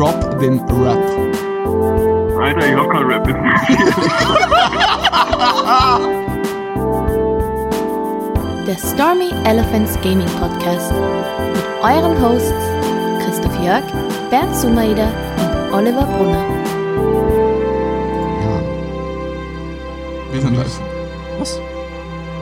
drop 0.00 0.40
den 0.40 0.58
Rap. 0.60 0.96
Alter, 2.40 2.66
ich 2.70 2.74
hab 2.74 2.88
keinen 2.88 3.10
Rap. 3.10 3.26
Der 8.66 8.78
Stormy 8.78 9.28
Elephants 9.44 10.00
Gaming 10.00 10.26
Podcast 10.38 10.94
mit 11.52 11.64
euren 11.82 12.18
Hosts 12.22 12.54
Christoph 13.22 13.62
Jörg, 13.62 13.84
Bernd 14.30 14.56
Sumaida 14.56 15.12
und 15.36 15.74
Oliver 15.74 16.06
Brunner. 16.06 16.46
Ja. 18.40 18.56
Wir 20.32 20.40
sind 20.40 20.56
live. 20.56 20.80
Was? 21.38 21.60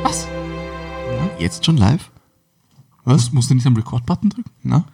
Was? 0.04 0.29
Jetzt 1.40 1.66
schon 1.66 1.77
live? 1.77 2.09
Was? 3.04 3.32
Musst 3.32 3.50
du 3.50 3.56
nicht 3.56 3.66
am 3.66 3.75
Record-Button 3.75 4.30
drücken? 4.30 4.50
Na? 4.62 4.84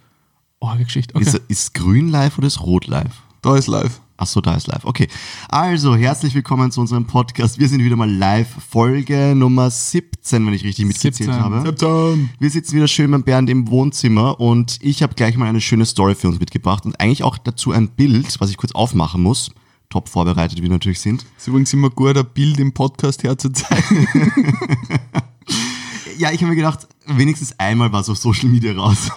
Oh, 0.65 0.77
Geschichte. 0.83 1.13
Okay. 1.15 1.25
Ist, 1.25 1.41
ist 1.47 1.73
grün 1.75 2.09
live 2.09 2.39
oder 2.39 2.47
ist 2.47 2.59
rot 2.61 2.87
live? 2.87 3.21
da 3.43 3.55
ist 3.55 3.67
live. 3.67 4.01
Ach 4.17 4.25
so, 4.25 4.41
da 4.41 4.55
ist 4.55 4.65
live. 4.65 4.83
Okay. 4.85 5.07
Also, 5.47 5.95
herzlich 5.95 6.33
willkommen 6.33 6.71
zu 6.71 6.81
unserem 6.81 7.05
Podcast. 7.05 7.59
Wir 7.59 7.67
sind 7.69 7.83
wieder 7.83 7.95
mal 7.95 8.09
live. 8.09 8.47
Folge 8.67 9.35
Nummer 9.35 9.69
17, 9.69 10.43
wenn 10.43 10.53
ich 10.53 10.63
richtig 10.63 10.85
mitgezählt 10.85 11.15
17. 11.15 11.35
habe. 11.35 11.61
17. 11.61 12.31
Wir 12.39 12.49
sitzen 12.49 12.75
wieder 12.77 12.87
schön 12.87 13.11
beim 13.11 13.21
Bernd 13.21 13.51
im 13.51 13.67
Wohnzimmer 13.69 14.39
und 14.39 14.79
ich 14.81 15.03
habe 15.03 15.13
gleich 15.13 15.37
mal 15.37 15.45
eine 15.45 15.61
schöne 15.61 15.85
Story 15.85 16.15
für 16.15 16.29
uns 16.29 16.39
mitgebracht 16.39 16.85
und 16.85 16.99
eigentlich 16.99 17.21
auch 17.21 17.37
dazu 17.37 17.71
ein 17.71 17.89
Bild, 17.89 18.41
was 18.41 18.49
ich 18.49 18.57
kurz 18.57 18.71
aufmachen 18.71 19.21
muss. 19.21 19.51
Top 19.91 20.09
vorbereitet, 20.09 20.57
wie 20.57 20.63
wir 20.63 20.69
natürlich 20.69 20.99
sind. 20.99 21.23
Ist 21.37 21.47
übrigens 21.47 21.71
immer 21.73 21.91
gut, 21.91 22.17
ein 22.17 22.25
Bild 22.33 22.59
im 22.59 22.73
Podcast 22.73 23.21
herzuzeigen. 23.23 24.07
Ja, 26.17 26.31
ich 26.31 26.41
habe 26.41 26.49
mir 26.49 26.55
gedacht, 26.55 26.87
wenigstens 27.07 27.59
einmal 27.59 27.91
was 27.91 28.09
auf 28.09 28.17
Social 28.17 28.49
Media 28.49 28.73
raus. 28.73 29.11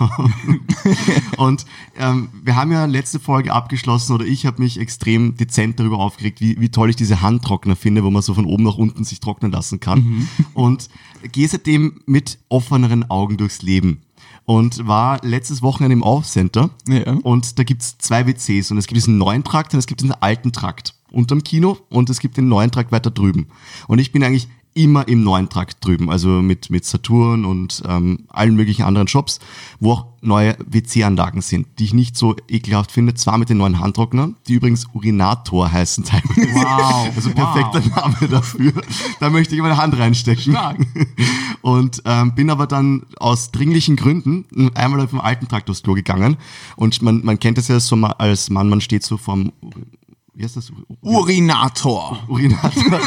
und 1.37 1.65
ähm, 1.97 2.29
wir 2.43 2.57
haben 2.57 2.73
ja 2.73 2.85
letzte 2.85 3.19
Folge 3.19 3.53
abgeschlossen 3.53 4.13
oder 4.13 4.25
ich 4.25 4.47
habe 4.47 4.63
mich 4.63 4.79
extrem 4.79 5.37
dezent 5.37 5.79
darüber 5.79 5.99
aufgeregt, 5.99 6.41
wie, 6.41 6.61
wie 6.61 6.69
toll 6.71 6.91
ich 6.91 6.97
diese 6.97 7.21
Handtrockner 7.21 7.77
finde, 7.77 8.05
wo 8.05 8.11
man 8.11 8.23
so 8.23 8.35
von 8.35 8.47
oben 8.47 8.65
nach 8.65 8.77
unten 8.77 9.05
sich 9.05 9.21
trocknen 9.21 9.53
lassen 9.53 9.81
kann. 9.81 10.29
Und 10.55 10.89
gehe 11.33 11.49
seitdem 11.49 12.01
mit 12.07 12.39
offeneren 12.49 13.09
Augen 13.11 13.37
durchs 13.37 13.63
Leben. 13.63 14.03
Und 14.45 14.87
war 14.87 15.19
letztes 15.23 15.61
Wochenende 15.61 15.93
im 15.93 16.03
Off-Center 16.03 16.71
Ja. 16.89 17.13
und 17.23 17.59
da 17.59 17.65
gibt's 17.65 17.99
zwei 17.99 18.27
WCs 18.27 18.71
und 18.71 18.79
es 18.79 18.87
gibt 18.87 18.97
diesen 18.97 19.19
neuen 19.19 19.45
Trakt 19.45 19.75
und 19.75 19.79
es 19.79 19.87
gibt 19.87 20.01
diesen 20.01 20.15
alten 20.15 20.53
Trakt 20.53 20.95
unterm 21.11 21.43
Kino 21.45 21.77
und 21.91 22.09
es 22.09 22.19
gibt 22.19 22.39
den 22.39 22.49
neuen 22.49 22.71
Trakt 22.71 22.91
weiter 22.91 23.11
drüben. 23.11 23.49
Und 23.89 23.99
ich 23.99 24.11
bin 24.11 24.25
eigentlich 24.25 24.49
immer 24.79 25.09
im 25.09 25.25
neuen 25.25 25.49
Trakt 25.49 25.85
drüben, 25.85 26.09
also 26.09 26.29
mit, 26.29 26.71
mit 26.71 26.85
Saturn 26.85 27.45
und 27.45 27.83
ähm, 27.87 28.21
allen 28.29 28.55
möglichen 28.55 28.85
anderen 28.85 29.09
Shops, 29.09 29.41
wo 29.81 29.93
auch 29.93 30.07
neue 30.21 30.57
WC-Anlagen 30.65 31.43
sind, 31.43 31.67
die 31.79 31.85
ich 31.85 31.95
nicht 31.95 32.17
so 32.17 32.37
ekelhaft 32.49 32.93
finde, 32.93 33.15
zwar 33.15 33.39
mit 33.39 33.49
den 33.49 33.59
neuen 33.59 33.81
Handtrocknern, 33.81 34.37
die 34.47 34.55
übrigens 34.55 34.87
Urinator 34.93 35.73
heißen 35.73 36.05
teilweise. 36.05 36.55
Wow, 36.55 37.11
Also 37.17 37.31
wow. 37.31 37.55
perfekter 37.55 38.01
Name 38.01 38.29
dafür. 38.29 38.73
Da 39.19 39.31
möchte 39.31 39.57
ich 39.57 39.61
meine 39.61 39.77
Hand 39.77 39.99
reinstecken. 39.99 40.53
Stark. 40.53 40.79
Und 41.61 42.03
ähm, 42.05 42.35
bin 42.37 42.49
aber 42.49 42.69
dann 42.69 43.03
aus 43.19 43.51
dringlichen 43.51 43.97
Gründen 43.97 44.45
einmal 44.75 45.01
auf 45.01 45.11
dem 45.11 45.21
alten 45.21 45.49
Trakt 45.49 45.69
aufs 45.71 45.83
Klo 45.83 45.95
gegangen. 45.95 46.37
Und 46.77 47.03
man, 47.03 47.25
man 47.25 47.41
kennt 47.41 47.59
es 47.59 47.67
ja 47.67 47.81
so 47.81 47.97
mal 47.97 48.13
als 48.13 48.49
Mann, 48.49 48.69
man 48.69 48.81
steht 48.81 49.03
so 49.03 49.17
vorm, 49.17 49.53
wie 50.39 50.45
heißt 50.45 50.57
das? 50.57 50.71
Urinator. 51.03 52.23
Urinator. 52.29 52.73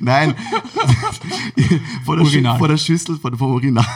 Nein. 0.00 0.34
vor, 2.04 2.16
der 2.16 2.24
Urinal. 2.24 2.58
vor 2.58 2.66
der 2.66 2.76
Schüssel, 2.76 3.16
vor, 3.16 3.30
vom 3.36 3.52
Urinal. 3.52 3.86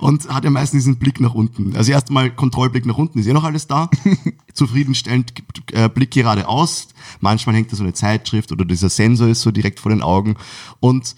Und 0.00 0.28
hat 0.28 0.42
ja 0.42 0.50
meistens 0.50 0.80
diesen 0.80 0.98
Blick 0.98 1.20
nach 1.20 1.34
unten. 1.34 1.76
Also 1.76 1.92
erstmal 1.92 2.34
Kontrollblick 2.34 2.84
nach 2.84 2.98
unten. 2.98 3.20
Ist 3.20 3.28
eh 3.28 3.32
noch 3.32 3.44
alles 3.44 3.68
da? 3.68 3.88
Zufriedenstellend 4.54 5.34
äh, 5.70 5.88
Blick 5.88 6.10
geradeaus. 6.10 6.88
Manchmal 7.20 7.54
hängt 7.54 7.70
da 7.70 7.76
so 7.76 7.84
eine 7.84 7.92
Zeitschrift 7.92 8.50
oder 8.50 8.64
dieser 8.64 8.88
Sensor 8.88 9.28
ist 9.28 9.42
so 9.42 9.52
direkt 9.52 9.78
vor 9.78 9.90
den 9.90 10.02
Augen. 10.02 10.34
Und 10.80 11.14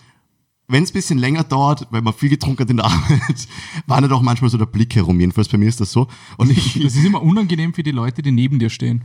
wenn 0.68 0.84
es 0.84 0.90
ein 0.90 0.92
bisschen 0.92 1.18
länger 1.18 1.42
dauert, 1.44 1.88
weil 1.90 2.02
man 2.02 2.12
viel 2.12 2.28
getrunken 2.28 2.60
hat 2.64 2.70
in 2.70 2.76
der 2.76 2.86
Arbeit, 2.86 3.48
wandert 3.86 4.12
auch 4.12 4.20
manchmal 4.20 4.50
so 4.50 4.58
der 4.58 4.66
Blick 4.66 4.94
herum. 4.94 5.18
Jedenfalls 5.18 5.48
bei 5.48 5.56
mir 5.56 5.70
ist 5.70 5.80
das 5.80 5.90
so. 5.90 6.06
Und 6.36 6.50
ich, 6.50 6.74
Das 6.82 6.94
ist 6.94 7.04
immer 7.04 7.22
unangenehm 7.22 7.72
für 7.72 7.82
die 7.82 7.92
Leute, 7.92 8.20
die 8.20 8.30
neben 8.30 8.58
dir 8.58 8.68
stehen. 8.68 9.04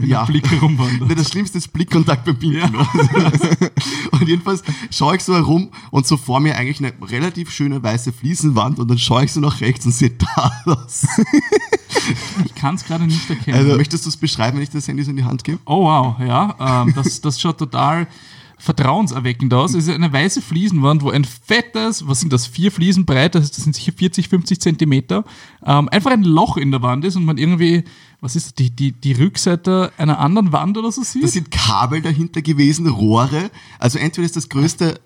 Ja. 0.00 0.24
Blick 0.24 0.50
herumwandert. 0.50 1.18
Das 1.18 1.28
Schlimmste 1.28 1.58
ist 1.58 1.72
Blickkontakt 1.72 2.24
beim 2.24 2.38
Pinkeln. 2.38 2.74
und 4.10 4.28
jedenfalls 4.28 4.62
schaue 4.90 5.16
ich 5.16 5.24
so 5.24 5.34
herum 5.34 5.70
und 5.90 6.06
so 6.06 6.16
vor 6.16 6.40
mir 6.40 6.56
eigentlich 6.56 6.78
eine 6.78 6.92
relativ 7.10 7.50
schöne 7.50 7.82
weiße 7.82 8.12
Fliesenwand 8.12 8.78
und 8.78 8.90
dann 8.90 8.98
schaue 8.98 9.24
ich 9.24 9.32
so 9.32 9.40
nach 9.40 9.60
rechts 9.60 9.84
und 9.86 9.92
sehe 9.92 10.10
da 10.10 10.52
was. 10.64 11.06
Ich 12.44 12.54
kann 12.56 12.74
es 12.74 12.84
gerade 12.84 13.04
nicht 13.04 13.30
erkennen. 13.30 13.56
Also, 13.56 13.76
möchtest 13.76 14.04
du 14.04 14.08
es 14.08 14.16
beschreiben, 14.16 14.56
wenn 14.56 14.64
ich 14.64 14.70
das 14.70 14.88
Handy 14.88 15.04
so 15.04 15.10
in 15.10 15.16
die 15.16 15.24
Hand 15.24 15.44
gebe? 15.44 15.58
oh 15.66 15.84
wow, 15.84 16.16
ja, 16.18 16.82
ähm, 16.82 16.92
das, 16.96 17.20
das 17.20 17.40
schaut 17.40 17.58
total 17.58 18.08
vertrauenserweckend 18.62 19.52
aus. 19.54 19.74
Es 19.74 19.88
ist 19.88 19.94
eine 19.94 20.12
weiße 20.12 20.40
Fliesenwand, 20.40 21.02
wo 21.02 21.10
ein 21.10 21.24
fettes, 21.24 22.06
was 22.06 22.20
sind 22.20 22.32
das, 22.32 22.46
vier 22.46 22.70
Fliesen 22.70 23.04
breit, 23.04 23.34
das 23.34 23.50
das 23.50 23.64
sind 23.64 23.74
sicher 23.74 23.92
40, 23.92 24.28
50 24.28 24.60
Zentimeter, 24.60 25.24
ähm, 25.66 25.88
einfach 25.88 26.12
ein 26.12 26.22
Loch 26.22 26.56
in 26.56 26.70
der 26.70 26.80
Wand 26.80 27.04
ist 27.04 27.16
und 27.16 27.24
man 27.24 27.38
irgendwie, 27.38 27.82
was 28.22 28.36
ist 28.36 28.46
das, 28.46 28.54
die, 28.54 28.70
die, 28.70 28.92
die 28.92 29.12
Rückseite 29.12 29.92
einer 29.98 30.20
anderen 30.20 30.52
Wand 30.52 30.78
oder 30.78 30.92
so 30.92 31.02
sieht. 31.02 31.24
Da 31.24 31.28
sind 31.28 31.50
Kabel 31.50 32.00
dahinter 32.00 32.40
gewesen, 32.40 32.86
Rohre. 32.86 33.50
Also 33.80 33.98
entweder 33.98 34.24
ist 34.24 34.36
das 34.36 34.48
größte 34.48 35.00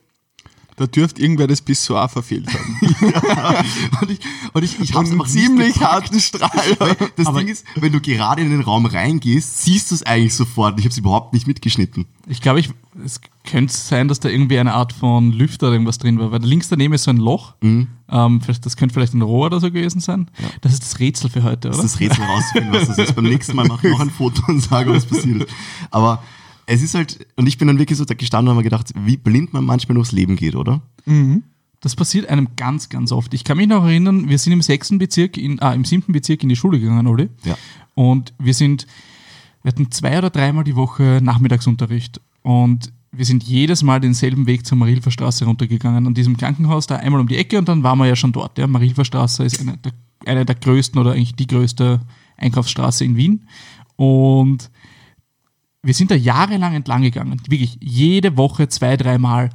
Da 0.79 0.87
dürfte 0.87 1.23
irgendwer 1.23 1.47
das 1.47 1.63
Pissoir 1.63 2.07
verfehlt 2.09 2.49
haben. 2.53 2.79
und 4.03 4.11
ich, 4.11 4.19
und 4.53 4.63
ich, 4.63 4.79
ich 4.79 4.93
hab's 4.95 5.11
einen 5.11 5.25
ziemlich 5.27 5.81
harten 5.81 6.21
Strahl. 6.21 6.51
Weil 6.79 6.97
Das 7.17 7.27
Aber- 7.29 7.39
Ding 7.39 7.49
ist, 7.49 7.65
wenn 7.77 7.93
du 7.93 8.01
gerade 8.01 8.43
in 8.43 8.51
den 8.51 8.61
Raum 8.61 8.85
reingehst, 8.85 9.63
siehst 9.63 9.91
du 9.91 9.95
es 9.95 10.03
eigentlich 10.03 10.35
sofort. 10.35 10.79
Ich 10.79 10.85
habe 10.85 10.91
es 10.93 10.99
überhaupt 10.99 11.33
nicht 11.33 11.47
mitgeschnitten. 11.47 12.05
Ich 12.29 12.43
glaube, 12.43 12.61
ich, 12.61 12.69
es 13.05 13.21
könnte 13.49 13.73
sein, 13.73 14.09
dass 14.09 14.21
da 14.21 14.29
irgendwie 14.29 14.59
eine 14.59 14.75
Art 14.75 14.93
von 14.93 15.33
Lüfter 15.33 15.69
oder 15.69 15.75
irgendwas 15.77 15.97
drin 15.99 16.19
war, 16.19 16.31
weil 16.31 16.43
links 16.43 16.69
daneben 16.69 16.93
ist 16.93 17.05
so 17.05 17.11
ein 17.11 17.17
Loch. 17.19 17.55
Mhm. 17.63 17.87
Ähm, 18.11 18.41
das 18.61 18.77
könnte 18.77 18.93
vielleicht 18.93 19.15
ein 19.15 19.23
Rohr 19.23 19.47
oder 19.47 19.61
so 19.61 19.71
gewesen 19.71 20.01
sein. 20.01 20.29
Das 20.61 20.73
ist 20.75 20.83
das 20.83 20.99
Rätsel 20.99 21.31
für 21.31 21.43
heute, 21.43 21.69
Das 21.69 21.79
oder? 21.79 21.87
ist 21.87 21.95
das 21.95 22.01
Rätsel 22.01 22.25
rausfinden, 22.25 22.73
was 22.73 22.89
das 22.89 22.99
ist. 22.99 23.15
Beim 23.17 23.25
nächsten 23.25 23.57
Mal 23.57 23.67
mache 23.67 23.87
ich 23.87 23.93
noch 23.95 24.01
ein 24.01 24.11
Foto 24.11 24.43
und 24.49 24.61
sage, 24.61 24.93
was 24.93 25.07
passiert 25.07 25.45
ist. 25.45 25.55
Aber 25.91 26.23
es 26.67 26.83
ist 26.83 26.95
halt, 26.95 27.27
und 27.37 27.47
ich 27.47 27.59
bin 27.59 27.69
dann 27.69 27.79
wirklich 27.79 27.99
so 27.99 28.05
da 28.05 28.15
gestanden 28.15 28.51
und 28.51 28.57
habe 28.57 28.65
gedacht, 28.65 28.93
wie 28.97 29.17
blind 29.17 29.53
man 29.53 29.65
manchmal 29.65 29.95
durchs 29.95 30.13
Leben 30.13 30.37
geht, 30.37 30.57
oder? 30.57 30.83
Das 31.81 31.95
passiert 31.95 32.29
einem 32.29 32.49
ganz, 32.57 32.89
ganz 32.89 33.13
oft. 33.13 33.33
Ich 33.35 33.45
kann 33.45 33.57
mich 33.57 33.69
noch 33.69 33.85
erinnern, 33.85 34.29
wir 34.29 34.39
sind 34.39 34.53
im 34.53 34.63
sechsten 34.63 34.99
Bezirk, 34.99 35.37
in, 35.37 35.61
ah, 35.63 35.73
im 35.73 35.85
siebten 35.85 36.13
Bezirk 36.13 36.43
in 36.43 36.49
die 36.49 36.57
Schule 36.57 36.81
gegangen, 36.81 37.07
Oli. 37.07 37.29
Ja. 37.45 37.57
Und 37.95 38.35
wir 38.39 38.55
sind, 38.55 38.87
wir 39.63 39.71
hatten 39.71 39.91
zwei 39.93 40.19
oder 40.19 40.31
dreimal 40.31 40.65
die 40.65 40.75
Woche 40.75 41.21
Nachmittagsunterricht. 41.23 42.21
Und 42.43 42.93
wir 43.13 43.25
sind 43.25 43.45
jedes 43.45 43.83
Mal 43.83 44.01
denselben 44.01 44.47
Weg 44.47 44.67
zur 44.67 44.79
Marilfer 44.79 45.11
Straße 45.11 45.45
runtergegangen, 45.45 46.07
an 46.07 46.15
diesem 46.15 46.37
Krankenhaus, 46.37 46.87
da 46.87 46.97
einmal 46.97 47.21
um 47.21 47.29
die 47.29 47.37
Ecke 47.37 47.59
und 47.59 47.69
dann 47.69 47.83
waren 47.83 47.99
wir 47.99 48.07
ja 48.07 48.17
schon 48.17 48.33
dort. 48.33 48.59
Ja. 48.59 48.67
Marilfer 48.67 49.05
Straße 49.05 49.45
ist 49.45 49.61
eine 49.61 49.77
der, 49.77 49.93
eine 50.25 50.45
der 50.45 50.57
größten 50.57 51.01
oder 51.01 51.13
eigentlich 51.13 51.37
die 51.37 51.47
größte 51.47 52.01
Einkaufsstraße 52.37 53.05
in 53.05 53.17
Wien. 53.17 53.47
Und 53.97 54.71
wir 55.87 55.95
sind 55.95 56.11
da 56.11 56.15
jahrelang 56.15 56.75
entlang 56.75 57.03
gegangen, 57.03 57.41
wirklich 57.49 57.79
jede 57.81 58.37
Woche 58.37 58.69
zwei, 58.69 58.97
dreimal. 58.97 59.51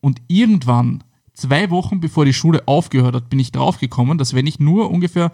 Und 0.00 0.20
irgendwann, 0.28 1.04
zwei 1.32 1.70
Wochen 1.70 2.00
bevor 2.00 2.24
die 2.24 2.32
Schule 2.32 2.62
aufgehört 2.66 3.14
hat, 3.14 3.30
bin 3.30 3.38
ich 3.38 3.52
draufgekommen, 3.52 4.18
dass 4.18 4.34
wenn 4.34 4.46
ich 4.46 4.58
nur 4.58 4.90
ungefähr 4.90 5.30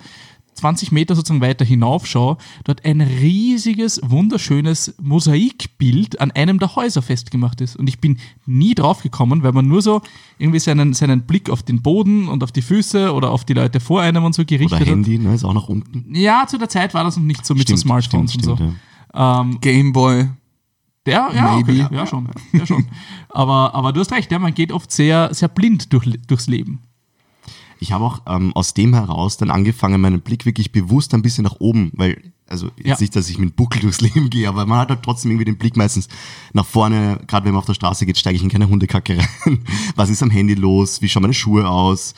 20 0.55 0.93
Meter 0.93 1.15
sozusagen 1.15 1.41
weiter 1.41 1.65
hinaufschaue, 1.65 2.37
dort 2.65 2.85
ein 2.85 3.01
riesiges, 3.01 3.99
wunderschönes 4.05 4.95
Mosaikbild 5.01 6.21
an 6.21 6.31
einem 6.33 6.59
der 6.59 6.77
Häuser 6.77 7.01
festgemacht 7.01 7.63
ist. 7.63 7.75
Und 7.75 7.89
ich 7.89 8.01
bin 8.01 8.19
nie 8.45 8.75
draufgekommen, 8.75 9.43
weil 9.43 9.53
man 9.53 9.67
nur 9.67 9.81
so 9.81 10.03
irgendwie 10.39 10.59
seinen, 10.59 10.93
seinen 10.93 11.23
Blick 11.23 11.49
auf 11.49 11.63
den 11.63 11.81
Boden 11.81 12.29
und 12.29 12.45
auf 12.45 12.53
die 12.53 12.61
Füße 12.61 13.15
oder 13.15 13.31
auf 13.31 13.47
die 13.47 13.55
Leute 13.55 13.81
vor 13.81 14.03
einem 14.03 14.25
und 14.25 14.35
so 14.35 14.45
gerichtet 14.45 14.73
Oder 14.73 14.81
hat. 14.81 14.89
Handy, 14.89 15.19
ne, 15.19 15.35
ist 15.35 15.45
auch 15.45 15.55
nach 15.55 15.69
unten. 15.69 16.15
Ja, 16.15 16.47
zu 16.47 16.59
der 16.59 16.69
Zeit 16.69 16.93
war 16.93 17.05
das 17.05 17.17
noch 17.17 17.25
nicht 17.25 17.47
so 17.47 17.55
mit 17.55 17.67
so 17.67 17.77
Smartphones 17.77 18.37
und 18.37 18.45
so. 18.45 18.59
ja. 19.15 19.45
Gameboy. 19.61 20.29
Ja, 21.07 21.33
ja, 21.35 21.57
okay, 21.57 21.87
ja, 21.91 22.07
schon. 22.07 22.29
Ja, 22.53 22.65
schon. 22.67 22.87
aber, 23.29 23.75
aber 23.75 23.93
du 23.93 24.01
hast 24.01 24.13
recht, 24.13 24.31
ja, 24.31 24.39
man 24.39 24.55
geht 24.55 24.71
oft 24.73 24.93
sehr, 24.93 25.35
sehr 25.35 25.49
blind 25.49 25.93
durch, 25.93 26.09
durchs 26.29 26.47
Leben. 26.47 26.81
Ich 27.81 27.91
habe 27.91 28.05
auch 28.05 28.21
ähm, 28.29 28.53
aus 28.55 28.75
dem 28.75 28.95
heraus 28.95 29.37
dann 29.37 29.51
angefangen, 29.51 30.01
meinen 30.01 30.21
Blick 30.21 30.47
wirklich 30.47 30.71
bewusst 30.71 31.13
ein 31.15 31.23
bisschen 31.23 31.43
nach 31.43 31.57
oben, 31.59 31.91
weil, 31.97 32.33
also 32.49 32.69
jetzt 32.77 32.87
Ja. 32.87 32.97
nicht, 33.01 33.17
dass 33.17 33.29
ich 33.29 33.39
mit 33.39 33.57
Buckel 33.57 33.81
durchs 33.81 34.01
Leben 34.01 34.31
gehe, 34.31 34.49
aber 34.49 34.65
man 34.67 34.79
hat 34.79 34.91
halt 34.91 35.03
trotzdem 35.03 35.33
irgendwie 35.33 35.47
den 35.47 35.59
Blick 35.59 35.77
meistens 35.77 36.07
nach 36.53 36.65
vorne, 36.67 37.19
gerade 37.27 37.45
wenn 37.45 37.53
man 37.55 37.59
auf 37.59 37.67
der 37.67 37.75
Straße 37.75 38.07
geht, 38.07 38.19
steige 38.19 38.37
ich 38.37 38.43
in 38.45 38.51
keine 38.51 38.69
Hundekacke 38.69 39.19
rein. 39.19 39.65
Was 39.97 40.11
ist 40.11 40.23
am 40.23 40.31
Handy 40.31 40.55
los? 40.55 41.03
Wie 41.03 41.09
schauen 41.09 41.23
meine 41.23 41.35
Schuhe 41.35 41.69
aus? 41.69 42.15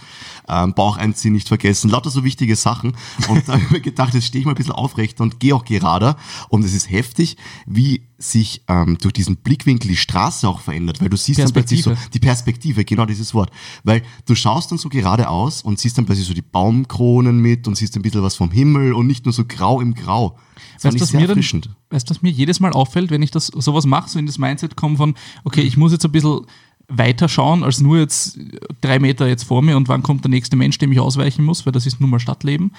Ähm, 0.49 0.75
Bauch 0.75 0.97
einziehen 0.97 1.33
nicht 1.33 1.49
vergessen, 1.49 1.91
lauter 1.91 2.11
so 2.11 2.25
wichtige 2.25 2.57
Sachen. 2.57 2.97
Und 3.29 3.49
da 3.49 3.53
habe 3.55 3.63
ich 3.63 3.71
mir 3.71 3.81
gedacht, 3.81 4.15
jetzt 4.15 4.27
stehe 4.27 4.41
ich 4.41 4.47
mal 4.47 4.53
ein 4.53 4.57
bisschen 4.57 4.73
aufrechter 4.73 5.23
und 5.23 5.41
gehe 5.41 5.55
auch 5.55 5.65
gerader. 5.65 6.17
Und 6.49 6.65
es 6.65 6.75
ist 6.75 6.91
heftig, 6.91 7.37
wie 7.67 8.03
sich 8.19 8.63
ähm, 8.69 8.97
durch 9.01 9.13
diesen 9.13 9.37
Blickwinkel 9.37 9.89
die 9.89 9.97
Straße 9.97 10.49
auch 10.49 10.61
verändert, 10.61 11.01
weil 11.01 11.09
du 11.09 11.17
siehst 11.17 11.41
dann 11.41 11.53
plötzlich 11.53 11.83
so 11.83 11.95
die 12.13 12.21
Perspektive, 12.21 12.85
genau 12.85 13.07
dieses 13.07 13.35
Wort. 13.35 13.51
Weil 13.83 14.03
du 14.27 14.35
schaust 14.35 14.71
dann 14.71 14.79
so 14.79 14.89
geradeaus 14.89 15.63
und 15.63 15.79
siehst 15.79 15.99
dann 15.99 16.07
plötzlich 16.07 16.27
so 16.27 16.35
die 16.35 16.43
Baumkronen 16.43 17.39
mit 17.39 17.67
und 17.69 17.77
siehst 17.77 17.97
ein 17.97 18.03
bisschen 18.03 18.23
was 18.23 18.37
vom 18.37 18.51
Himmel 18.51 18.93
und 18.93 19.07
nicht 19.07 19.25
nur 19.25 19.33
so 19.33 19.45
grau 19.45 19.81
im 19.81 19.95
Grau. 19.95 20.39
Das 20.75 20.85
Weißt 20.85 21.01
was 21.01 21.13
mir, 21.13 21.27
dann, 21.27 21.39
weißt, 21.39 22.11
du, 22.11 22.11
was 22.11 22.23
mir 22.23 22.31
jedes 22.31 22.61
Mal 22.61 22.73
auffällt, 22.73 23.11
wenn 23.11 23.23
ich 23.23 23.31
das 23.31 23.47
sowas 23.47 23.87
mache, 23.87 24.09
so 24.09 24.19
in 24.19 24.27
das 24.27 24.39
Mindset 24.39 24.77
komme 24.77 24.97
von, 24.97 25.15
okay, 25.45 25.63
ich 25.63 25.77
muss 25.77 25.93
jetzt 25.93 26.05
ein 26.05 26.13
bisschen 26.13 26.47
weiter 26.89 27.29
schauen, 27.29 27.63
als 27.63 27.81
nur 27.81 27.99
jetzt 27.99 28.39
drei 28.81 28.99
Meter 28.99 29.27
jetzt 29.27 29.45
vor 29.45 29.63
mir 29.63 29.77
und 29.77 29.89
wann 29.89 30.03
kommt 30.03 30.25
der 30.25 30.31
nächste 30.31 30.57
Mensch, 30.57 30.79
dem 30.79 30.93
ich 30.93 31.01
ausweichen 31.01 31.45
muss, 31.45 31.67
weil 31.67 31.73
das 31.73 31.87
ist 31.87 32.01
nun 32.01 32.11
mal 32.11 32.21
Stadtleben. 32.21 32.73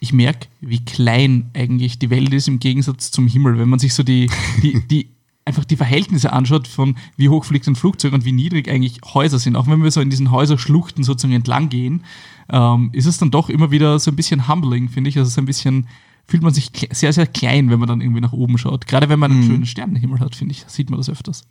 Ich 0.00 0.12
merke, 0.12 0.48
wie 0.60 0.84
klein 0.84 1.50
eigentlich 1.54 1.98
die 1.98 2.10
Welt 2.10 2.32
ist 2.34 2.48
im 2.48 2.58
Gegensatz 2.58 3.10
zum 3.10 3.28
Himmel, 3.28 3.58
wenn 3.58 3.68
man 3.68 3.78
sich 3.78 3.94
so 3.94 4.02
die, 4.02 4.28
die, 4.62 4.82
die 4.90 5.08
einfach 5.44 5.64
die 5.64 5.76
Verhältnisse 5.76 6.32
anschaut 6.32 6.68
von 6.68 6.96
wie 7.16 7.28
hoch 7.28 7.44
fliegt 7.44 7.66
ein 7.66 7.76
Flugzeug 7.76 8.12
und 8.12 8.24
wie 8.24 8.32
niedrig 8.32 8.68
eigentlich 8.68 9.00
Häuser 9.14 9.38
sind. 9.38 9.56
Auch 9.56 9.66
wenn 9.66 9.82
wir 9.82 9.90
so 9.90 10.00
in 10.00 10.10
diesen 10.10 10.30
Häuserschluchten 10.30 11.04
sozusagen 11.04 11.34
entlang 11.34 11.68
gehen, 11.68 12.04
ähm, 12.50 12.90
ist 12.92 13.06
es 13.06 13.18
dann 13.18 13.30
doch 13.30 13.48
immer 13.48 13.70
wieder 13.70 13.98
so 13.98 14.10
ein 14.10 14.16
bisschen 14.16 14.48
humbling, 14.48 14.88
finde 14.88 15.10
ich. 15.10 15.18
Also 15.18 15.30
so 15.30 15.40
ein 15.40 15.46
bisschen 15.46 15.88
fühlt 16.26 16.42
man 16.42 16.54
sich 16.54 16.70
sehr, 16.92 17.12
sehr 17.12 17.26
klein, 17.26 17.70
wenn 17.70 17.80
man 17.80 17.88
dann 17.88 18.00
irgendwie 18.00 18.20
nach 18.20 18.32
oben 18.32 18.56
schaut. 18.58 18.86
Gerade 18.86 19.08
wenn 19.08 19.18
man 19.18 19.32
einen 19.32 19.42
schönen 19.42 19.66
Sternenhimmel 19.66 20.20
hat, 20.20 20.36
finde 20.36 20.52
ich, 20.52 20.64
sieht 20.68 20.90
man 20.90 20.98
das 20.98 21.10
öfters. 21.10 21.44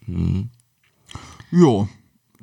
Ja, 1.51 1.87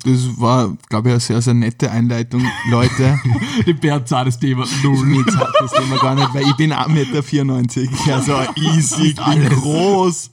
das 0.05 0.39
war, 0.39 0.77
glaube 0.87 1.09
ich, 1.09 1.13
eine 1.13 1.19
sehr, 1.19 1.41
sehr 1.41 1.53
nette 1.53 1.91
Einleitung, 1.91 2.45
Leute. 2.69 3.19
Dem 3.67 3.77
Bert 3.79 4.07
sah 4.07 4.23
das 4.23 4.39
Thema 4.39 4.65
null. 4.81 5.05
Mir 5.05 5.23
sagt 5.29 5.53
das 5.59 5.71
Thema 5.71 5.97
gar 5.97 6.15
nicht, 6.15 6.33
weil 6.33 6.43
ich 6.43 6.55
bin 6.55 6.71
1,94 6.71 7.89
Meter, 7.89 8.15
also 8.15 8.37
easy, 8.55 9.13
bin 9.13 9.49
groß. 9.49 10.31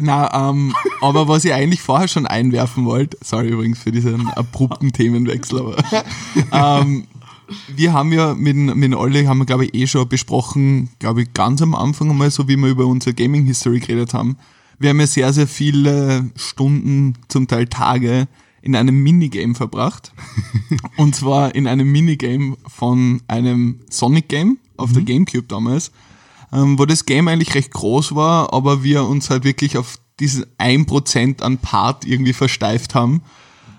Na, 0.00 0.50
ähm, 0.50 0.74
aber 1.00 1.28
was 1.28 1.44
ich 1.44 1.52
eigentlich 1.52 1.82
vorher 1.82 2.08
schon 2.08 2.26
einwerfen 2.26 2.84
wollte, 2.84 3.16
sorry 3.22 3.48
übrigens 3.48 3.78
für 3.78 3.92
diesen 3.92 4.28
abrupten 4.30 4.92
Themenwechsel, 4.92 5.60
aber 5.60 5.76
ähm, 6.82 7.06
wir 7.68 7.92
haben 7.92 8.12
ja 8.12 8.34
mit, 8.34 8.56
mit 8.56 8.94
Olli, 8.94 9.24
haben 9.24 9.38
wir 9.38 9.46
glaube 9.46 9.66
ich 9.66 9.74
eh 9.74 9.86
schon 9.86 10.08
besprochen, 10.08 10.88
glaube 10.98 11.22
ich 11.22 11.34
ganz 11.34 11.62
am 11.62 11.76
Anfang 11.76 12.10
einmal, 12.10 12.32
so 12.32 12.48
wie 12.48 12.56
wir 12.56 12.70
über 12.70 12.86
unsere 12.86 13.14
Gaming 13.14 13.44
History 13.44 13.78
geredet 13.78 14.14
haben. 14.14 14.36
Wir 14.78 14.90
haben 14.90 15.00
ja 15.00 15.06
sehr, 15.06 15.32
sehr 15.32 15.46
viele 15.46 16.30
Stunden, 16.36 17.14
zum 17.28 17.48
Teil 17.48 17.66
Tage 17.66 18.28
in 18.62 18.76
einem 18.76 19.02
Minigame 19.02 19.54
verbracht. 19.54 20.12
Und 20.96 21.14
zwar 21.14 21.54
in 21.54 21.66
einem 21.66 21.90
Minigame 21.90 22.56
von 22.66 23.20
einem 23.28 23.80
Sonic 23.90 24.28
Game 24.28 24.58
auf 24.76 24.92
der 24.92 25.02
Gamecube 25.02 25.46
damals, 25.48 25.92
ähm, 26.52 26.78
wo 26.78 26.86
das 26.86 27.06
Game 27.06 27.28
eigentlich 27.28 27.54
recht 27.54 27.72
groß 27.72 28.14
war, 28.14 28.52
aber 28.52 28.82
wir 28.82 29.04
uns 29.04 29.30
halt 29.30 29.44
wirklich 29.44 29.76
auf 29.76 29.98
dieses 30.20 30.46
1% 30.58 31.42
an 31.42 31.58
Part 31.58 32.06
irgendwie 32.06 32.32
versteift 32.32 32.94
haben. 32.94 33.22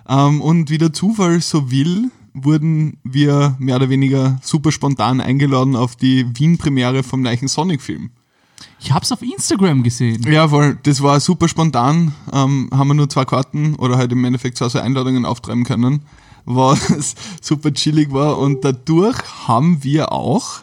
Ähm, 0.07 0.41
und 0.41 0.69
wie 0.69 0.77
der 0.77 0.93
Zufall 0.93 1.39
so 1.41 1.71
will, 1.71 2.11
wurden 2.33 2.97
wir 3.03 3.55
mehr 3.59 3.77
oder 3.77 3.89
weniger 3.89 4.39
super 4.41 4.71
spontan 4.71 5.21
eingeladen 5.21 5.75
auf 5.75 5.95
die 5.95 6.25
Wien-Premiere 6.37 7.03
vom 7.03 7.21
neuen 7.21 7.47
Sonic-Film. 7.47 8.09
Ich 8.79 8.91
habe 8.91 9.03
es 9.03 9.11
auf 9.11 9.21
Instagram 9.21 9.83
gesehen. 9.83 10.23
Ja, 10.23 10.47
voll. 10.47 10.77
Das 10.83 11.01
war 11.01 11.19
super 11.19 11.47
spontan. 11.47 12.13
Ähm, 12.31 12.69
haben 12.71 12.87
wir 12.89 12.93
nur 12.93 13.09
zwei 13.09 13.25
Karten 13.25 13.75
oder 13.75 13.97
halt 13.97 14.11
im 14.11 14.25
Endeffekt 14.25 14.57
zwei 14.57 14.69
so 14.69 14.79
Einladungen 14.79 15.25
auftreiben 15.25 15.63
können, 15.63 16.03
was 16.45 17.15
super 17.41 17.73
chillig 17.73 18.11
war. 18.11 18.37
Und 18.37 18.65
dadurch 18.65 19.17
haben 19.47 19.83
wir 19.83 20.11
auch 20.11 20.61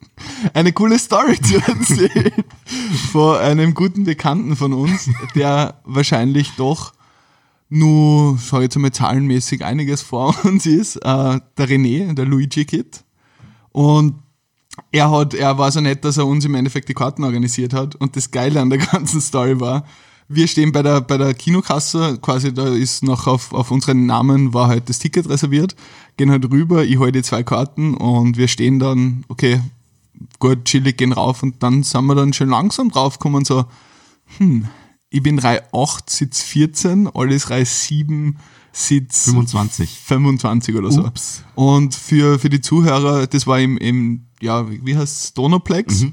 eine 0.54 0.72
coole 0.72 0.98
Story 0.98 1.40
zu 1.40 1.56
erzählen 1.56 2.32
von 3.12 3.38
einem 3.38 3.74
guten 3.74 4.04
Bekannten 4.04 4.56
von 4.56 4.72
uns, 4.72 5.08
der 5.34 5.80
wahrscheinlich 5.84 6.52
doch 6.56 6.92
nur, 7.68 8.34
ich 8.36 8.52
jetzt 8.52 8.76
mal 8.76 8.90
zahlenmäßig 8.90 9.64
einiges 9.64 10.02
vor 10.02 10.34
uns 10.44 10.66
ist. 10.66 10.96
Äh, 10.96 11.00
der 11.56 11.68
René, 11.68 12.12
der 12.14 12.24
Luigi 12.24 12.64
Kid. 12.64 13.04
Und 13.70 14.14
er 14.92 15.10
hat, 15.10 15.34
er 15.34 15.58
war 15.58 15.70
so 15.70 15.80
nett, 15.80 16.04
dass 16.04 16.16
er 16.16 16.26
uns 16.26 16.44
im 16.44 16.54
Endeffekt 16.54 16.88
die 16.88 16.94
Karten 16.94 17.24
organisiert 17.24 17.72
hat. 17.72 17.96
Und 17.96 18.16
das 18.16 18.30
Geile 18.30 18.60
an 18.60 18.70
der 18.70 18.78
ganzen 18.92 19.20
Story 19.20 19.60
war, 19.60 19.84
wir 20.32 20.46
stehen 20.46 20.70
bei 20.70 20.82
der, 20.82 21.00
bei 21.00 21.18
der 21.18 21.34
Kinokasse, 21.34 22.18
quasi 22.22 22.54
da 22.54 22.68
ist 22.68 23.02
noch 23.02 23.26
auf, 23.26 23.52
auf 23.52 23.72
unseren 23.72 24.06
Namen 24.06 24.54
war 24.54 24.68
halt 24.68 24.88
das 24.88 25.00
Ticket 25.00 25.28
reserviert, 25.28 25.74
gehen 26.16 26.30
halt 26.30 26.48
rüber, 26.48 26.84
ich 26.84 26.98
hole 26.98 27.10
die 27.10 27.22
zwei 27.22 27.42
Karten 27.42 27.94
und 27.94 28.36
wir 28.36 28.46
stehen 28.46 28.78
dann, 28.78 29.24
okay, 29.26 29.60
gut, 30.38 30.66
chillig, 30.66 30.98
gehen 30.98 31.12
rauf 31.12 31.42
und 31.42 31.60
dann 31.64 31.82
sind 31.82 32.06
wir 32.06 32.14
dann 32.14 32.32
schon 32.32 32.48
langsam 32.48 32.90
draufgekommen, 32.90 33.44
so, 33.44 33.64
hm, 34.38 34.68
ich 35.10 35.20
bin 35.20 35.40
Reihe 35.40 35.64
8, 35.74 36.08
Sitz 36.08 36.42
14, 36.42 37.08
alles 37.12 37.50
Reihe 37.50 37.66
7, 37.66 38.38
Sitz 38.72 39.24
25. 39.24 39.90
25 39.90 40.76
oder 40.76 40.92
so. 40.92 41.04
Ups. 41.04 41.42
Und 41.56 41.96
für, 41.96 42.38
für 42.38 42.48
die 42.48 42.60
Zuhörer, 42.60 43.26
das 43.26 43.48
war 43.48 43.58
im, 43.58 43.76
im 43.78 44.26
ja, 44.40 44.66
wie 44.68 44.96
heißt 44.96 45.24
es, 45.24 45.34
Donoplex, 45.34 46.06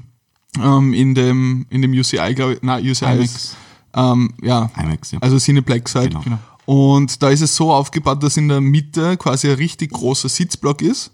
ähm, 0.62 0.94
in 0.94 1.14
dem, 1.14 1.66
in 1.70 1.82
dem 1.82 1.92
UCI, 1.92 2.34
glaube 2.34 2.54
ich, 2.54 2.62
nein, 2.62 2.88
UCI 2.88 3.04
IMAX. 3.04 3.56
ähm, 3.94 4.34
ja, 4.42 4.70
IMAX, 4.76 5.12
ja. 5.12 5.18
also 5.20 5.38
Cineplex 5.38 5.94
halt. 5.94 6.10
Genau. 6.10 6.22
Genau. 6.22 6.38
Und 6.66 7.22
da 7.22 7.30
ist 7.30 7.40
es 7.40 7.56
so 7.56 7.72
aufgebaut, 7.72 8.22
dass 8.22 8.36
in 8.36 8.48
der 8.48 8.60
Mitte 8.60 9.16
quasi 9.16 9.48
ein 9.48 9.56
richtig 9.56 9.90
großer 9.90 10.28
Sitzblock 10.28 10.82
ist 10.82 11.12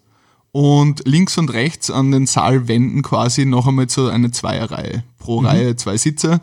und 0.50 1.02
links 1.06 1.38
und 1.38 1.52
rechts 1.52 1.90
an 1.90 2.10
den 2.10 2.26
Saalwänden 2.26 3.02
quasi 3.02 3.44
noch 3.44 3.66
einmal 3.66 3.88
so 3.88 4.08
eine 4.08 4.30
Zweierreihe. 4.32 5.04
Pro 5.18 5.38
Reihe 5.38 5.76
zwei 5.76 5.96
Sitze. 5.96 6.40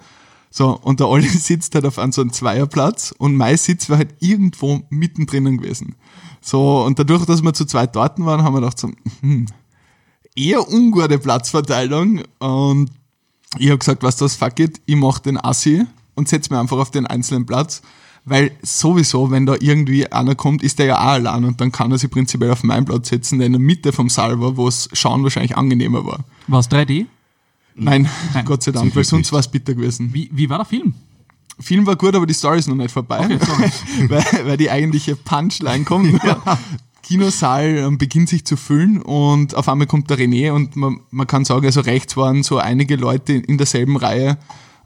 So, 0.50 0.78
und 0.78 1.00
der 1.00 1.08
Olli 1.08 1.28
sitzt 1.30 1.76
halt 1.76 1.86
auf 1.86 1.98
einem 1.98 2.12
so 2.12 2.22
einem 2.22 2.34
Zweierplatz 2.34 3.14
und 3.18 3.36
mein 3.36 3.58
Sitz 3.58 3.90
war 3.90 3.98
halt 3.98 4.16
irgendwo 4.20 4.82
mittendrin 4.90 5.58
gewesen. 5.58 5.96
So, 6.42 6.84
und 6.84 7.00
dadurch, 7.00 7.26
dass 7.26 7.42
wir 7.42 7.54
zu 7.54 7.66
zweit 7.66 7.96
dort 7.96 8.20
waren, 8.20 8.44
haben 8.44 8.54
wir 8.54 8.62
gedacht 8.62 8.80
so, 8.80 8.92
hm, 9.22 9.46
eher 10.36 10.70
ungute 10.72 11.20
Platzverteilung 11.20 12.22
und 12.40 12.92
ich 13.58 13.68
habe 13.68 13.80
gesagt, 13.80 14.04
was 14.04 14.16
das 14.16 14.36
fuck 14.36 14.60
it, 14.60 14.82
ich 14.86 14.96
mach 14.96 15.20
den 15.20 15.38
Assi 15.38 15.86
und 16.16 16.30
setz 16.30 16.50
mir 16.50 16.60
einfach 16.60 16.78
auf 16.78 16.92
den 16.92 17.06
einzelnen 17.06 17.46
Platz, 17.46 17.82
weil 18.24 18.52
sowieso, 18.62 19.32
wenn 19.32 19.46
da 19.46 19.56
irgendwie 19.60 20.12
einer 20.12 20.36
kommt, 20.36 20.64
ist 20.64 20.80
der 20.80 20.86
ja 20.86 21.00
auch 21.00 21.14
allein 21.14 21.44
und 21.44 21.60
dann 21.60 21.72
kann 21.72 21.92
er 21.92 21.98
sich 21.98 22.10
prinzipiell 22.10 22.52
auf 22.52 22.64
meinen 22.64 22.86
Platz 22.86 23.10
setzen, 23.10 23.40
der 23.40 23.48
in 23.48 23.54
der 23.54 23.60
Mitte 23.60 23.92
vom 23.92 24.10
Saal 24.10 24.40
war, 24.40 24.56
wo 24.58 24.68
es 24.68 24.90
schauen 24.94 25.24
wahrscheinlich 25.24 25.58
angenehmer 25.58 26.06
war. 26.06 26.24
War 26.48 26.60
es 26.60 26.70
3D? 26.70 27.08
Nein, 27.76 28.10
Nein, 28.34 28.46
Gott 28.46 28.64
sei 28.64 28.72
Dank, 28.72 28.96
weil 28.96 29.04
sonst 29.04 29.32
war 29.32 29.40
es 29.40 29.48
bitter 29.48 29.74
gewesen. 29.74 30.14
Wie, 30.14 30.30
wie 30.34 30.50
war 30.50 30.60
der 30.60 30.66
Film? 30.66 30.94
Film 31.60 31.86
war 31.86 31.96
gut, 31.96 32.16
aber 32.16 32.26
die 32.26 32.34
Story 32.34 32.60
ist 32.60 32.68
noch 32.68 32.76
nicht 32.76 32.92
vorbei, 32.92 33.20
Okay, 33.26 33.40
weil, 34.10 34.26
weil 34.46 34.58
die 34.58 34.70
eigentliche 34.70 35.16
Punchline 35.16 35.84
kommt. 35.84 36.20
Kinosaal 37.04 37.78
ähm, 37.78 37.98
beginnt 37.98 38.30
sich 38.30 38.46
zu 38.46 38.58
füllen 38.58 39.02
und 39.02 39.56
auf 39.56 39.68
einmal 39.68 39.88
kommt 39.88 40.10
der 40.10 40.18
René 40.18 40.52
und 40.52 40.76
man, 40.76 41.02
man 41.10 41.28
kann 41.28 41.46
sagen, 41.46 41.66
also 41.66 41.82
rechts 41.82 42.16
waren 42.18 42.44
so 42.44 42.58
einige 42.58 42.96
Leute 42.96 43.34
in 43.34 43.58
derselben 43.58 43.98
Reihe 43.98 44.38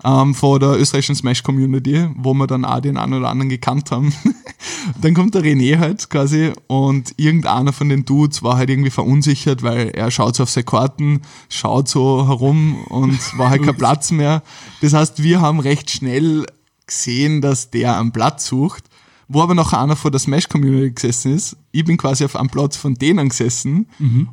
ähm, 0.03 0.36
von 0.36 0.60
der 0.60 0.79
österreichischen 0.79 1.15
Smash-Community, 1.15 2.10
wo 2.15 2.34
wir 2.34 2.48
dann 2.48 2.63
auch 2.63 2.79
den 2.79 2.98
einen 2.98 3.13
oder 3.13 3.29
anderen 3.29 3.50
gekannt 3.50 3.91
haben. 3.91 4.13
dann 5.01 5.13
kommt 5.13 5.36
der 5.36 5.41
René 5.41 5.79
halt 5.79 6.10
quasi 6.10 6.51
und 6.67 7.13
irgendeiner 7.17 7.74
von 7.74 7.89
den 7.89 8.05
Dudes 8.05 8.43
war 8.43 8.57
halt 8.57 8.69
irgendwie 8.69 8.91
verunsichert, 8.91 9.63
weil 9.63 9.89
er 9.89 10.12
schaut 10.12 10.36
so 10.36 10.43
auf 10.43 10.50
seine 10.50 10.65
Karten, 10.65 11.22
schaut 11.50 11.88
so 11.88 12.27
herum 12.27 12.84
und 12.86 13.19
war 13.38 13.50
halt 13.50 13.63
kein 13.63 13.77
Platz 13.77 14.12
mehr. 14.12 14.43
Das 14.81 14.93
heißt, 14.93 15.24
wir 15.24 15.41
haben 15.41 15.60
recht 15.60 15.89
schnell 15.89 16.45
gesehen, 16.86 17.41
dass 17.41 17.72
der 17.72 18.00
einen 18.00 18.12
Platz 18.12 18.45
sucht, 18.45 18.84
wo 19.27 19.41
aber 19.41 19.55
noch 19.55 19.74
einer 19.74 19.96
von 19.96 20.12
der 20.12 20.20
Smash-Community 20.20 20.91
gesessen 20.91 21.34
ist. 21.34 21.58
Ich 21.72 21.84
bin 21.86 21.98
quasi 21.98 22.25
auf 22.25 22.36
einem 22.36 22.50
Platz 22.50 22.77
von 22.77 22.94
denen 22.96 23.29
gesessen 23.29 23.88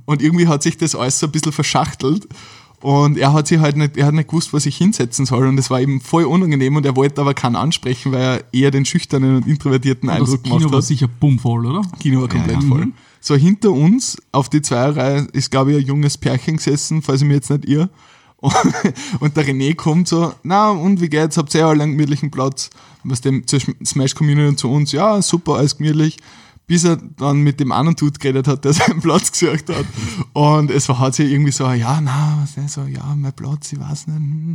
und 0.05 0.23
irgendwie 0.23 0.49
hat 0.49 0.63
sich 0.63 0.77
das 0.77 0.95
alles 0.95 1.19
so 1.19 1.27
ein 1.27 1.33
bisschen 1.33 1.53
verschachtelt. 1.53 2.29
Und 2.81 3.17
er 3.17 3.33
hat 3.33 3.47
sich 3.47 3.61
halt 3.61 3.77
nicht, 3.77 3.97
er 3.97 4.07
hat 4.07 4.15
nicht 4.15 4.29
gewusst, 4.29 4.53
was 4.53 4.67
ich 4.67 4.77
hinsetzen 4.77 5.25
soll. 5.25 5.47
Und 5.47 5.57
es 5.57 5.71
war 5.71 5.81
ihm 5.81 6.01
voll 6.01 6.25
unangenehm 6.25 6.75
und 6.75 6.85
er 6.85 6.97
wollte 6.97 7.21
aber 7.21 7.33
keinen 7.33 7.55
ansprechen, 7.55 8.11
weil 8.11 8.23
er 8.23 8.45
eher 8.53 8.73
den 8.73 8.85
schüchternen 8.85 9.37
und 9.37 9.47
introvertierten 9.47 10.09
Das 10.09 10.19
Eindruck 10.19 10.43
Kino 10.43 10.57
gemacht 10.57 10.73
war 10.73 10.79
hat. 10.79 10.85
sicher 10.85 11.07
bummvoll, 11.07 11.67
oder? 11.67 11.83
Kino 12.01 12.21
war 12.21 12.29
komplett 12.29 12.61
ja. 12.61 12.69
voll. 12.69 12.89
So, 13.21 13.37
hinter 13.37 13.71
uns 13.71 14.21
auf 14.33 14.49
die 14.49 14.63
Zweierreihe 14.63 15.29
ist, 15.33 15.53
glaube 15.53 15.71
ich, 15.71 15.79
ein 15.79 15.87
junges 15.87 16.19
Pärchen 16.19 16.57
gesessen, 16.57 17.03
falls 17.03 17.23
ich 17.23 17.29
mir 17.29 17.35
jetzt 17.35 17.51
nicht 17.51 17.67
irre. 17.67 17.89
Und, 18.43 18.55
und 19.21 19.37
der 19.37 19.47
René 19.47 19.75
kommt 19.75 20.09
so, 20.09 20.35
na, 20.43 20.71
und 20.71 21.01
wie 21.01 21.09
geht's? 21.09 21.39
Habt 21.39 21.55
ihr 21.55 21.67
alle 21.67 21.85
einen 21.85 21.93
gemütlichen 21.93 22.31
Platz? 22.31 22.71
Was 23.05 23.21
dem 23.21 23.47
zur 23.47 23.61
Smash 23.85 24.15
Community 24.15 24.49
und 24.49 24.59
zu 24.59 24.71
uns, 24.71 24.93
ja, 24.93 25.23
super, 25.23 25.55
alles 25.55 25.79
gemütlich. 25.79 26.19
Bis 26.67 26.85
er 26.85 26.97
dann 26.97 27.39
mit 27.39 27.61
dem 27.61 27.73
anderen 27.73 27.97
Dude 27.97 28.19
geredet 28.19 28.49
hat, 28.49 28.65
der 28.65 28.73
seinen 28.73 29.01
Platz 29.01 29.33
gesucht 29.33 29.69
hat. 29.69 29.87
Und 30.33 30.71
es 30.71 30.89
war, 30.89 30.99
hat 30.99 31.15
sich 31.15 31.31
irgendwie 31.31 31.53
so, 31.53 31.71
ja, 31.71 32.01
na, 32.01 32.39
was 32.43 32.55
denn 32.55 32.69
so, 32.69 32.83
ja, 32.83 33.15
mein 33.17 33.33
Platz, 33.33 33.73
ich 33.73 33.81
weiß 33.81 34.09
nicht. 34.09 34.17
hm. 34.17 34.55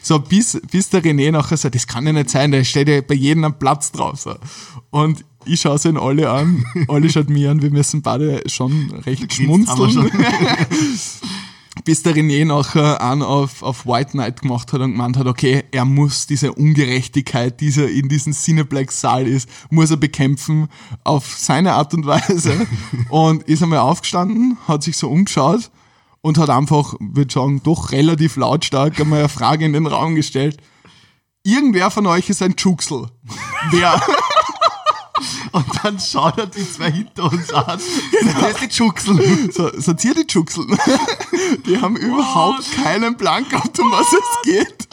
So, 0.00 0.20
bis, 0.20 0.60
bis 0.70 0.88
der 0.88 1.02
René 1.02 1.32
nachher 1.32 1.56
sagt, 1.56 1.74
das 1.74 1.86
kann 1.86 2.06
ja 2.06 2.12
nicht 2.12 2.30
sein, 2.30 2.52
da 2.52 2.62
steht 2.62 2.88
ja 2.88 3.00
bei 3.00 3.14
jedem 3.14 3.44
ein 3.44 3.58
Platz 3.58 3.90
drauf. 3.90 4.20
So. 4.20 4.36
Und 4.90 5.24
ich 5.44 5.60
schaue 5.60 5.78
ihn 5.84 5.96
alle 5.96 6.30
an, 6.30 6.64
alle 6.88 7.10
schaut 7.10 7.28
mir 7.28 7.50
an, 7.50 7.60
wir 7.60 7.70
müssen 7.70 8.02
beide 8.02 8.42
schon 8.48 8.90
recht 9.04 9.32
schmunzeln. 9.32 10.10
Bis 11.84 12.02
der 12.02 12.14
René 12.14 12.44
nachher 12.44 13.00
einen 13.00 13.22
auf, 13.22 13.62
auf 13.62 13.86
White 13.86 14.12
Knight 14.12 14.42
gemacht 14.42 14.72
hat 14.72 14.80
und 14.80 14.92
gemeint 14.92 15.16
hat, 15.16 15.26
okay, 15.26 15.64
er 15.70 15.84
muss 15.84 16.26
diese 16.26 16.52
Ungerechtigkeit, 16.52 17.60
die 17.60 17.72
er 17.78 17.90
in 17.90 18.08
diesem 18.08 18.32
Cineplex-Saal 18.32 19.26
ist, 19.26 19.48
muss 19.70 19.90
er 19.90 19.98
bekämpfen 19.98 20.68
auf 21.04 21.36
seine 21.38 21.74
Art 21.74 21.94
und 21.94 22.06
Weise. 22.06 22.66
und 23.10 23.42
ist 23.44 23.62
einmal 23.62 23.80
aufgestanden, 23.80 24.56
hat 24.66 24.82
sich 24.82 24.96
so 24.96 25.10
umgeschaut 25.10 25.70
und 26.22 26.38
hat 26.38 26.50
einfach, 26.50 26.94
würde 26.98 27.32
sagen, 27.32 27.62
doch 27.62 27.92
relativ 27.92 28.36
lautstark 28.36 28.98
einmal 28.98 29.20
eine 29.20 29.28
Frage 29.28 29.64
in 29.64 29.74
den 29.74 29.86
Raum 29.86 30.16
gestellt. 30.16 30.56
Irgendwer 31.44 31.92
von 31.92 32.06
euch 32.06 32.28
ist 32.28 32.42
ein 32.42 32.56
Juxel. 32.58 33.06
Wer? 33.70 34.02
Und 35.56 35.64
dann 35.82 35.98
schaut 35.98 36.36
er 36.36 36.46
die 36.48 36.70
zwei 36.70 36.90
hinter 36.90 37.32
uns 37.32 37.50
an. 37.50 37.64
Das 38.42 38.50
ist 38.50 38.60
die 38.60 38.76
Juxel. 38.76 39.50
So, 39.50 39.70
so 39.78 39.94
zieh 39.94 40.12
die 40.12 40.26
Juxel. 40.28 40.66
Die 41.66 41.80
haben 41.80 41.96
überhaupt 41.96 42.70
keinen 42.72 43.16
Plan 43.16 43.48
gehabt, 43.48 43.78
um 43.80 43.90
was 43.90 44.06
es 44.12 44.42
geht. 44.44 44.88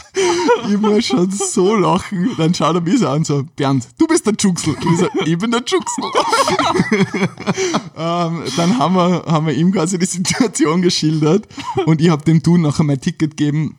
Ich 0.69 0.77
muss 0.77 1.05
schon 1.05 1.29
so 1.29 1.75
lachen. 1.75 2.31
Dann 2.37 2.53
schaut 2.53 2.75
er 2.75 2.81
mich 2.81 2.99
so 2.99 3.09
an, 3.09 3.25
so, 3.25 3.43
Bernd, 3.57 3.87
du 3.97 4.07
bist 4.07 4.25
der. 4.25 4.33
Und 4.33 4.53
ich 4.55 4.99
so, 4.99 5.07
ich 5.25 5.37
bin 5.37 5.51
der 5.51 5.63
Juxel. 5.65 6.03
ähm, 7.97 8.43
dann 8.55 8.79
haben 8.79 8.95
wir, 8.95 9.25
haben 9.27 9.47
wir 9.47 9.53
ihm 9.53 9.73
quasi 9.73 9.99
die 9.99 10.05
Situation 10.05 10.81
geschildert 10.81 11.45
und 11.85 11.99
ich 11.99 12.09
habe 12.09 12.23
dem 12.23 12.41
Du 12.41 12.57
nachher 12.57 12.83
mein 12.83 13.01
Ticket 13.01 13.35
gegeben. 13.35 13.77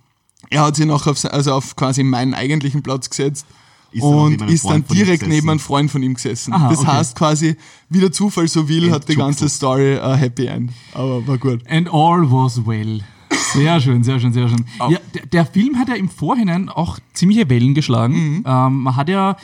Er 0.50 0.66
hat 0.66 0.76
sich 0.76 0.84
noch 0.84 1.06
auf, 1.06 1.24
also 1.24 1.54
auf 1.54 1.76
quasi 1.76 2.02
meinen 2.02 2.34
eigentlichen 2.34 2.82
Platz 2.82 3.08
gesetzt. 3.08 3.46
Ist 3.94 4.02
und 4.02 4.50
ist 4.50 4.64
dann 4.64 4.84
direkt 4.92 5.26
neben 5.26 5.48
einem 5.48 5.60
Freund 5.60 5.90
von 5.90 6.02
ihm 6.02 6.14
gesessen. 6.14 6.52
Aha, 6.52 6.68
das 6.68 6.80
okay. 6.80 6.88
heißt 6.88 7.16
quasi, 7.16 7.56
wie 7.88 8.00
der 8.00 8.10
Zufall 8.10 8.48
so 8.48 8.68
will, 8.68 8.90
hat 8.90 9.08
die 9.08 9.14
ganze 9.14 9.48
Story 9.48 9.96
ein 9.98 10.18
Happy 10.18 10.46
End. 10.46 10.72
Aber 10.92 11.24
war 11.26 11.38
gut. 11.38 11.60
And 11.68 11.88
all 11.92 12.28
was 12.30 12.66
well. 12.66 13.00
Sehr 13.52 13.80
schön, 13.80 14.02
sehr 14.02 14.18
schön, 14.18 14.32
sehr 14.32 14.48
schön. 14.48 14.64
Ja, 14.90 14.98
der, 15.14 15.26
der 15.26 15.46
Film 15.46 15.78
hat 15.78 15.88
ja 15.88 15.94
im 15.94 16.08
Vorhinein 16.08 16.68
auch 16.68 16.98
ziemliche 17.12 17.48
Wellen 17.48 17.74
geschlagen. 17.74 18.42
Ähm, 18.44 18.82
man 18.82 18.96
hat 18.96 19.08
ja 19.08 19.36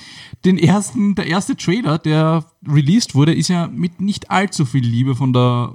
den 0.44 0.58
ersten, 0.58 1.14
der 1.14 1.26
erste 1.26 1.56
Trailer, 1.56 1.98
der 1.98 2.44
released 2.66 3.14
wurde, 3.14 3.34
ist 3.34 3.48
ja 3.48 3.68
mit 3.68 4.00
nicht 4.00 4.30
allzu 4.30 4.64
viel 4.64 4.84
Liebe 4.84 5.14
von 5.14 5.32
der 5.32 5.72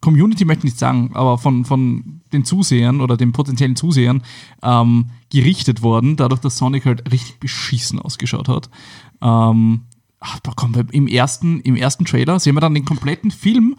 Community, 0.00 0.44
möchte 0.44 0.60
ich 0.60 0.72
nicht 0.72 0.78
sagen, 0.78 1.10
aber 1.14 1.38
von, 1.38 1.64
von 1.64 2.20
den 2.32 2.44
Zusehern 2.44 3.00
oder 3.00 3.16
den 3.16 3.32
potenziellen 3.32 3.76
Zusehern 3.76 4.22
ähm, 4.62 5.06
gerichtet 5.30 5.82
worden, 5.82 6.16
dadurch, 6.16 6.40
dass 6.40 6.56
Sonic 6.56 6.86
halt 6.86 7.10
richtig 7.12 7.38
beschissen 7.38 7.98
ausgeschaut 7.98 8.48
hat. 8.48 8.70
Ähm, 9.20 9.82
ach, 10.20 10.40
wir 10.74 10.86
im 10.92 11.06
ersten, 11.06 11.60
im 11.60 11.76
ersten 11.76 12.04
Trailer 12.04 12.40
sehen 12.40 12.54
wir 12.54 12.60
dann 12.60 12.74
den 12.74 12.84
kompletten 12.84 13.30
Film 13.30 13.76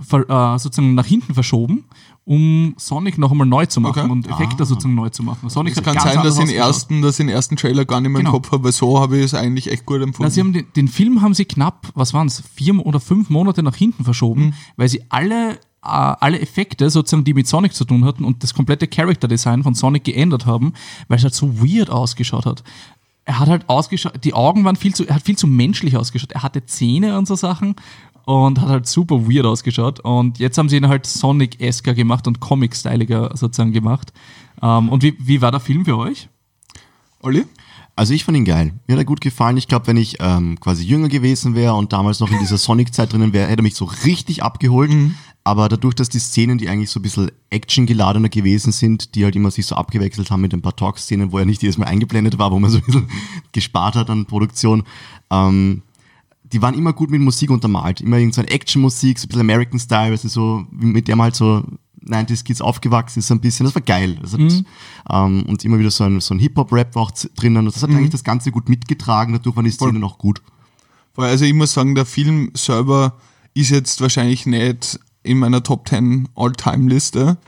ver, 0.00 0.28
äh, 0.54 0.58
sozusagen 0.58 0.94
nach 0.94 1.06
hinten 1.06 1.34
verschoben, 1.34 1.84
um 2.24 2.74
Sonic 2.78 3.18
noch 3.18 3.30
einmal 3.30 3.46
neu 3.46 3.66
zu 3.66 3.80
machen 3.80 4.02
Okay. 4.04 4.10
und 4.10 4.26
Effekte 4.28 4.64
sozusagen 4.64 4.94
neu 4.94 5.10
zu 5.10 5.22
machen. 5.22 5.48
Sonic 5.50 5.72
Es 5.72 5.78
hat 5.78 5.84
kann 5.84 5.98
sein, 6.00 6.22
dass 6.22 6.38
ich 6.38 6.46
den 6.46 6.54
ersten, 6.54 7.02
dass 7.02 7.18
ich 7.20 7.26
den 7.26 7.28
ersten 7.28 7.56
Trailer 7.56 7.84
gar 7.84 8.00
nicht 8.00 8.10
mehr 8.10 8.20
Genau. 8.20 8.30
im 8.30 8.42
Kopf 8.42 8.52
habe, 8.52 8.64
weil 8.64 8.72
so 8.72 8.98
habe 8.98 9.18
ich 9.18 9.24
es 9.24 9.34
eigentlich 9.34 9.70
echt 9.70 9.84
gut 9.86 9.96
empfunden. 10.02 10.22
Na, 10.24 10.30
sie 10.30 10.40
haben 10.40 10.52
den, 10.52 10.66
den 10.74 10.88
Film 10.88 11.22
haben 11.22 11.34
sie 11.34 11.44
knapp, 11.44 11.88
was 11.94 12.14
waren 12.14 12.26
es, 12.26 12.42
vier 12.54 12.74
oder 12.84 12.98
fünf 13.00 13.30
Monate 13.30 13.62
nach 13.62 13.76
hinten 13.76 14.04
verschoben, 14.04 14.54
weil 14.76 14.88
sie 14.88 15.02
alle, 15.10 15.52
äh, 15.52 15.56
alle 15.82 16.40
Effekte 16.40 16.88
sozusagen, 16.90 17.24
die 17.24 17.34
mit 17.34 17.46
Sonic 17.46 17.74
zu 17.74 17.84
tun 17.84 18.04
hatten 18.04 18.24
und 18.24 18.42
das 18.42 18.54
komplette 18.54 18.88
Character 18.88 19.28
Design 19.28 19.62
von 19.62 19.74
Sonic 19.74 20.04
geändert 20.04 20.46
haben, 20.46 20.72
weil 21.08 21.18
es 21.18 21.24
halt 21.24 21.34
so 21.34 21.60
weird 21.62 21.90
ausgeschaut 21.90 22.46
hat. 22.46 22.64
Er 23.26 23.38
hat 23.38 23.48
halt 23.48 23.68
ausgeschaut, 23.70 24.12
die 24.24 24.34
Augen 24.34 24.64
waren 24.64 24.76
viel 24.76 24.94
zu, 24.94 25.06
er 25.06 25.14
hat 25.14 25.22
viel 25.22 25.36
zu 25.36 25.46
menschlich 25.46 25.96
ausgeschaut. 25.96 26.32
Er 26.32 26.42
hatte 26.42 26.66
Zähne 26.66 27.16
und 27.16 27.26
so 27.26 27.34
Sachen 27.36 27.74
und 28.24 28.60
hat 28.60 28.68
halt 28.68 28.86
super 28.86 29.28
weird 29.28 29.46
ausgeschaut. 29.46 30.00
Und 30.00 30.38
jetzt 30.38 30.58
haben 30.58 30.68
sie 30.68 30.76
ihn 30.76 30.88
halt 30.88 31.06
Sonic-esker 31.06 31.94
gemacht 31.94 32.26
und 32.26 32.40
Comic-styliger 32.40 33.36
sozusagen 33.36 33.72
gemacht. 33.72 34.12
Ähm, 34.62 34.88
und 34.88 35.02
wie, 35.02 35.16
wie 35.18 35.40
war 35.40 35.50
der 35.50 35.60
Film 35.60 35.84
für 35.84 35.98
euch? 35.98 36.28
Olli? 37.20 37.44
Also 37.96 38.12
ich 38.12 38.24
fand 38.24 38.36
ihn 38.36 38.44
geil. 38.44 38.72
Mir 38.86 38.94
hat 38.94 39.02
er 39.02 39.04
gut 39.04 39.20
gefallen. 39.20 39.56
Ich 39.56 39.68
glaube, 39.68 39.86
wenn 39.86 39.96
ich 39.96 40.16
ähm, 40.20 40.58
quasi 40.58 40.84
jünger 40.84 41.08
gewesen 41.08 41.54
wäre 41.54 41.74
und 41.74 41.92
damals 41.92 42.18
noch 42.20 42.30
in 42.30 42.40
dieser 42.40 42.58
Sonic-Zeit 42.58 43.12
drinnen 43.12 43.32
wäre, 43.32 43.48
hätte 43.48 43.60
er 43.60 43.62
mich 43.62 43.76
so 43.76 43.84
richtig 44.04 44.42
abgeholt. 44.42 44.90
Aber 45.44 45.68
dadurch, 45.68 45.94
dass 45.94 46.08
die 46.08 46.18
Szenen, 46.18 46.56
die 46.56 46.68
eigentlich 46.68 46.90
so 46.90 46.98
ein 46.98 47.02
bisschen 47.02 47.30
actiongeladener 47.50 48.30
gewesen 48.30 48.72
sind, 48.72 49.14
die 49.14 49.24
halt 49.24 49.36
immer 49.36 49.50
sich 49.50 49.66
so 49.66 49.76
abgewechselt 49.76 50.30
haben 50.30 50.40
mit 50.40 50.54
ein 50.54 50.62
paar 50.62 50.74
Talk-Szenen, 50.74 51.32
wo 51.32 51.38
er 51.38 51.44
nicht 51.44 51.62
jedes 51.62 51.76
Mal 51.76 51.86
eingeblendet 51.86 52.38
war, 52.38 52.50
wo 52.50 52.58
man 52.58 52.70
so 52.70 52.78
ein 52.78 52.84
bisschen 52.84 53.08
gespart 53.52 53.94
hat 53.94 54.08
an 54.08 54.24
Produktion, 54.24 54.84
ähm, 55.30 55.82
die 56.54 56.62
waren 56.62 56.74
immer 56.74 56.92
gut 56.92 57.10
mit 57.10 57.20
Musik 57.20 57.50
untermalt. 57.50 58.00
Immer 58.00 58.18
irgendeine 58.18 58.48
so 58.48 58.54
Action-Musik, 58.54 59.18
so 59.18 59.24
ein 59.24 59.28
bisschen 59.28 59.40
American-Style, 59.40 60.12
also 60.12 60.28
so, 60.28 60.66
mit 60.70 61.08
der 61.08 61.16
man 61.16 61.24
halt 61.24 61.34
so 61.34 61.64
90s 62.06 62.44
Kids 62.44 62.60
aufgewachsen 62.60 63.18
ist, 63.18 63.26
so 63.26 63.34
ein 63.34 63.40
bisschen. 63.40 63.66
Das 63.66 63.74
war 63.74 63.82
geil. 63.82 64.16
Das 64.22 64.34
hat, 64.34 64.40
ähm, 65.10 65.44
und 65.46 65.64
immer 65.64 65.78
wieder 65.78 65.90
so 65.90 66.04
ein, 66.04 66.20
so 66.20 66.32
ein 66.32 66.38
Hip-Hop-Rap 66.38 66.94
war 66.94 67.02
auch 67.02 67.10
drinnen. 67.10 67.66
Und 67.66 67.74
das 67.74 67.82
hat 67.82 67.90
eigentlich 67.90 68.10
das 68.10 68.22
Ganze 68.22 68.52
gut 68.52 68.68
mitgetragen. 68.68 69.32
Dadurch 69.32 69.56
waren 69.56 69.64
die 69.64 69.72
Szenen 69.72 70.04
auch 70.04 70.16
gut. 70.18 70.42
Weil, 71.16 71.30
Also 71.30 71.44
ich 71.44 71.54
muss 71.54 71.72
sagen, 71.72 71.94
der 71.94 72.06
Film 72.06 72.50
selber 72.54 73.18
ist 73.54 73.70
jetzt 73.70 74.00
wahrscheinlich 74.00 74.46
nicht 74.46 75.00
in 75.24 75.38
meiner 75.38 75.62
Top 75.62 75.88
10 75.88 76.28
All-Time-Liste, 76.36 77.38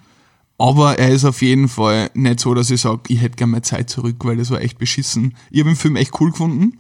aber 0.59 0.99
er 0.99 1.11
ist 1.11 1.25
auf 1.25 1.43
jeden 1.43 1.69
Fall 1.69 2.11
nicht 2.15 2.41
so, 2.41 2.55
dass 2.55 2.71
ich 2.71 2.81
sage, 2.81 3.03
ich 3.09 3.21
hätte 3.21 3.37
gerne 3.37 3.53
mehr 3.53 3.63
Zeit 3.63 3.91
zurück, 3.91 4.17
weil 4.25 4.37
das 4.37 4.51
war 4.51 4.61
echt 4.61 4.79
beschissen. 4.79 5.35
Ich 5.51 5.61
habe 5.61 5.71
den 5.71 5.77
Film 5.77 5.97
echt 5.97 6.19
cool 6.21 6.31
gefunden. 6.31 6.79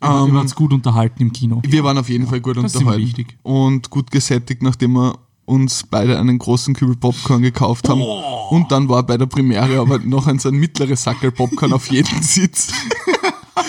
Wir 0.00 0.08
waren 0.08 0.48
gut 0.54 0.72
unterhalten 0.72 1.22
im 1.22 1.32
Kino. 1.32 1.60
Wir 1.64 1.84
waren 1.84 1.98
auf 1.98 2.08
jeden 2.08 2.26
Fall 2.26 2.40
gut 2.40 2.56
das 2.56 2.74
ist 2.74 2.80
immer 2.80 2.92
unterhalten. 2.92 3.26
Und 3.42 3.90
gut 3.90 4.10
gesättigt, 4.10 4.62
nachdem 4.62 4.92
wir 4.92 5.18
uns 5.44 5.84
beide 5.84 6.18
einen 6.18 6.38
großen 6.38 6.74
Kübel 6.74 6.96
Popcorn 6.96 7.42
gekauft 7.42 7.88
haben. 7.88 8.00
Und 8.00 8.70
dann 8.70 8.88
war 8.88 9.02
bei 9.02 9.16
der 9.16 9.26
Premiere 9.26 9.80
aber 9.80 9.98
noch 9.98 10.26
ein 10.26 10.38
so 10.38 10.48
ein 10.48 10.56
mittleres 10.56 11.02
Sackel 11.02 11.32
Popcorn 11.32 11.72
auf 11.72 11.90
jeden 11.90 12.22
Sitz. 12.22 12.72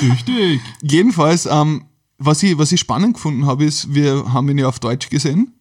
Richtig. 0.01 0.61
Jedenfalls, 0.81 1.45
ähm, 1.45 1.85
was, 2.17 2.43
ich, 2.43 2.57
was 2.57 2.71
ich 2.71 2.79
spannend 2.79 3.15
gefunden 3.15 3.45
habe, 3.45 3.65
ist, 3.65 3.93
wir 3.93 4.31
haben 4.31 4.47
ihn 4.49 4.57
ja 4.59 4.67
auf 4.67 4.79
Deutsch 4.79 5.09
gesehen. 5.09 5.53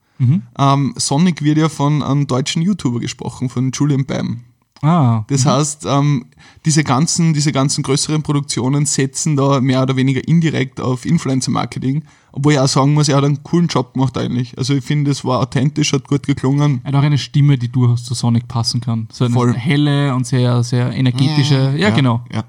Ähm, 0.59 0.95
Sonic 0.97 1.43
wird 1.43 1.59
ja 1.59 1.69
von 1.69 2.03
einem 2.03 2.27
deutschen 2.27 2.63
YouTuber 2.63 3.01
gesprochen, 3.01 3.49
von 3.49 3.73
Julian 3.73 4.05
Bam. 4.05 4.45
Ah, 4.83 5.25
Das 5.29 5.47
heißt, 5.47 5.87
ähm, 5.87 6.27
diese, 6.67 6.83
ganzen, 6.83 7.33
diese 7.35 7.53
ganzen 7.53 7.83
größeren 7.85 8.23
Produktionen 8.23 8.85
setzen 8.85 9.37
da 9.37 9.61
mehr 9.61 9.83
oder 9.83 9.95
weniger 9.97 10.27
indirekt 10.27 10.81
auf 10.81 11.07
Influencer-Marketing. 11.07 12.03
Obwohl 12.33 12.55
ich 12.55 12.59
auch 12.59 12.67
sagen 12.67 12.95
muss, 12.95 13.09
er 13.09 13.17
hat 13.19 13.25
einen 13.25 13.43
coolen 13.45 13.69
Job 13.69 13.93
gemacht 13.95 14.17
eigentlich. 14.19 14.59
Also 14.59 14.75
ich 14.75 14.85
finde, 14.85 15.11
es 15.13 15.25
war 15.25 15.39
authentisch, 15.41 15.93
hat 15.93 16.09
gut 16.09 16.27
geklungen. 16.27 16.81
er 16.83 16.89
hat 16.89 16.95
auch 16.99 17.03
eine 17.07 17.19
Stimme, 17.19 17.59
die 17.59 17.69
durchaus 17.69 18.05
zu 18.05 18.15
Sonic 18.15 18.49
passen 18.49 18.81
kann. 18.81 19.07
So 19.13 19.25
eine 19.25 19.35
Voll. 19.35 19.55
helle 19.55 20.15
und 20.15 20.27
sehr, 20.27 20.63
sehr 20.65 20.93
energetische, 20.93 21.75
ja, 21.77 21.91
genau, 21.91 22.25
Ja. 22.33 22.45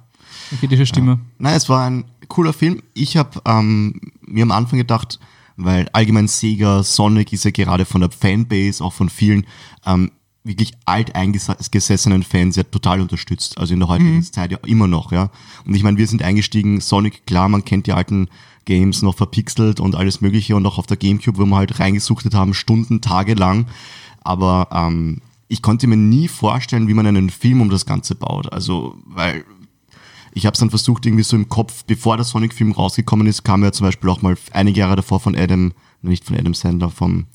energetische 0.52 0.86
Stimme. 0.88 1.20
Nein, 1.38 1.56
es 1.56 1.70
war 1.70 1.86
ein 1.86 2.06
cooler 2.30 2.54
Film. 2.54 2.82
Ich 2.96 3.16
habe 3.18 3.42
ähm, 3.46 4.00
mir 4.26 4.44
am 4.44 4.52
Anfang 4.52 4.80
gedacht, 4.80 5.20
weil 5.58 5.88
allgemein 5.94 6.28
Sega, 6.28 6.82
Sonic 6.82 7.32
ist 7.32 7.44
ja 7.46 7.52
gerade 7.52 7.86
von 7.86 8.02
der 8.02 8.10
Fanbase, 8.10 8.84
auch 8.84 8.94
von 8.94 9.10
vielen 9.10 9.46
ähm, 9.86 10.10
wirklich 10.44 10.74
alteingesessenen 10.86 12.24
Fans 12.24 12.56
ja 12.56 12.64
total 12.64 13.02
unterstützt. 13.02 13.58
Also 13.58 13.74
in 13.74 13.80
der 13.80 13.90
heutigen 13.90 14.22
Zeit 14.24 14.52
ja 14.52 14.58
immer 14.66 14.88
noch, 14.88 15.12
ja. 15.12 15.30
Und 15.66 15.74
ich 15.74 15.84
meine, 15.84 15.98
wir 15.98 16.08
sind 16.08 16.22
eingestiegen, 16.22 16.82
Sonic, 16.82 17.26
klar, 17.26 17.48
man 17.48 17.64
kennt 17.64 17.88
die 17.88 17.94
alten 17.94 18.28
Games 18.66 19.02
noch 19.02 19.16
verpixelt 19.16 19.80
und 19.80 19.96
alles 19.96 20.22
mögliche 20.22 20.56
und 20.56 20.66
auch 20.66 20.78
auf 20.78 20.88
der 20.88 20.98
Gamecube, 20.98 21.38
wo 21.38 21.46
wir 21.46 21.56
halt 21.56 21.80
reingesuchtet 21.80 22.34
haben, 22.34 22.54
Stunden, 22.54 23.02
Tage 23.02 23.36
lang. 23.36 23.68
Aber 24.22 24.70
ähm, 24.72 25.22
ich 25.48 25.62
konnte 25.62 25.88
mir 25.88 25.98
nie 25.98 26.28
vorstellen, 26.28 26.88
wie 26.88 26.94
man 26.94 27.08
einen 27.08 27.30
Film 27.30 27.62
um 27.62 27.70
das 27.70 27.86
Ganze 27.86 28.16
baut. 28.16 28.52
Also, 28.52 28.98
weil 29.06 29.46
ich 30.34 30.46
habe 30.46 30.54
es 30.54 30.60
dann 30.60 30.70
versucht, 30.70 31.06
irgendwie 31.06 31.24
so 31.24 31.36
im 31.36 31.50
Kopf, 31.50 31.84
bevor 31.86 32.18
der 32.18 32.26
Sonic-Film 32.26 32.72
rausgekommen 32.72 33.28
ist, 33.28 33.44
kam 33.44 33.64
ja 33.64 33.72
zum 33.72 33.86
Beispiel 33.86 34.10
auch 34.10 34.22
mal 34.22 34.36
einige 34.52 34.80
Jahre 34.80 34.96
davor 34.96 35.20
von 35.20 35.36
Adam, 35.36 35.74
nicht 36.02 36.26
von 36.26 36.38
Adam 36.38 36.54
Sandler, 36.54 36.90
vom, 36.90 37.28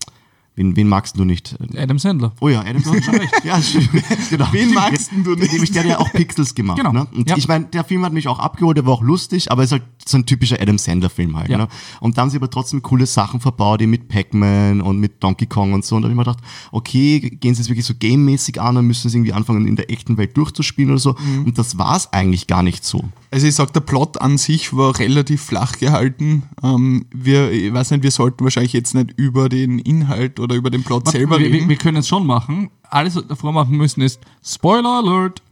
wen, 0.59 0.77
wen 0.77 0.89
magst 0.89 1.19
du 1.19 1.25
nicht? 1.25 1.57
Adam 1.77 1.99
Sandler. 1.99 2.33
Oh 2.41 2.49
ja, 2.51 2.61
Adam 2.61 2.83
Sandler. 2.83 3.21
Ja, 3.45 3.59
genau. 4.31 4.49
Wen 4.53 4.75
magst 4.75 5.11
du 5.25 5.35
nicht? 5.35 5.53
Nämlich 5.53 5.71
der 5.73 5.85
hat 5.85 5.91
ja 5.91 5.99
auch 5.99 6.13
Pixels 6.13 6.55
gemacht. 6.55 6.77
Genau. 6.79 6.93
Ne? 6.93 7.07
Und 7.15 7.31
Ja. 7.31 7.37
ich 7.37 7.49
meine, 7.49 7.65
der 7.67 7.85
Film 7.85 8.05
hat 8.05 8.13
mich 8.13 8.29
auch 8.29 8.39
abgeholt, 8.41 8.77
der 8.77 8.85
war 8.85 8.93
auch 8.93 9.03
lustig, 9.03 9.51
aber 9.51 9.63
ist 9.63 9.73
halt 9.73 9.85
so 10.09 10.19
ein 10.19 10.27
typischer 10.27 10.61
Adam 10.61 10.79
Sandler-Film 10.79 11.37
halt. 11.37 11.49
Ja. 11.49 11.59
Ne? 11.59 11.69
Und 12.01 12.17
dann 12.17 12.23
haben 12.23 12.31
sie 12.31 12.37
aber 12.37 12.51
trotzdem 12.51 12.83
coole 12.83 13.07
Sachen 13.07 13.41
verbaut, 13.41 13.81
eben 13.81 13.91
mit 13.91 14.09
Pac-Man 14.09 14.81
und 14.81 14.99
mit 14.99 15.23
Donkey 15.23 15.47
Kong 15.47 15.73
und 15.73 15.85
so. 15.85 15.97
Und 15.97 16.03
da 16.03 16.07
habe 16.07 16.13
ich 16.13 16.17
mir 16.17 16.25
gedacht, 16.25 16.45
okay, 16.73 17.21
gehen 17.21 17.55
sie 17.55 17.63
es 17.63 17.69
wirklich 17.69 17.87
so 17.87 17.95
gamemäßig 17.99 18.61
an 18.61 18.77
und 18.77 18.87
müssen 18.87 19.09
es 19.09 19.15
irgendwie 19.15 19.33
anfangen, 19.33 19.67
in 19.67 19.77
der 19.77 19.91
echten 19.91 20.17
Welt 20.17 20.37
durchzuspielen 20.37 20.91
oder 20.91 21.01
so. 21.01 21.15
Mhm. 21.19 21.47
Und 21.47 21.59
das 21.59 21.79
war 21.79 21.97
es 21.97 22.13
eigentlich 22.13 22.47
gar 22.47 22.63
nicht 22.63 22.85
so. 22.85 23.05
Also 23.31 23.47
ich 23.47 23.55
sag, 23.55 23.73
der 23.73 23.81
Plot 23.81 24.21
an 24.21 24.39
sich 24.39 24.75
war 24.75 24.99
relativ 24.99 25.43
flach 25.43 25.79
gehalten. 25.79 26.45
Ähm, 26.63 27.07
wir, 27.15 27.51
ich 27.51 27.73
weiß 27.73 27.91
nicht, 27.91 28.03
wir 28.03 28.11
sollten 28.11 28.45
wahrscheinlich 28.45 28.73
jetzt 28.73 28.95
nicht 28.95 29.13
über 29.17 29.49
den 29.49 29.79
Inhalt 29.79 30.41
oder 30.41 30.55
über 30.57 30.71
den 30.71 30.83
Plot 30.83 31.09
selber 31.09 31.39
wir, 31.39 31.47
wir, 31.47 31.55
reden. 31.55 31.69
wir 31.69 31.77
können 31.77 31.99
es 31.99 32.09
schon 32.09 32.27
machen. 32.27 32.71
Alles, 32.91 33.17
was 33.17 33.25
wir 33.25 33.29
davor 33.29 33.53
machen 33.53 33.77
müssen, 33.77 34.01
ist 34.01 34.21
Spoiler 34.43 34.99
Alert. 34.99 35.43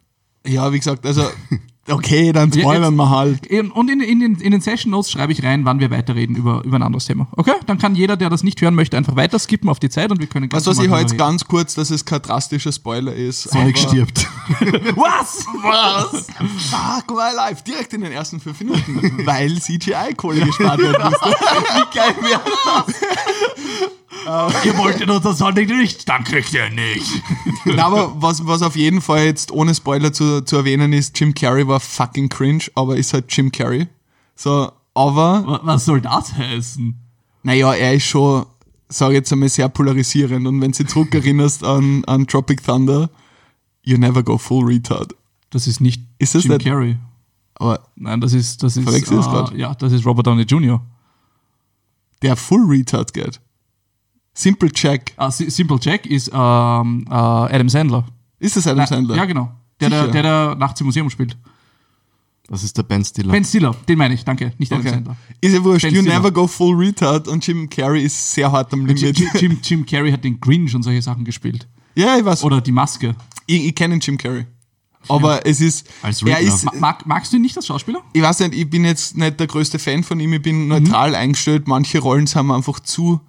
Ja, 0.46 0.72
wie 0.72 0.78
gesagt, 0.78 1.04
also 1.04 1.25
Okay, 1.88 2.32
dann 2.32 2.52
spoilern 2.52 2.96
wir 2.96 3.10
halt. 3.10 3.46
In- 3.46 3.70
Und 3.70 3.90
in, 3.90 4.00
in, 4.00 4.18
den, 4.20 4.34
in 4.36 4.50
den 4.52 4.60
Session 4.60 4.90
Notes 4.90 5.10
schreibe 5.10 5.32
ich 5.32 5.42
rein, 5.44 5.64
wann 5.64 5.78
wir 5.78 5.90
weiterreden 5.90 6.34
über, 6.34 6.62
über 6.64 6.76
ein 6.76 6.82
anderes 6.82 7.06
Thema. 7.06 7.28
Okay? 7.36 7.52
Dann 7.66 7.78
kann 7.78 7.94
jeder, 7.94 8.16
der 8.16 8.28
das 8.28 8.42
nicht 8.42 8.60
hören 8.60 8.74
möchte, 8.74 8.96
einfach 8.96 9.14
weiter 9.16 9.38
skippen 9.38 9.68
auf 9.70 9.78
die 9.78 9.88
Zeit 9.88 10.10
und 10.10 10.18
wir 10.20 10.26
können 10.26 10.48
ganz 10.48 10.64
du 10.64 10.70
was, 10.70 10.78
ich 10.78 10.90
jetzt 11.00 11.12
drüber 11.12 11.24
ganz 11.24 11.44
kurz, 11.44 11.74
dass 11.74 11.90
es 11.90 12.04
kein 12.04 12.22
drastischer 12.22 12.72
Spoiler 12.72 13.14
ist. 13.14 13.44
Sonic 13.44 13.78
stirbt. 13.78 14.26
reden. 14.60 14.96
Was? 14.96 15.44
Was? 15.62 16.26
Fuck 16.70 17.10
my 17.16 17.34
life. 17.34 17.62
Direkt 17.66 17.92
in 17.94 18.00
den 18.00 18.12
ersten 18.12 18.40
fünf 18.40 18.60
Minuten. 18.60 19.24
weil 19.26 19.54
CGI-Kohle 19.60 20.40
gespart 20.46 20.78
werden 20.80 21.02
musste. 21.10 21.26
Wie 21.30 21.96
geil 21.96 22.14
wäre 22.20 22.40
Ihr 24.64 24.76
wolltet 24.76 25.09
unser 25.09 25.35
Sonic 25.35 25.68
nicht, 25.68 26.09
dann 26.09 26.25
kriegt 26.25 26.52
ihr 26.52 26.68
nicht. 26.71 27.23
Na, 27.64 27.87
aber 27.87 28.14
was, 28.21 28.45
was 28.47 28.62
auf 28.62 28.75
jeden 28.75 29.00
Fall 29.00 29.25
jetzt 29.25 29.52
ohne 29.52 29.73
Spoiler 29.75 30.12
zu, 30.12 30.40
zu 30.45 30.56
erwähnen 30.56 30.92
ist, 30.92 31.18
Jim 31.18 31.33
Carrey 31.35 31.66
war 31.68 31.78
fucking 31.78 32.28
cringe, 32.28 32.64
aber 32.75 32.97
ist 32.97 33.12
halt 33.12 33.26
Jim 33.28 33.52
Carrey. 33.52 33.87
So, 34.35 34.73
aber, 34.95 35.61
Was 35.62 35.85
soll 35.85 36.00
das 36.00 36.33
heißen? 36.35 36.95
naja, 37.45 37.73
er 37.75 37.95
ist 37.95 38.04
schon, 38.06 38.47
sag 38.88 39.11
ich 39.11 39.14
jetzt 39.14 39.33
einmal, 39.33 39.49
sehr 39.49 39.68
polarisierend. 39.68 40.47
Und 40.47 40.61
wenn 40.61 40.73
du 40.73 40.78
dich 40.83 40.88
zurückerinnerst 40.88 41.62
an, 41.62 42.04
an 42.06 42.26
Tropic 42.26 42.64
Thunder, 42.64 43.09
you 43.85 43.97
never 43.97 44.23
go 44.25 44.38
full 44.38 44.64
retard. 44.64 45.14
Das 45.50 45.68
ist 45.68 45.80
nicht 45.80 46.02
Ist 46.18 46.35
das 46.35 46.42
Jim 46.45 46.54
nicht- 46.54 46.66
Carrey. 46.66 46.97
Aber 47.54 47.80
Nein, 47.95 48.21
das 48.21 48.33
ist, 48.33 48.62
das 48.62 48.76
ist, 48.76 48.87
grad? 49.06 49.54
ja, 49.54 49.75
das 49.76 49.92
ist 49.92 50.04
Robert 50.04 50.26
Downey 50.26 50.42
Jr. 50.42 50.83
der 52.23 52.37
full 52.37 52.66
retard 52.66 53.14
geht. 53.14 53.40
Simple 54.36 54.70
Jack. 54.74 55.12
Ah, 55.16 55.30
Si- 55.30 55.48
Simple 55.50 55.78
Jack 55.80 56.04
ist 56.06 56.28
ähm, 56.32 57.04
äh, 57.08 57.12
Adam 57.14 57.68
Sandler. 57.68 58.04
Ist 58.38 58.56
das 58.56 58.66
Adam 58.66 58.78
Nein, 58.78 58.86
Sandler? 58.86 59.16
Ja, 59.16 59.24
genau. 59.24 59.50
Der, 59.80 59.88
der, 59.90 60.00
Sicher? 60.02 60.12
der, 60.12 60.22
der 60.22 60.54
nachts 60.56 60.80
im 60.80 60.86
Museum 60.86 61.08
spielt. 61.10 61.36
Das 62.48 62.62
ist 62.62 62.76
der 62.78 62.84
Ben 62.84 63.04
Stiller. 63.04 63.32
Ben 63.32 63.44
Stiller, 63.44 63.74
den 63.88 63.98
meine 63.98 64.14
ich, 64.14 64.24
danke, 64.24 64.52
nicht 64.58 64.70
Adam 64.72 64.80
Okay. 64.86 64.94
Sandler. 64.94 65.16
Ist 65.40 65.52
ja 65.54 65.64
wurscht, 65.64 65.82
Ben 65.86 65.94
you 65.94 66.00
Stiller. 66.02 66.16
never 66.18 66.30
go 66.30 66.46
full 66.46 66.76
retard 66.76 67.26
und 67.28 67.44
Jim 67.46 67.68
Carrey 67.68 68.02
ist 68.04 68.34
sehr 68.34 68.52
hart 68.52 68.72
am 68.72 68.86
Jim, 68.86 68.94
Limit. 68.96 69.18
Jim, 69.18 69.28
Jim, 69.34 69.58
Jim 69.62 69.86
Carrey 69.86 70.12
hat 70.12 70.22
den 70.22 70.40
Grinch 70.40 70.74
und 70.74 70.82
solche 70.84 71.02
Sachen 71.02 71.24
gespielt. 71.24 71.66
ja, 71.96 72.16
ich 72.16 72.24
weiß. 72.24 72.44
Oder 72.44 72.60
die 72.60 72.72
Maske. 72.72 73.16
Ich, 73.46 73.64
ich 73.66 73.74
kenne 73.74 73.96
Jim 73.96 74.16
Carrey. 74.16 74.46
Aber 75.08 75.44
es 75.46 75.60
ist, 75.60 75.88
Als 76.02 76.20
er 76.22 76.36
Redner. 76.38 76.54
ist, 76.54 76.64
Ma 76.66 76.72
mag, 76.78 77.06
magst 77.06 77.32
du 77.32 77.36
ihn 77.36 77.42
nicht 77.42 77.56
als 77.56 77.66
Schauspieler? 77.66 78.00
ich 78.12 78.22
weiß 78.22 78.40
nicht, 78.40 78.54
ich 78.54 78.68
bin 78.68 78.84
jetzt 78.84 79.16
nicht 79.16 79.38
der 79.40 79.46
größte 79.46 79.78
Fan 79.78 80.02
von 80.04 80.18
ihm, 80.20 80.32
ich 80.32 80.42
bin 80.42 80.62
Mhm. 80.64 80.68
neutral 80.68 81.14
eingestellt. 81.14 81.66
Manche 81.68 81.98
Rollen 82.00 82.26
sind 82.26 82.46
mir 82.46 82.54
einfach 82.56 82.80
zu, 82.80 83.20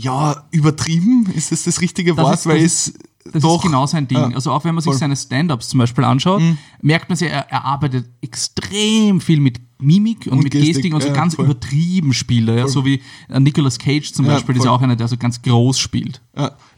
ja, 0.00 0.44
übertrieben. 0.50 1.26
Ist 1.34 1.52
das 1.52 1.64
das 1.64 1.80
richtige 1.80 2.14
Das 2.14 2.24
Wort? 2.24 2.34
ist- 2.34 2.46
Weil 2.46 2.62
es 2.62 2.94
Das 3.32 3.42
doch, 3.42 3.56
ist 3.56 3.62
genau 3.62 3.86
sein 3.86 4.08
Ding. 4.08 4.18
Ja. 4.18 4.30
Also 4.34 4.52
auch 4.52 4.64
wenn 4.64 4.74
man 4.74 4.80
sich 4.82 4.86
Voll. 4.90 4.94
Mhm. 4.96 5.00
seine 5.00 5.16
Stand-Ups 5.16 5.68
zum 5.68 5.78
Beispiel 5.78 6.04
anschaut, 6.04 6.40
merkt 6.80 7.08
man 7.10 7.16
sich, 7.16 7.28
er, 7.28 7.50
er 7.50 7.64
arbeitet 7.64 8.06
extrem 8.22 9.20
viel 9.20 9.40
mit 9.40 9.60
Mimik 9.80 10.26
und, 10.26 10.32
Und 10.32 10.38
mit 10.44 10.52
Gestik, 10.52 10.74
Gestik 10.74 10.94
und 10.94 11.02
so 11.02 11.08
ja, 11.08 11.14
ganz 11.14 11.34
voll. 11.36 11.44
übertrieben 11.44 12.12
Spiele. 12.12 12.58
Ja, 12.58 12.66
so 12.68 12.84
wie 12.84 13.00
äh, 13.28 13.38
Nicolas 13.38 13.78
Cage 13.78 14.12
zum 14.12 14.26
Beispiel 14.26 14.54
ist 14.56 14.62
voll. 14.62 14.66
ja 14.66 14.72
auch 14.72 14.80
einer, 14.82 14.96
der 14.96 15.06
so 15.08 15.16
ganz 15.16 15.40
groß 15.42 15.78
spielt. 15.78 16.20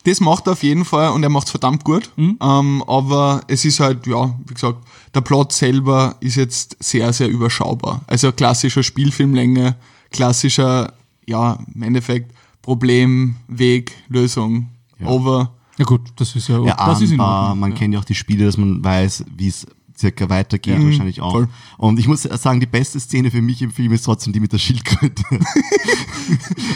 Das 0.04 0.20
macht 0.20 0.46
er 0.48 0.52
auf 0.52 0.62
jeden 0.62 0.84
Fall 0.84 1.10
und 1.12 1.22
er 1.22 1.28
macht 1.30 1.46
es 1.46 1.50
verdammt 1.50 1.84
gut. 1.84 2.10
Mhm. 2.16 2.36
Ähm, 2.42 2.84
aber 2.86 3.42
es 3.48 3.64
ist 3.64 3.80
halt, 3.80 4.06
ja, 4.06 4.34
wie 4.46 4.54
gesagt, 4.54 4.84
der 5.14 5.20
Plot 5.22 5.52
selber 5.52 6.16
ist 6.20 6.34
jetzt 6.36 6.76
sehr, 6.80 7.12
sehr 7.12 7.28
überschaubar. 7.28 8.02
Also 8.06 8.32
klassischer 8.32 8.82
Spielfilmlänge, 8.82 9.76
klassischer, 10.10 10.92
ja, 11.26 11.58
im 11.74 11.82
Endeffekt 11.82 12.32
Problem, 12.70 13.34
Weg, 13.48 13.96
Lösung, 14.08 14.68
over. 15.04 15.56
Ja 15.76 15.84
gut, 15.84 16.02
das 16.14 16.36
ist 16.36 16.46
ja, 16.46 16.60
das 16.62 17.00
ist 17.00 17.10
in. 17.10 17.18
Ordnung. 17.18 17.58
Man 17.58 17.72
ja. 17.72 17.76
kennt 17.76 17.94
ja 17.94 17.98
auch 17.98 18.04
die 18.04 18.14
Spiele, 18.14 18.44
dass 18.44 18.56
man 18.56 18.84
weiß, 18.84 19.24
wie 19.36 19.48
es 19.48 19.66
circa 19.98 20.28
weitergeht, 20.28 20.78
Mhm. 20.78 20.84
wahrscheinlich 20.84 21.20
auch. 21.20 21.32
voll. 21.32 21.48
Und 21.78 21.98
ich 21.98 22.06
muss 22.06 22.22
sagen, 22.22 22.60
die 22.60 22.66
beste 22.66 23.00
Szene 23.00 23.32
für 23.32 23.42
mich 23.42 23.60
im 23.60 23.72
Film 23.72 23.90
ist 23.92 24.02
trotzdem 24.04 24.32
die 24.32 24.38
mit 24.38 24.52
der 24.52 24.58
Schildkröte. 24.58 25.20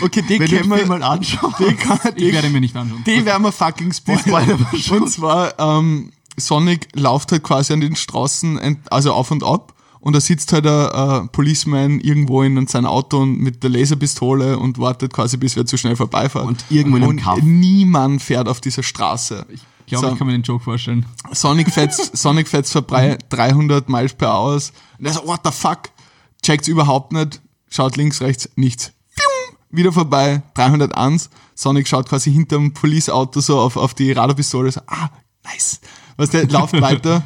Okay, 0.03 0.23
die 0.29 0.41
Wenn 0.41 0.49
können 0.49 0.69
wir, 0.71 0.87
mal 0.87 1.03
anschaust. 1.05 1.61
die, 1.61 1.75
kann, 1.75 1.99
Ich 2.17 2.25
die, 2.25 2.33
werde 2.33 2.51
mir 2.51 2.61
nicht 2.61 2.75
anschauen. 2.77 3.05
die 3.07 3.25
werden 3.25 3.45
wir 3.45 3.53
fucking 3.53 3.93
spoilern. 3.93 4.67
Und 4.91 5.09
zwar, 5.11 5.57
ähm, 5.61 6.11
Sonic 6.37 6.89
läuft 6.97 7.31
halt 7.31 7.45
quasi 7.45 7.73
an 7.73 7.81
den 7.81 7.95
Straßen, 7.95 8.79
also 8.91 9.13
auf 9.13 9.31
und 9.31 9.45
ab. 9.45 9.74
Und 10.05 10.13
da 10.13 10.21
sitzt 10.21 10.53
halt 10.53 10.67
ein, 10.67 11.25
äh, 11.25 11.29
Policeman 11.29 11.99
irgendwo 11.99 12.43
in 12.43 12.67
seinem 12.67 12.85
Auto 12.85 13.21
und 13.23 13.39
mit 13.41 13.63
der 13.63 13.71
Laserpistole 13.71 14.59
und 14.59 14.79
wartet 14.79 15.15
quasi, 15.15 15.39
bis 15.39 15.57
wer 15.57 15.65
zu 15.65 15.79
schnell 15.79 15.97
vorbeifährt. 15.97 16.45
Und 16.45 16.63
irgendwo 16.69 16.99
in 16.99 17.03
einem 17.05 17.11
und 17.13 17.23
Kaff. 17.23 17.39
niemand 17.41 18.21
fährt 18.23 18.47
auf 18.47 18.61
dieser 18.61 18.83
Straße. 18.83 19.47
Ich 19.49 19.63
glaube, 19.87 20.07
So. 20.09 20.13
ich 20.13 20.19
kann 20.19 20.27
mir 20.27 20.35
den 20.35 20.43
Joke 20.43 20.63
vorstellen. 20.63 21.07
Sonic 21.33 21.71
fährt, 21.73 21.95
Sonic 21.95 22.49
fährt 22.49 22.69
vorbei, 22.69 23.17
300 23.31 23.89
Miles 23.89 24.13
per 24.13 24.29
Hour. 24.39 24.57
Und 24.99 25.07
er 25.07 25.15
so, 25.15 25.27
what 25.27 25.41
the 25.43 25.51
fuck? 25.51 25.89
Checkt's 26.43 26.69
überhaupt 26.69 27.13
nicht. 27.15 27.41
Schaut 27.71 27.97
links, 27.97 28.21
rechts, 28.21 28.51
nichts. 28.57 28.93
Pium, 29.17 29.57
Wieder 29.71 29.91
vorbei, 29.91 30.43
301. 30.53 31.31
Sonic 31.55 31.89
schaut 31.89 32.11
quasi 32.11 32.31
hinterm 32.31 32.75
Police-Auto 32.75 33.41
so 33.41 33.59
auf, 33.59 33.79
auf 33.79 33.95
die 33.95 34.13
Radarpistole, 34.13 34.71
so, 34.71 34.83
ah, 34.87 35.09
nice. 35.45 35.81
Was 36.19 36.29
der 36.29 36.47
läuft 36.47 36.79
weiter. 36.83 37.23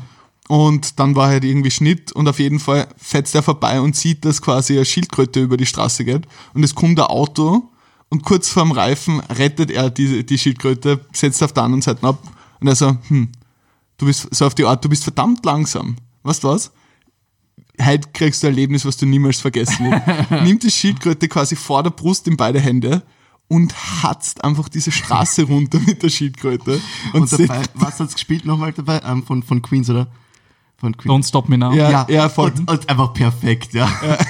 Und 0.49 0.99
dann 0.99 1.15
war 1.15 1.29
halt 1.29 1.45
irgendwie 1.45 1.71
Schnitt 1.71 2.11
und 2.13 2.27
auf 2.27 2.39
jeden 2.39 2.59
Fall 2.59 2.89
fetzt 2.97 3.35
er 3.35 3.43
vorbei 3.43 3.81
und 3.81 3.95
sieht, 3.95 4.25
dass 4.25 4.41
quasi 4.41 4.75
eine 4.75 4.87
Schildkröte 4.87 5.41
über 5.41 5.59
die 5.59 5.67
Straße 5.67 6.07
geht. 6.07 6.27
Und 6.55 6.65
es 6.65 6.75
kommt 6.75 6.99
ein 6.99 7.07
Auto 7.07 7.71
und 8.09 8.25
kurz 8.25 8.49
vorm 8.49 8.73
Reifen 8.73 9.21
rettet 9.21 9.71
er 9.71 9.91
die, 9.91 10.25
die 10.25 10.39
Schildkröte, 10.39 11.01
setzt 11.13 11.43
auf 11.43 11.53
der 11.53 11.65
anderen 11.65 11.83
Seite 11.83 12.03
ab. 12.07 12.23
Und 12.61 12.67
er 12.67 12.75
so, 12.75 12.97
hm, 13.09 13.29
du 13.99 14.07
bist 14.07 14.35
so 14.35 14.47
auf 14.47 14.55
die 14.55 14.65
Art, 14.65 14.83
du 14.83 14.89
bist 14.89 15.05
verdammt 15.05 15.45
langsam. 15.45 15.97
Weißt 16.23 16.43
du 16.43 16.49
was? 16.49 16.73
Heute 17.81 18.09
kriegst 18.13 18.43
du 18.43 18.47
ein 18.47 18.55
Erlebnis, 18.55 18.87
was 18.87 18.97
du 18.97 19.05
niemals 19.05 19.41
vergessen 19.41 19.91
wirst. 19.91 20.31
Nimmt 20.45 20.63
die 20.63 20.71
Schildkröte 20.71 21.29
quasi 21.29 21.57
vor 21.57 21.83
der 21.83 21.91
Brust 21.91 22.27
in 22.27 22.39
beide 22.39 22.59
Hände 22.59 23.03
und 23.49 23.75
hatzt 24.03 24.43
einfach 24.45 24.71
diese 24.71 24.93
Straße 24.93 25.43
runter 25.43 25.79
mit 25.79 26.03
der 26.03 26.09
Schildkröte. 26.09 26.81
Und, 27.13 27.21
Und 27.21 27.33
dabei, 27.33 27.63
was 27.75 28.01
hat's 28.01 28.15
gespielt 28.15 28.47
nochmal 28.47 28.73
dabei? 28.73 29.01
Ähm, 29.05 29.23
von, 29.25 29.43
von 29.43 29.61
Queens, 29.61 29.91
oder? 29.91 30.09
Von 30.79 30.97
Queens. 30.97 31.27
Don't 31.27 31.29
Stop 31.29 31.49
Me 31.49 31.59
Now. 31.59 31.73
Ja. 31.73 32.07
ja, 32.09 32.29
voll. 32.29 32.53
Und, 32.57 32.71
und 32.71 32.89
einfach 32.89 33.13
perfekt, 33.13 33.75
ja. 33.75 33.91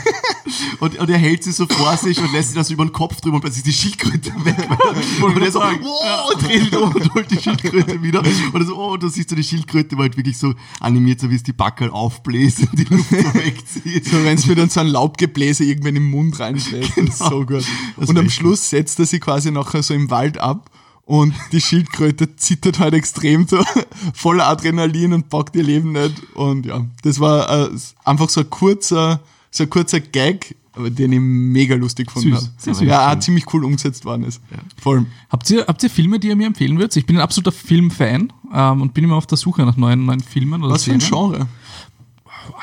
Und, 0.81 0.99
und 0.99 1.11
er 1.11 1.19
hält 1.19 1.45
sie 1.45 1.53
so 1.53 1.67
vor 1.67 1.97
sich 1.97 2.19
und 2.19 2.33
lässt 2.33 2.51
sie 2.51 2.55
das 2.55 2.71
über 2.71 2.85
den 2.85 2.93
Kopf 2.93 3.21
drüber 3.21 3.37
und 3.37 3.43
plötzlich 3.43 3.65
die 3.65 3.73
Schildkröte 3.73 4.33
weg. 4.45 4.57
Und 5.23 5.43
er 5.43 5.53
so, 5.53 5.61
wow, 5.61 6.35
dreht 6.41 6.75
um 6.75 6.95
und 6.95 7.15
holt 7.15 7.31
die 7.31 7.41
Schildkröte 7.41 8.03
wieder. 8.03 8.21
Und 8.21 8.61
er 8.61 8.65
so, 8.65 8.77
oh, 8.77 8.93
und 8.93 9.03
da 9.03 9.09
siehst 9.09 9.31
du 9.31 9.35
die 9.35 9.43
Schildkröte, 9.43 9.97
weil 9.97 10.05
halt 10.05 10.17
wirklich 10.17 10.39
so 10.39 10.55
animiert, 10.81 11.21
so 11.21 11.31
wie 11.31 11.35
es 11.35 11.43
die 11.43 11.53
Backel 11.53 11.91
aufbläst 11.91 12.61
und 12.61 12.79
die 12.79 12.85
Luft 12.85 13.11
so 13.11 13.17
wegzieht. 13.35 14.07
So, 14.07 14.25
wenn 14.25 14.37
es 14.39 14.47
mir 14.47 14.55
dann 14.55 14.71
so 14.71 14.81
ein 14.81 14.87
Laubgebläse 14.87 15.65
irgendwann 15.65 15.97
im 15.97 16.11
Mund 16.11 16.39
reinschlägt. 16.39 16.97
Ist 16.97 17.19
so 17.19 17.45
gut. 17.45 17.65
Das 17.97 18.09
Und 18.09 18.19
am 18.19 18.31
Schluss 18.31 18.71
setzt 18.71 18.99
er 19.01 19.07
sie 19.07 19.21
quasi 19.21 19.51
nachher 19.51 19.83
so 19.83 19.95
im 19.95 20.11
Wald 20.11 20.39
ab 20.39 20.71
und 21.09 21.33
die 21.53 21.61
Schildkröte 21.63 22.37
zittert 22.37 22.81
halt 22.81 22.93
extrem 22.93 23.49
so 23.49 23.65
voller 24.15 24.47
Adrenalin 24.47 25.15
und 25.15 25.31
packt 25.31 25.57
ihr 25.57 25.63
Leben 25.63 25.93
nicht. 25.93 26.23
Und 26.35 26.67
ja, 26.67 26.85
das 27.03 27.19
war 27.19 27.49
äh, 27.49 27.71
einfach 28.05 28.29
so 28.29 28.41
ein 28.41 28.51
kurzer, 28.51 29.21
so 29.51 29.63
ein 29.63 29.71
kurzer 29.71 30.01
Gag, 30.01 30.55
aber 30.75 30.91
den 30.91 31.13
ich 31.13 31.19
mega 31.19 31.77
lustig 31.77 32.09
gefunden 32.09 32.35
Süß, 32.35 32.39
habe. 32.39 32.53
sehr 32.59 32.75
süß. 32.75 32.87
Ja, 32.87 33.11
auch 33.11 33.19
ziemlich 33.21 33.47
cool 33.55 33.65
umgesetzt 33.65 34.05
worden 34.05 34.25
ist. 34.25 34.43
Voll. 34.79 35.07
Habt 35.31 35.49
ihr, 35.49 35.65
habt 35.67 35.83
ihr 35.83 35.89
Filme, 35.89 36.19
die 36.19 36.29
ihr 36.29 36.37
mir 36.37 36.47
empfehlen 36.47 36.77
würdet? 36.77 36.95
Ich 36.97 37.07
bin 37.07 37.17
ein 37.17 37.23
absoluter 37.23 37.53
Filmfan 37.53 38.31
ähm, 38.53 38.83
und 38.83 38.93
bin 38.93 39.05
immer 39.05 39.17
auf 39.17 39.27
der 39.27 39.39
Suche 39.39 39.63
nach 39.63 39.79
neuen, 39.79 40.05
neuen 40.05 40.21
Filmen 40.21 40.63
oder 40.63 40.75
Was 40.75 40.85
für 40.85 40.93
ein 40.93 41.01
Serien. 41.01 41.31
Genre? 41.31 41.49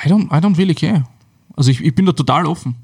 I 0.05 0.07
don't, 0.07 0.25
I 0.27 0.39
don't 0.39 0.55
really 0.59 0.75
care. 0.75 1.05
Also 1.55 1.71
ich, 1.71 1.83
ich 1.83 1.95
bin 1.95 2.05
da 2.05 2.11
total 2.11 2.45
offen. 2.45 2.75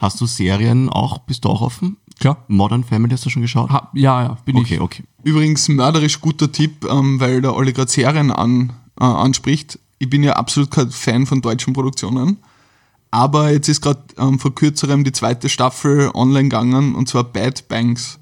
Hast 0.00 0.20
du 0.20 0.26
Serien 0.26 0.88
auch, 0.88 1.18
bist 1.18 1.44
du 1.44 1.50
auch 1.50 1.60
offen? 1.60 1.98
Klar. 2.22 2.44
Modern 2.46 2.84
Family 2.84 3.10
hast 3.12 3.26
du 3.26 3.30
schon 3.30 3.42
geschaut? 3.42 3.68
Ha, 3.70 3.90
ja, 3.94 4.22
ja, 4.22 4.38
bin 4.44 4.56
okay, 4.56 4.74
ich. 4.74 4.80
okay. 4.80 5.02
Übrigens 5.24 5.68
mörderisch 5.68 6.20
guter 6.20 6.52
Tipp, 6.52 6.86
ähm, 6.88 7.18
weil 7.18 7.42
der 7.42 7.52
Olli 7.56 7.72
gerade 7.72 7.90
Serien 7.90 8.30
an, 8.30 8.72
äh, 9.00 9.04
anspricht. 9.04 9.80
Ich 9.98 10.08
bin 10.08 10.22
ja 10.22 10.34
absolut 10.34 10.70
kein 10.70 10.88
Fan 10.92 11.26
von 11.26 11.42
deutschen 11.42 11.72
Produktionen. 11.72 12.36
Aber 13.10 13.50
jetzt 13.50 13.68
ist 13.68 13.80
gerade 13.80 14.04
ähm, 14.18 14.38
vor 14.38 14.54
kürzerem 14.54 15.02
die 15.02 15.10
zweite 15.10 15.48
Staffel 15.48 16.12
online 16.14 16.44
gegangen 16.44 16.94
und 16.94 17.08
zwar 17.08 17.24
Bad 17.24 17.66
Banks. 17.66 18.20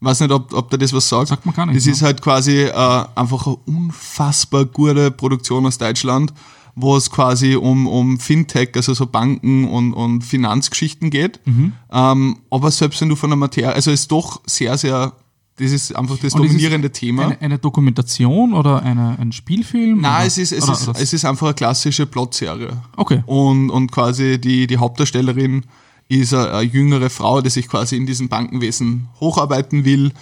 Weiß 0.00 0.18
nicht, 0.18 0.32
ob, 0.32 0.52
ob 0.52 0.68
da 0.70 0.76
das 0.76 0.92
was 0.92 1.08
sagt. 1.08 1.28
Sagt 1.28 1.46
mir 1.46 1.52
gar 1.52 1.66
nichts, 1.66 1.84
Das 1.84 1.92
ist 1.92 2.02
halt 2.02 2.20
quasi 2.22 2.64
äh, 2.64 3.04
einfach 3.14 3.46
eine 3.46 3.56
unfassbar 3.66 4.64
gute 4.64 5.12
Produktion 5.12 5.66
aus 5.66 5.78
Deutschland, 5.78 6.34
wo 6.78 6.94
es 6.94 7.10
quasi 7.10 7.56
um, 7.56 7.86
um 7.86 8.20
Fintech, 8.20 8.70
also 8.76 8.92
so 8.92 9.06
Banken 9.06 9.64
und, 9.64 9.94
und 9.94 10.22
Finanzgeschichten 10.22 11.08
geht. 11.08 11.40
Mhm. 11.46 11.72
Ähm, 11.90 12.38
aber 12.50 12.70
selbst 12.70 13.00
wenn 13.00 13.08
du 13.08 13.16
von 13.16 13.30
der 13.30 13.38
Materie, 13.38 13.74
also 13.74 13.90
es 13.90 14.00
ist 14.00 14.12
doch 14.12 14.42
sehr, 14.44 14.76
sehr, 14.76 15.14
das 15.56 15.72
ist 15.72 15.96
einfach 15.96 16.18
das 16.18 16.34
Und 16.34 16.44
dominierende 16.44 16.92
Thema. 16.92 17.24
Eine, 17.24 17.40
eine 17.40 17.58
Dokumentation 17.58 18.52
oder 18.52 18.82
eine, 18.82 19.18
ein 19.18 19.32
Spielfilm? 19.32 20.02
Nein, 20.02 20.16
oder, 20.16 20.26
es 20.26 20.36
ist, 20.36 20.52
es, 20.52 20.64
oder, 20.64 20.72
ist, 20.74 21.00
es 21.00 21.12
ist 21.14 21.24
einfach 21.24 21.46
eine 21.46 21.54
klassische 21.54 22.04
Plotserie. 22.04 22.76
Okay. 22.94 23.22
Und, 23.24 23.70
und 23.70 23.90
quasi 23.90 24.38
die, 24.38 24.66
die 24.66 24.76
Hauptdarstellerin 24.76 25.64
ist 26.08 26.34
eine, 26.34 26.50
eine 26.50 26.68
jüngere 26.70 27.08
Frau, 27.08 27.40
die 27.40 27.48
sich 27.48 27.68
quasi 27.68 27.96
in 27.96 28.04
diesem 28.04 28.28
Bankenwesen 28.28 29.08
hocharbeiten 29.18 29.86
will. 29.86 30.12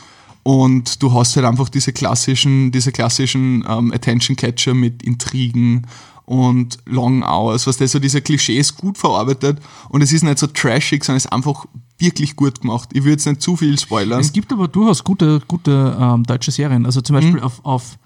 Und 0.44 1.02
du 1.02 1.12
hast 1.12 1.34
halt 1.34 1.46
einfach 1.46 1.68
diese 1.68 1.92
klassischen, 1.92 2.70
diese 2.70 2.92
klassischen 2.92 3.64
ähm, 3.68 3.92
Attention 3.92 4.36
Catcher 4.36 4.74
mit 4.74 5.02
Intrigen 5.02 5.86
und 6.24 6.78
Long 6.87 7.22
Hours, 7.22 7.66
was 7.66 7.76
der 7.76 7.88
so 7.88 7.98
diese 7.98 8.22
Klischees 8.22 8.76
gut 8.76 8.98
verarbeitet 8.98 9.58
und 9.90 10.02
es 10.02 10.12
ist 10.12 10.22
nicht 10.22 10.38
so 10.38 10.46
trashig, 10.46 11.04
sondern 11.04 11.18
es 11.18 11.26
ist 11.26 11.32
einfach 11.32 11.66
wirklich 11.98 12.37
gut 12.37 12.60
gemacht. 12.60 12.90
Ich 12.92 13.02
würde 13.02 13.12
jetzt 13.12 13.26
nicht 13.26 13.42
zu 13.42 13.56
viel 13.56 13.78
spoilern. 13.78 14.20
Es 14.20 14.32
gibt 14.32 14.52
aber 14.52 14.68
durchaus 14.68 15.04
gute, 15.04 15.40
gute 15.46 15.96
ähm, 16.00 16.24
deutsche 16.24 16.50
Serien. 16.50 16.87
Also 16.87 17.00
zum 17.00 17.14
Beispiel 17.14 17.40
auf, 17.40 17.64
auf 17.64 17.98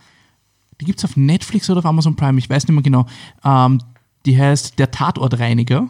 die 0.81 0.85
gibt 0.85 0.99
es 0.99 1.05
auf 1.05 1.17
Netflix 1.17 1.69
oder 1.71 1.81
auf 1.81 1.87
Amazon 1.87 2.17
Prime, 2.17 2.39
ich 2.39 2.49
weiß 2.49 2.65
nicht 2.65 2.75
mehr 2.75 2.83
genau. 2.83 3.07
Ähm, 3.45 3.81
die 4.27 4.39
heißt 4.39 4.79
Der 4.79 4.91
Tatortreiniger. 4.91 5.89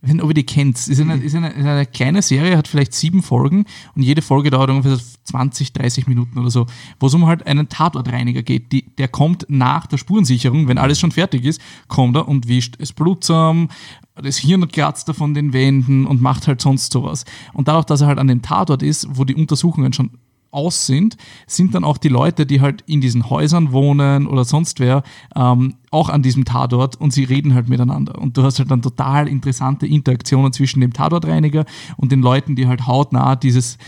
Ich 0.00 0.08
weiß 0.08 0.14
nicht, 0.14 0.22
ob 0.22 0.30
ihr 0.30 0.34
die 0.34 0.46
kennt. 0.46 0.76
Ist 0.76 1.00
eine, 1.00 1.16
ist, 1.16 1.34
eine, 1.34 1.48
ist 1.48 1.66
eine 1.66 1.84
kleine 1.84 2.22
Serie, 2.22 2.56
hat 2.56 2.68
vielleicht 2.68 2.94
sieben 2.94 3.20
Folgen 3.20 3.64
und 3.96 4.02
jede 4.02 4.22
Folge 4.22 4.50
dauert 4.50 4.70
ungefähr 4.70 4.96
20, 5.24 5.72
30 5.72 6.06
Minuten 6.06 6.38
oder 6.38 6.50
so, 6.50 6.66
wo 7.00 7.08
es 7.08 7.14
um 7.14 7.26
halt 7.26 7.44
einen 7.48 7.68
Tatortreiniger 7.68 8.44
geht. 8.44 8.70
Die, 8.70 8.84
der 8.96 9.08
kommt 9.08 9.46
nach 9.48 9.88
der 9.88 9.98
Spurensicherung, 9.98 10.68
wenn 10.68 10.78
alles 10.78 11.00
schon 11.00 11.10
fertig 11.10 11.44
ist, 11.44 11.60
kommt 11.88 12.14
er 12.14 12.28
und 12.28 12.46
wischt 12.46 12.76
es 12.78 12.92
Blut 12.92 13.24
zusammen, 13.24 13.70
das 14.14 14.38
Hirn 14.38 14.68
kratzt 14.68 15.08
er 15.08 15.14
von 15.14 15.34
den 15.34 15.52
Wänden 15.52 16.06
und 16.06 16.22
macht 16.22 16.46
halt 16.46 16.60
sonst 16.60 16.92
sowas. 16.92 17.24
Und 17.52 17.66
dadurch, 17.66 17.86
dass 17.86 18.00
er 18.00 18.06
halt 18.06 18.18
an 18.18 18.28
dem 18.28 18.42
Tatort 18.42 18.84
ist, 18.84 19.08
wo 19.10 19.24
die 19.24 19.34
Untersuchungen 19.34 19.92
schon 19.92 20.10
aus 20.50 20.86
sind, 20.86 21.16
sind 21.46 21.74
dann 21.74 21.84
auch 21.84 21.98
die 21.98 22.08
Leute, 22.08 22.46
die 22.46 22.60
halt 22.60 22.82
in 22.86 23.00
diesen 23.00 23.30
Häusern 23.30 23.72
wohnen 23.72 24.26
oder 24.26 24.44
sonst 24.44 24.80
wer, 24.80 25.02
ähm, 25.36 25.74
auch 25.90 26.08
an 26.08 26.22
diesem 26.22 26.44
Tatort 26.44 26.96
und 26.96 27.12
sie 27.12 27.24
reden 27.24 27.54
halt 27.54 27.68
miteinander. 27.68 28.18
Und 28.18 28.36
du 28.36 28.42
hast 28.42 28.58
halt 28.58 28.70
dann 28.70 28.82
total 28.82 29.28
interessante 29.28 29.86
Interaktionen 29.86 30.52
zwischen 30.52 30.80
dem 30.80 30.92
Tatortreiniger 30.92 31.64
und 31.96 32.12
den 32.12 32.20
Leuten, 32.20 32.56
die 32.56 32.66
halt 32.66 32.86
hautnah 32.86 33.36
dieses, 33.36 33.78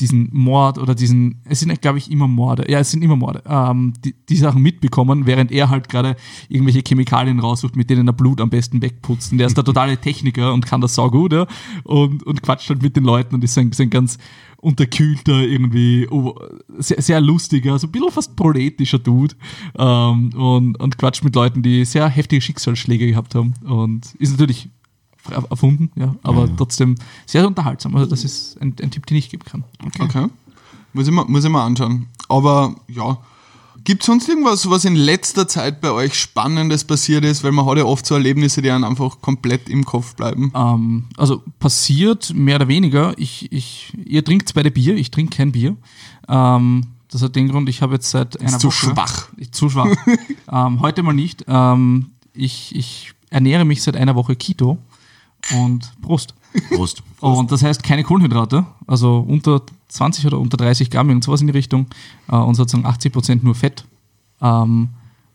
diesen 0.00 0.28
Mord 0.32 0.78
oder 0.78 0.94
diesen, 0.94 1.40
es 1.44 1.60
sind 1.60 1.80
glaube 1.80 1.98
ich 1.98 2.10
immer 2.10 2.26
Morde, 2.26 2.70
ja, 2.70 2.80
es 2.80 2.90
sind 2.90 3.02
immer 3.02 3.16
Morde, 3.16 3.42
ähm, 3.46 3.92
die, 4.04 4.14
die 4.28 4.36
Sachen 4.36 4.62
mitbekommen, 4.62 5.26
während 5.26 5.52
er 5.52 5.70
halt 5.70 5.88
gerade 5.88 6.16
irgendwelche 6.48 6.82
Chemikalien 6.86 7.38
raussucht, 7.38 7.76
mit 7.76 7.90
denen 7.90 8.08
er 8.08 8.12
Blut 8.12 8.40
am 8.40 8.50
besten 8.50 8.82
wegputzt. 8.82 9.32
Und 9.32 9.38
der 9.38 9.46
ist 9.46 9.56
der 9.56 9.64
totale 9.64 9.96
Techniker 9.96 10.52
und 10.52 10.66
kann 10.66 10.80
das 10.80 10.94
saugut, 10.94 11.32
ja, 11.32 11.46
und, 11.84 12.22
und 12.24 12.42
quatscht 12.42 12.68
halt 12.68 12.82
mit 12.82 12.96
den 12.96 13.04
Leuten 13.04 13.34
und 13.34 13.44
ist 13.44 13.56
ein, 13.56 13.70
ein 13.78 13.90
ganz 13.90 14.18
unterkühlter, 14.64 15.40
irgendwie 15.40 16.08
oh, 16.10 16.34
sehr, 16.78 17.00
sehr 17.00 17.20
lustiger, 17.20 17.78
so 17.78 17.86
ein 17.86 17.92
bisschen 17.92 18.10
fast 18.10 18.34
proletischer 18.34 18.98
Dude 18.98 19.34
ähm, 19.78 20.30
und, 20.34 20.80
und 20.80 20.98
quatscht 20.98 21.22
mit 21.22 21.34
Leuten, 21.36 21.62
die 21.62 21.84
sehr 21.84 22.08
heftige 22.08 22.40
Schicksalsschläge 22.40 23.06
gehabt 23.06 23.34
haben. 23.34 23.54
Und 23.64 24.14
ist 24.14 24.32
natürlich 24.32 24.70
erfunden, 25.30 25.90
ja, 25.96 26.14
aber 26.22 26.48
trotzdem 26.56 26.96
sehr 27.26 27.46
unterhaltsam. 27.46 27.94
Also 27.96 28.08
das 28.08 28.24
ist 28.24 28.60
ein, 28.60 28.74
ein 28.82 28.90
Tipp, 28.90 29.06
den 29.06 29.16
ich 29.16 29.30
geben 29.30 29.44
kann. 29.44 29.64
Okay. 30.00 30.28
Muss 30.92 31.08
ich, 31.08 31.12
mal, 31.12 31.24
muss 31.24 31.44
ich 31.44 31.50
mal 31.50 31.64
anschauen. 31.64 32.06
Aber 32.28 32.76
ja, 32.88 33.18
gibt 33.84 34.02
es 34.02 34.06
sonst 34.06 34.28
irgendwas, 34.28 34.68
was 34.70 34.84
in 34.84 34.96
letzter 34.96 35.46
Zeit 35.46 35.80
bei 35.80 35.90
euch 35.90 36.18
Spannendes 36.18 36.84
passiert 36.84 37.24
ist? 37.24 37.44
Weil 37.44 37.52
man 37.52 37.66
hat 37.66 37.76
ja 37.76 37.84
oft 37.84 38.04
so 38.06 38.14
Erlebnisse, 38.14 38.62
die 38.62 38.70
einem 38.70 38.84
einfach 38.84 39.20
komplett 39.20 39.68
im 39.68 39.84
Kopf 39.84 40.14
bleiben. 40.14 40.52
Ähm, 40.54 41.04
also 41.16 41.42
passiert 41.58 42.32
mehr 42.34 42.56
oder 42.56 42.68
weniger. 42.68 43.14
Ich, 43.18 43.50
ich, 43.52 43.92
ihr 44.04 44.24
trinkt 44.24 44.52
beide 44.54 44.70
Bier, 44.70 44.96
ich 44.96 45.10
trinke 45.10 45.36
kein 45.36 45.52
Bier. 45.52 45.76
Ähm, 46.28 46.86
das 47.10 47.22
hat 47.22 47.36
den 47.36 47.48
Grund, 47.48 47.68
ich 47.68 47.82
habe 47.82 47.94
jetzt 47.94 48.10
seit 48.10 48.40
einer 48.40 48.58
zu 48.58 48.68
Woche... 48.68 48.76
schwach. 48.76 49.28
Ich, 49.36 49.52
zu 49.52 49.68
schwach. 49.68 49.94
ähm, 50.52 50.80
heute 50.80 51.02
mal 51.02 51.12
nicht. 51.12 51.44
Ähm, 51.46 52.10
ich, 52.32 52.74
ich 52.74 53.12
ernähre 53.30 53.64
mich 53.64 53.82
seit 53.82 53.96
einer 53.96 54.14
Woche 54.14 54.34
Keto 54.34 54.78
und 55.52 55.92
Prost. 56.00 56.34
Prost. 56.74 57.02
Und 57.20 57.50
das 57.52 57.62
heißt 57.62 57.82
keine 57.82 58.04
Kohlenhydrate, 58.04 58.66
also 58.86 59.24
unter 59.26 59.62
20 59.88 60.26
oder 60.26 60.38
unter 60.38 60.56
30 60.56 60.90
Gramm 60.90 61.10
und 61.10 61.24
sowas 61.24 61.40
in 61.40 61.46
die 61.46 61.52
Richtung 61.52 61.86
äh, 62.28 62.36
und 62.36 62.54
sozusagen 62.54 62.86
80 62.86 63.12
Prozent 63.12 63.44
nur 63.44 63.54
Fett. 63.54 63.84
Ähm, 64.40 64.88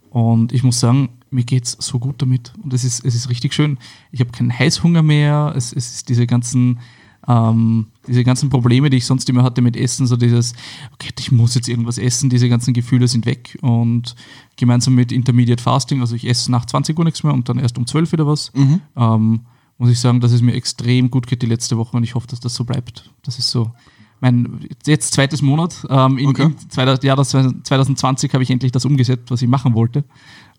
und 0.09 0.53
ich 0.53 0.63
muss 0.63 0.79
sagen, 0.79 1.09
mir 1.31 1.43
geht's 1.43 1.77
so 1.79 1.99
gut 1.99 2.21
damit 2.21 2.53
und 2.63 2.73
es 2.73 2.83
ist, 2.83 3.05
es 3.05 3.15
ist 3.15 3.29
richtig 3.29 3.53
schön. 3.53 3.77
Ich 4.11 4.19
habe 4.19 4.31
keinen 4.31 4.57
Heißhunger 4.57 5.03
mehr, 5.03 5.53
es, 5.55 5.71
es 5.73 5.93
ist 5.95 6.09
diese 6.09 6.25
ganzen, 6.25 6.79
ähm, 7.27 7.87
diese 8.07 8.23
ganzen 8.23 8.49
Probleme, 8.49 8.89
die 8.89 8.97
ich 8.97 9.05
sonst 9.05 9.29
immer 9.29 9.43
hatte 9.43 9.61
mit 9.61 9.77
Essen, 9.77 10.07
so 10.07 10.17
dieses, 10.17 10.53
okay, 10.93 11.11
ich 11.19 11.31
muss 11.31 11.53
jetzt 11.53 11.69
irgendwas 11.69 11.97
essen, 11.99 12.29
diese 12.29 12.49
ganzen 12.49 12.73
Gefühle 12.73 13.07
sind 13.07 13.25
weg 13.25 13.57
und 13.61 14.15
gemeinsam 14.55 14.95
mit 14.95 15.11
Intermediate 15.11 15.61
Fasting, 15.61 16.01
also 16.01 16.15
ich 16.15 16.27
esse 16.27 16.51
nach 16.51 16.65
20 16.65 16.97
Uhr 16.97 17.05
nichts 17.05 17.23
mehr 17.23 17.33
und 17.33 17.47
dann 17.49 17.59
erst 17.59 17.77
um 17.77 17.85
12 17.85 18.11
wieder 18.11 18.25
was, 18.25 18.51
ähm, 18.95 19.41
muss 19.79 19.89
ich 19.89 19.99
sagen, 19.99 20.19
dass 20.19 20.31
es 20.31 20.41
mir 20.41 20.53
extrem 20.53 21.09
gut 21.09 21.25
geht 21.25 21.41
die 21.41 21.47
letzte 21.47 21.77
Woche 21.77 21.97
und 21.97 22.03
ich 22.03 22.13
hoffe, 22.13 22.27
dass 22.27 22.39
das 22.39 22.53
so 22.53 22.63
bleibt. 22.63 23.09
Das 23.23 23.39
ist 23.39 23.49
so 23.49 23.71
mein 24.19 24.69
jetzt 24.85 25.13
zweites 25.13 25.41
Monat. 25.41 25.87
Ähm, 25.89 26.17
in, 26.17 26.27
Okay. 26.27 26.53
Jahr 27.01 27.15
das 27.15 27.29
2020 27.29 28.33
habe 28.33 28.43
ich 28.43 28.51
endlich 28.51 28.71
das 28.71 28.85
umgesetzt, 28.85 29.31
was 29.31 29.41
ich 29.41 29.47
machen 29.47 29.73
wollte. 29.73 30.03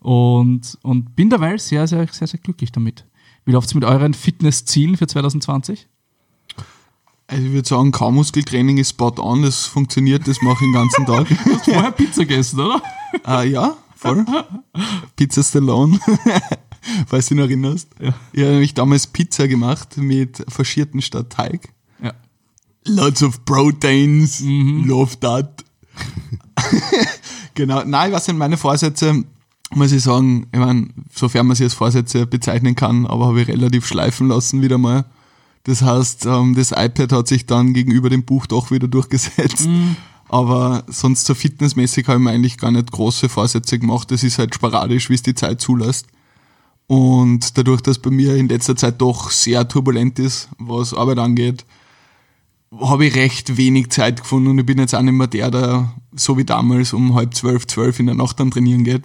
Und, 0.01 0.77
und 0.81 1.15
bin 1.15 1.29
dabei 1.29 1.57
sehr, 1.57 1.87
sehr, 1.87 2.07
sehr, 2.07 2.27
sehr 2.27 2.39
glücklich 2.39 2.71
damit. 2.71 3.05
Wie 3.45 3.51
läuft 3.51 3.69
es 3.69 3.75
mit 3.75 3.85
euren 3.85 4.13
Fitnesszielen 4.13 4.97
für 4.97 5.07
2020? 5.07 5.87
Also 7.27 7.45
ich 7.45 7.53
würde 7.53 7.67
sagen, 7.67 7.91
Kaumuskeltraining 7.91 8.77
ist 8.77 8.89
spot 8.89 9.13
on, 9.19 9.43
das 9.43 9.65
funktioniert, 9.65 10.27
das 10.27 10.41
mache 10.41 10.65
ich 10.65 10.71
den 10.71 10.73
ganzen 10.73 11.05
Tag. 11.05 11.27
Vorher 11.63 11.91
Pizza 11.91 12.25
gegessen, 12.25 12.59
oder? 12.59 12.81
Ah, 13.23 13.43
ja, 13.43 13.77
voll. 13.95 14.25
Pizza 15.15 15.41
Stallone, 15.41 15.97
falls 17.07 17.27
du 17.27 17.35
dich 17.35 17.43
noch 17.43 17.49
erinnerst. 17.49 17.89
Ja. 17.99 18.13
Ich 18.33 18.41
habe 18.41 18.51
nämlich 18.51 18.73
damals 18.73 19.07
Pizza 19.07 19.47
gemacht 19.47 19.97
mit 19.97 20.43
faschierten 20.47 21.01
statt 21.01 21.29
Teig. 21.29 21.69
Ja. 22.01 22.13
Lots 22.85 23.23
of 23.23 23.45
proteins, 23.45 24.41
love 24.41 25.19
that. 25.19 25.63
genau, 27.53 27.83
nein, 27.85 28.11
was 28.11 28.25
sind 28.25 28.37
meine 28.37 28.57
Vorsätze? 28.57 29.23
Muss 29.73 29.91
ich 29.91 30.03
sagen, 30.03 30.47
ich 30.51 30.59
meine, 30.59 30.89
sofern 31.13 31.47
man 31.47 31.55
sie 31.55 31.63
als 31.63 31.73
Vorsätze 31.73 32.27
bezeichnen 32.27 32.75
kann, 32.75 33.05
aber 33.05 33.27
habe 33.27 33.41
ich 33.41 33.47
relativ 33.47 33.85
schleifen 33.85 34.27
lassen 34.27 34.61
wieder 34.61 34.77
mal. 34.77 35.05
Das 35.63 35.81
heißt, 35.81 36.25
ähm, 36.25 36.55
das 36.55 36.71
iPad 36.71 37.11
hat 37.13 37.27
sich 37.27 37.45
dann 37.45 37.73
gegenüber 37.73 38.09
dem 38.09 38.23
Buch 38.23 38.47
doch 38.47 38.71
wieder 38.71 38.87
durchgesetzt. 38.87 39.69
Aber 40.27 40.85
sonst 40.87 41.25
so 41.25 41.35
fitnessmäßig 41.35 42.07
habe 42.07 42.17
ich 42.17 42.23
mir 42.23 42.31
eigentlich 42.31 42.57
gar 42.57 42.71
nicht 42.71 42.91
große 42.91 43.27
Vorsätze 43.27 43.77
gemacht. 43.77 44.11
Das 44.11 44.23
ist 44.23 44.39
halt 44.39 44.55
sporadisch, 44.55 45.09
wie 45.09 45.13
es 45.13 45.21
die 45.21 45.35
Zeit 45.35 45.59
zulässt. 45.61 46.07
Und 46.91 47.57
dadurch, 47.57 47.79
dass 47.79 47.99
bei 47.99 48.09
mir 48.09 48.35
in 48.35 48.49
letzter 48.49 48.75
Zeit 48.75 48.99
doch 48.99 49.31
sehr 49.31 49.65
turbulent 49.65 50.19
ist, 50.19 50.49
was 50.57 50.93
Arbeit 50.93 51.19
angeht, 51.19 51.65
habe 52.81 53.05
ich 53.05 53.15
recht 53.15 53.55
wenig 53.55 53.91
Zeit 53.91 54.19
gefunden 54.19 54.49
und 54.49 54.59
ich 54.59 54.65
bin 54.65 54.77
jetzt 54.77 54.93
auch 54.93 55.01
nicht 55.01 55.13
mehr 55.13 55.27
der, 55.27 55.51
der 55.51 55.93
so 56.11 56.37
wie 56.37 56.43
damals 56.43 56.91
um 56.91 57.15
halb 57.15 57.33
zwölf, 57.33 57.65
zwölf 57.65 57.97
in 58.01 58.07
der 58.07 58.15
Nacht 58.15 58.41
dann 58.41 58.51
trainieren 58.51 58.83
geht. 58.83 59.03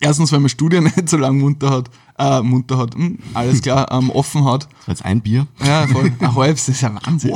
Erstens, 0.00 0.32
weil 0.32 0.40
mein 0.40 0.48
Studio 0.48 0.80
nicht 0.80 1.10
so 1.10 1.18
lange 1.18 1.40
munter 1.40 1.68
hat, 1.68 1.90
äh, 2.18 2.40
munter 2.40 2.78
hat, 2.78 2.94
hm, 2.94 3.18
alles 3.34 3.60
klar, 3.60 3.86
ähm, 3.92 4.08
offen 4.08 4.46
hat. 4.46 4.66
Jetzt 4.86 5.04
ein 5.04 5.20
Bier. 5.20 5.46
Ja, 5.62 5.86
voll. 5.86 6.10
Ein 6.20 6.34
halbes, 6.34 6.64
das 6.64 6.76
ist 6.76 6.80
ja 6.80 6.98
Wahnsinn. 7.04 7.34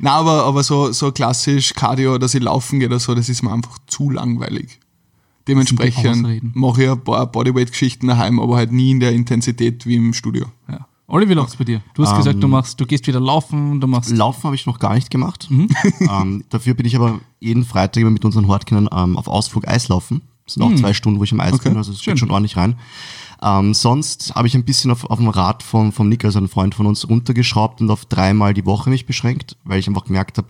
Nein, 0.00 0.12
aber, 0.12 0.46
aber 0.46 0.64
so, 0.64 0.90
so 0.90 1.12
klassisch 1.12 1.74
Cardio, 1.74 2.18
dass 2.18 2.34
ich 2.34 2.42
laufen 2.42 2.80
gehe 2.80 2.88
oder 2.88 2.98
so, 2.98 3.14
das 3.14 3.28
ist 3.28 3.44
mir 3.44 3.52
einfach 3.52 3.78
zu 3.86 4.10
langweilig. 4.10 4.80
Dementsprechend 5.50 6.54
mache 6.56 6.84
ich 6.84 6.90
ein 6.90 7.00
paar 7.02 7.26
Bodyweight-Geschichten 7.26 8.06
daheim, 8.06 8.38
aber 8.38 8.56
halt 8.56 8.72
nie 8.72 8.92
in 8.92 9.00
der 9.00 9.12
Intensität 9.12 9.84
wie 9.86 9.96
im 9.96 10.14
Studio. 10.14 10.46
ja. 10.68 10.86
Olli, 11.08 11.28
wie 11.28 11.34
läuft's 11.34 11.56
bei 11.56 11.64
dir? 11.64 11.82
Du 11.94 12.04
hast 12.04 12.16
gesagt, 12.16 12.40
du 12.40 12.46
machst, 12.46 12.80
du 12.80 12.86
gehst 12.86 13.04
wieder 13.08 13.18
laufen, 13.18 13.80
du 13.80 13.88
machst. 13.88 14.16
Laufen 14.16 14.44
habe 14.44 14.54
ich 14.54 14.64
noch 14.64 14.78
gar 14.78 14.94
nicht 14.94 15.10
gemacht. 15.10 15.48
ähm, 16.00 16.44
dafür 16.50 16.74
bin 16.74 16.86
ich 16.86 16.94
aber 16.94 17.18
jeden 17.40 17.64
Freitag 17.64 18.00
immer 18.00 18.12
mit 18.12 18.24
unseren 18.24 18.46
Hortkindern 18.46 18.88
ähm, 18.96 19.16
auf 19.16 19.26
Ausflug 19.26 19.66
Eislaufen. 19.66 20.22
Das 20.44 20.54
sind 20.54 20.62
auch 20.62 20.74
zwei 20.76 20.92
Stunden, 20.92 21.18
wo 21.18 21.24
ich 21.24 21.32
im 21.32 21.40
Eis 21.40 21.52
Okay, 21.52 21.70
bin, 21.70 21.78
also 21.78 21.90
es 21.90 22.00
geht 22.00 22.18
schon 22.20 22.30
ordentlich 22.30 22.56
rein. 22.56 22.76
Ähm, 23.42 23.74
sonst 23.74 24.36
habe 24.36 24.46
ich 24.46 24.54
ein 24.54 24.64
bisschen 24.64 24.92
auf, 24.92 25.04
auf 25.04 25.18
dem 25.18 25.28
Rad 25.28 25.64
vom, 25.64 25.92
vom 25.92 26.08
Nick, 26.08 26.24
also 26.24 26.38
ein 26.38 26.46
Freund 26.46 26.76
von 26.76 26.86
uns, 26.86 27.08
runtergeschraubt 27.08 27.80
und 27.80 27.90
auf 27.90 28.04
dreimal 28.04 28.54
die 28.54 28.66
Woche 28.66 28.88
mich 28.88 29.04
beschränkt, 29.04 29.56
weil 29.64 29.80
ich 29.80 29.88
einfach 29.88 30.04
gemerkt 30.04 30.38
habe, 30.38 30.48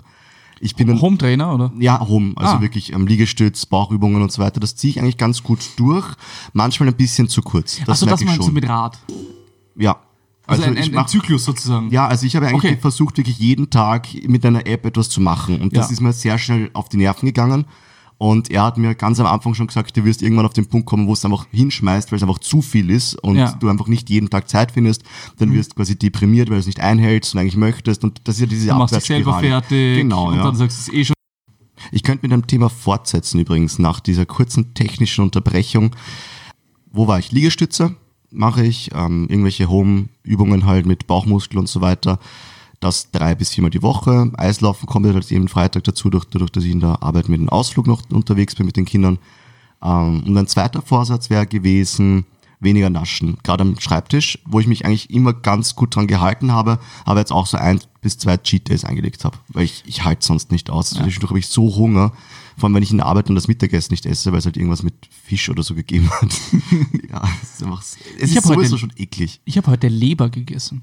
ich 0.61 0.77
bin 0.77 0.91
ein 0.91 1.01
Home-Trainer, 1.01 1.55
oder? 1.55 1.73
ja, 1.79 1.99
Home, 2.07 2.33
also 2.37 2.57
Ah. 2.57 2.61
wirklich 2.61 2.93
ähm, 2.93 3.07
Liegestütz, 3.07 3.67
Bauchübungen 3.67 4.23
und 4.23 4.31
so 4.31 4.43
weiter. 4.43 4.61
Das 4.61 4.77
ziehe 4.77 4.91
ich 4.91 5.01
eigentlich 5.01 5.17
ganz 5.17 5.43
gut 5.43 5.59
durch. 5.77 6.07
Manchmal 6.53 6.89
ein 6.91 6.97
bisschen 6.97 7.29
zu 7.29 7.43
kurz. 7.43 7.79
Das 7.81 7.89
Achso, 8.03 8.07
das 8.07 8.21
meinst 8.23 8.41
du 8.41 8.45
schon. 8.45 8.55
mit 8.55 8.69
Rad. 8.69 8.99
ja. 9.77 9.97
Also, 10.47 10.65
ein, 10.65 10.77
ich 10.77 10.87
ein, 10.89 10.95
mach- 10.95 11.03
ein 11.03 11.09
Zyklus 11.09 11.45
sozusagen. 11.45 11.91
ja, 11.91 12.09
also 12.09 12.27
ich 12.27 12.35
habe 12.35 12.49
eigentlich 12.49 12.73
Okay. 12.73 12.81
versucht, 12.81 13.17
wirklich 13.19 13.39
jeden 13.39 13.71
Tag 13.71 14.09
mit 14.27 14.45
einer 14.45 14.67
App 14.67 14.85
etwas 14.85 15.09
zu 15.09 15.21
machen. 15.21 15.61
Und 15.61 15.77
das 15.77 15.87
Ja. 15.89 15.93
ist 15.93 16.01
mir 16.01 16.13
sehr 16.13 16.39
schnell 16.39 16.71
auf 16.73 16.89
die 16.89 16.97
Nerven 16.97 17.27
gegangen. 17.27 17.67
Und 18.23 18.51
er 18.51 18.65
hat 18.65 18.77
mir 18.77 18.95
ganz 18.95 19.19
am 19.19 19.25
Anfang 19.25 19.55
schon 19.55 19.67
gesagt, 19.67 19.97
du 19.97 20.05
wirst 20.05 20.21
irgendwann 20.21 20.45
auf 20.45 20.53
den 20.53 20.67
Punkt 20.67 20.85
kommen, 20.87 21.07
wo 21.07 21.15
es 21.15 21.25
einfach 21.25 21.47
hinschmeißt, 21.53 22.13
weil 22.13 22.19
es 22.19 22.23
einfach 22.23 22.39
zu 22.39 22.61
viel 22.61 22.91
ist 22.91 23.15
und 23.15 23.37
Ja. 23.37 23.53
Mhm. 23.53 23.61
du 23.61 23.69
einfach 23.71 23.87
nicht 23.87 24.11
jeden 24.11 24.29
Tag 24.29 24.47
Zeit 24.47 24.73
findest. 24.73 25.05
Dann 25.39 25.55
wirst 25.55 25.71
du 25.73 25.77
quasi 25.77 25.99
deprimiert, 25.99 26.51
weil 26.51 26.57
du 26.57 26.61
es 26.61 26.67
nicht 26.67 26.81
einhältst 26.81 27.35
und 27.35 27.41
eigentlich 27.41 27.57
möchtest. 27.57 28.05
Und 28.05 28.21
das 28.25 28.35
ist 28.35 28.41
ja 28.43 28.47
diese 28.47 28.69
Du 28.69 28.75
machst 28.75 28.95
dich 28.95 29.05
selber 29.05 29.41
fertig 29.41 29.97
Genau, 29.97 30.29
und 30.29 30.37
ja. 30.37 30.43
dann 30.45 30.55
sagst 30.55 30.87
du 30.89 30.93
es 30.93 30.99
eh 30.99 31.05
schon. 31.07 31.15
Ich 31.93 32.03
könnte 32.03 32.27
mit 32.27 32.33
einem 32.35 32.47
Thema 32.47 32.69
fortsetzen 32.69 33.41
übrigens, 33.41 33.79
nach 33.79 34.01
dieser 34.01 34.27
kurzen 34.27 34.75
technischen 34.75 35.25
Unterbrechung. 35.25 35.97
Wo 36.93 37.07
war 37.09 37.19
ich? 37.21 37.33
Liegestütze 37.33 37.97
mache 38.31 38.67
ich, 38.67 38.91
ähm, 38.95 39.29
irgendwelche 39.31 39.71
Home-Übungen 39.71 40.67
halt 40.67 40.85
mit 40.85 41.07
Bauchmuskel 41.07 41.59
und 41.59 41.71
so 41.71 41.81
weiter. 41.81 42.19
Das 42.81 43.11
drei 43.11 43.35
bis 43.35 43.51
viermal 43.51 43.71
die 43.71 43.83
Woche. 43.83 44.33
Eislaufen 44.37 44.87
kommt 44.87 45.07
halt 45.07 45.31
jeden 45.31 45.49
Freitag 45.49 45.85
dazu, 45.85 46.09
durch, 46.09 46.25
dadurch, 46.25 46.51
dass 46.51 46.65
ich 46.65 46.71
in 46.73 46.81
der 46.81 47.03
Arbeit 47.03 47.29
mit 47.29 47.39
dem 47.41 47.51
Ausflug 47.51 47.87
noch 47.87 48.03
unterwegs 48.11 48.55
bin 48.55 48.65
mit 48.67 48.77
den 48.77 48.87
Kindern. 48.87 49.19
Ähm, 49.83 50.23
und 50.27 50.37
ein 50.37 50.47
zweiter 50.47 50.81
Vorsatz 50.81 51.29
wäre 51.29 51.47
gewesen, 51.47 52.25
weniger 52.59 52.89
naschen. 52.89 53.37
Gerade 53.43 53.63
am 53.63 53.79
Schreibtisch, 53.79 54.39
wo 54.47 54.61
ich 54.61 54.67
mich 54.67 54.87
eigentlich 54.87 55.11
immer 55.11 55.35
ganz 55.35 55.77
gut 55.77 55.95
dran 55.95 56.07
gehalten 56.07 56.53
habe, 56.53 56.79
aber 57.05 57.21
jetzt 57.21 57.33
auch 57.33 57.47
so 57.47 57.59
ein 57.59 57.81
bis 58.01 58.17
zwei 58.17 58.39
Cheat 58.39 58.69
Days 58.71 58.85
eingelegt 58.85 59.25
habe. 59.27 59.37
Weil 59.49 59.65
ich, 59.65 59.83
ich 59.87 60.05
halte 60.05 60.25
sonst 60.27 60.51
nicht 60.51 60.71
aus. 60.71 60.91
Zwischendurch 60.91 61.31
habe 61.31 61.39
ich 61.39 61.49
so 61.49 61.75
Hunger, 61.77 62.13
vor 62.57 62.67
allem 62.67 62.75
wenn 62.77 62.83
ich 62.83 62.91
in 62.93 62.97
der 62.99 63.07
Arbeit 63.07 63.29
und 63.29 63.35
das 63.35 63.47
Mittagessen 63.49 63.93
nicht 63.93 64.07
esse, 64.07 64.33
weil 64.33 64.39
es 64.39 64.47
halt 64.47 64.57
irgendwas 64.57 64.83
mit 64.83 64.95
Fisch 65.25 65.51
oder 65.51 65.63
so 65.63 65.75
gegeben 65.75 66.11
hat. 66.11 66.33
ja, 67.11 67.23
es 67.43 67.55
ist 67.57 67.63
einfach, 67.63 67.83
es 67.83 67.97
Ich 68.17 68.37
ist 68.37 68.45
heute 68.47 68.55
sowieso 68.55 68.77
den- 68.77 68.79
schon 68.81 68.93
eklig. 68.97 69.41
Ich 69.45 69.59
habe 69.59 69.67
heute 69.71 69.89
Leber 69.89 70.31
gegessen. 70.31 70.81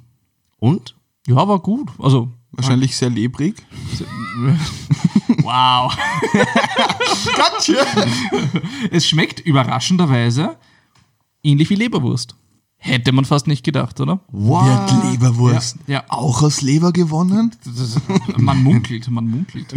Und? 0.60 0.93
Ja, 1.27 1.47
war 1.47 1.59
gut. 1.59 1.89
Also, 1.99 2.29
Wahrscheinlich 2.51 2.95
sehr 2.95 3.09
lebrig. 3.09 3.55
wow. 5.43 5.95
es 8.91 9.07
schmeckt 9.07 9.39
überraschenderweise 9.41 10.57
ähnlich 11.43 11.69
wie 11.69 11.75
Leberwurst. 11.75 12.35
Hätte 12.79 13.11
man 13.11 13.25
fast 13.25 13.47
nicht 13.47 13.63
gedacht, 13.63 13.99
oder? 13.99 14.19
Wird 14.31 15.11
Leberwurst 15.11 15.77
Ja, 15.87 15.95
ja. 15.95 16.03
auch 16.09 16.43
aus 16.43 16.61
Leber 16.61 16.93
gewonnen? 16.93 17.51
Das 17.65 17.99
man 18.37 18.63
munkelt, 18.63 19.09
man 19.09 19.27
munkelt. 19.27 19.73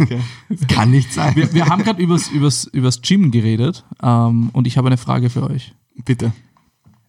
Kann 0.67 0.91
nicht 0.91 1.11
sein. 1.11 1.35
Wir, 1.35 1.51
wir 1.53 1.65
haben 1.65 1.83
gerade 1.83 2.01
übers, 2.01 2.29
übers, 2.29 2.65
übers 2.65 3.01
Gym 3.01 3.31
geredet 3.31 3.83
ähm, 4.01 4.49
und 4.53 4.67
ich 4.67 4.77
habe 4.77 4.87
eine 4.87 4.97
Frage 4.97 5.29
für 5.29 5.49
euch. 5.49 5.73
Bitte. 6.05 6.31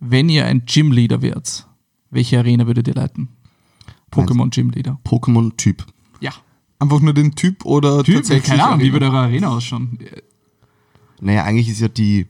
Wenn 0.00 0.28
ihr 0.28 0.46
ein 0.46 0.64
Gymleader 0.66 1.22
wärt, 1.22 1.66
welche 2.11 2.38
Arena 2.38 2.66
würdet 2.66 2.88
ihr 2.88 2.94
leiten? 2.94 3.28
Pokémon 4.12 4.51
Gymleader. 4.51 4.98
Pokémon-Typ. 5.05 5.85
Ja. 6.20 6.33
Einfach 6.79 7.01
nur 7.01 7.14
den 7.14 7.35
Typ 7.35 7.64
oder 7.64 8.03
Typ, 8.05 8.16
tatsächlich? 8.16 8.44
keine 8.51 8.64
Ahnung, 8.64 8.81
wie 8.81 8.92
würde 8.92 9.07
eure 9.07 9.18
Arena 9.20 9.48
ausschauen? 9.48 9.98
Naja, 11.20 11.44
eigentlich 11.44 11.68
ist 11.68 11.81
ja 11.81 11.88
die, 11.88 12.27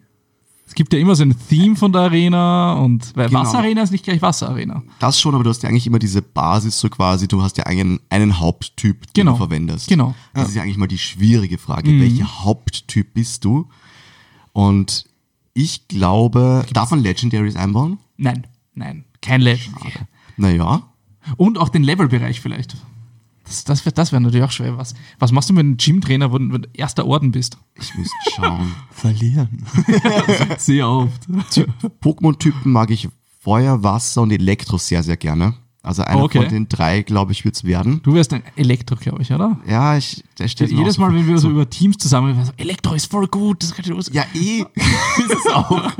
Es 0.66 0.74
gibt 0.74 0.92
ja 0.92 0.98
immer 0.98 1.14
so 1.14 1.22
ein 1.24 1.34
Theme 1.48 1.76
von 1.76 1.92
der 1.92 2.02
Arena 2.02 2.74
und 2.74 3.14
weil 3.16 3.28
Genau. 3.28 3.40
Wasserarena 3.40 3.82
ist 3.82 3.90
nicht 3.90 4.04
gleich 4.04 4.20
Wasserarena. 4.22 4.82
das 4.98 5.20
schon, 5.20 5.34
aber 5.34 5.44
du 5.44 5.50
hast 5.50 5.62
ja 5.62 5.68
eigentlich 5.68 5.86
immer 5.86 5.98
diese 5.98 6.22
Basis 6.22 6.78
so 6.80 6.88
quasi, 6.88 7.28
du 7.28 7.42
hast 7.42 7.56
ja 7.58 7.64
einen, 7.64 8.00
einen 8.10 8.38
Haupttyp, 8.38 9.02
den 9.06 9.12
Genau. 9.14 9.32
du 9.32 9.38
verwendest. 9.38 9.88
Genau. 9.88 10.14
Das 10.34 10.48
ist 10.48 10.54
ja 10.54 10.62
eigentlich 10.62 10.76
mal 10.78 10.86
die 10.88 10.98
schwierige 10.98 11.58
Frage. 11.58 11.90
Welcher 12.00 12.44
Haupttyp 12.44 13.12
bist 13.14 13.44
du? 13.44 13.68
Und 14.52 15.06
ich 15.54 15.88
glaube, 15.88 16.64
darf 16.72 16.90
man 16.90 17.00
Legendaries 17.02 17.56
einbauen? 17.56 17.98
Nein, 18.16 18.46
nein, 18.74 19.04
kein 19.20 19.40
Legendary. 19.42 19.92
Naja, 20.36 20.82
Und 21.36 21.58
auch 21.58 21.68
den 21.68 21.82
Levelbereich 21.84 22.40
vielleicht. 22.40 22.76
Das, 23.44 23.64
das 23.64 23.84
wäre 23.84 23.92
das 23.92 24.12
wär 24.12 24.20
natürlich 24.20 24.44
auch 24.44 24.50
schwer. 24.52 24.78
Was, 24.78 24.94
was 25.18 25.32
machst 25.32 25.50
du 25.50 25.54
mit 25.54 25.60
einem 25.60 25.76
Gymtrainer, 25.76 26.32
wo 26.32 26.38
du 26.38 26.52
wenn 26.52 26.62
du 26.62 26.68
erster 26.74 27.06
Orden 27.06 27.32
bist? 27.32 27.58
ich 27.80 27.94
müsste 27.96 28.14
schauen. 28.36 28.74
Verlieren. 28.90 29.66
Sehr 30.58 30.88
oft. 30.88 31.26
Pokémon-Typen 32.00 32.70
mag 32.72 32.90
ich 32.90 33.08
Feuer, 33.40 33.82
Wasser 33.82 34.22
und 34.22 34.30
Elektro 34.30 34.78
sehr, 34.78 35.02
sehr 35.02 35.16
gerne. 35.16 35.54
Also 35.82 36.04
einer 36.04 36.22
Okay. 36.22 36.38
von 36.42 36.48
den 36.48 36.68
drei, 36.68 37.02
glaube 37.02 37.32
ich, 37.32 37.44
wird's 37.44 37.64
werden. 37.64 38.00
Du 38.04 38.14
wärst 38.14 38.32
ein 38.32 38.44
Elektro, 38.54 38.94
glaube 38.94 39.22
ich, 39.22 39.32
oder? 39.32 39.58
Ja, 39.66 39.96
ich, 39.96 40.22
der 40.38 40.46
steht 40.46 40.70
mir 40.70 40.78
Jedes 40.78 40.94
auch 40.94 40.96
so 40.98 41.00
Mal, 41.02 41.10
vor. 41.10 41.18
wenn 41.18 41.26
wir 41.26 41.38
so 41.38 41.50
über 41.50 41.68
Teams 41.68 41.98
zusammen 41.98 42.44
so, 42.44 42.52
Elektro 42.56 42.94
ist 42.94 43.10
voll 43.10 43.26
gut, 43.26 43.64
das 43.64 43.74
kann 43.74 43.84
ich 43.84 43.90
los. 43.90 44.08
Ja, 44.12 44.24
eh. 44.34 44.60
ist 44.60 45.30
es 45.30 45.52
auch. 45.52 45.92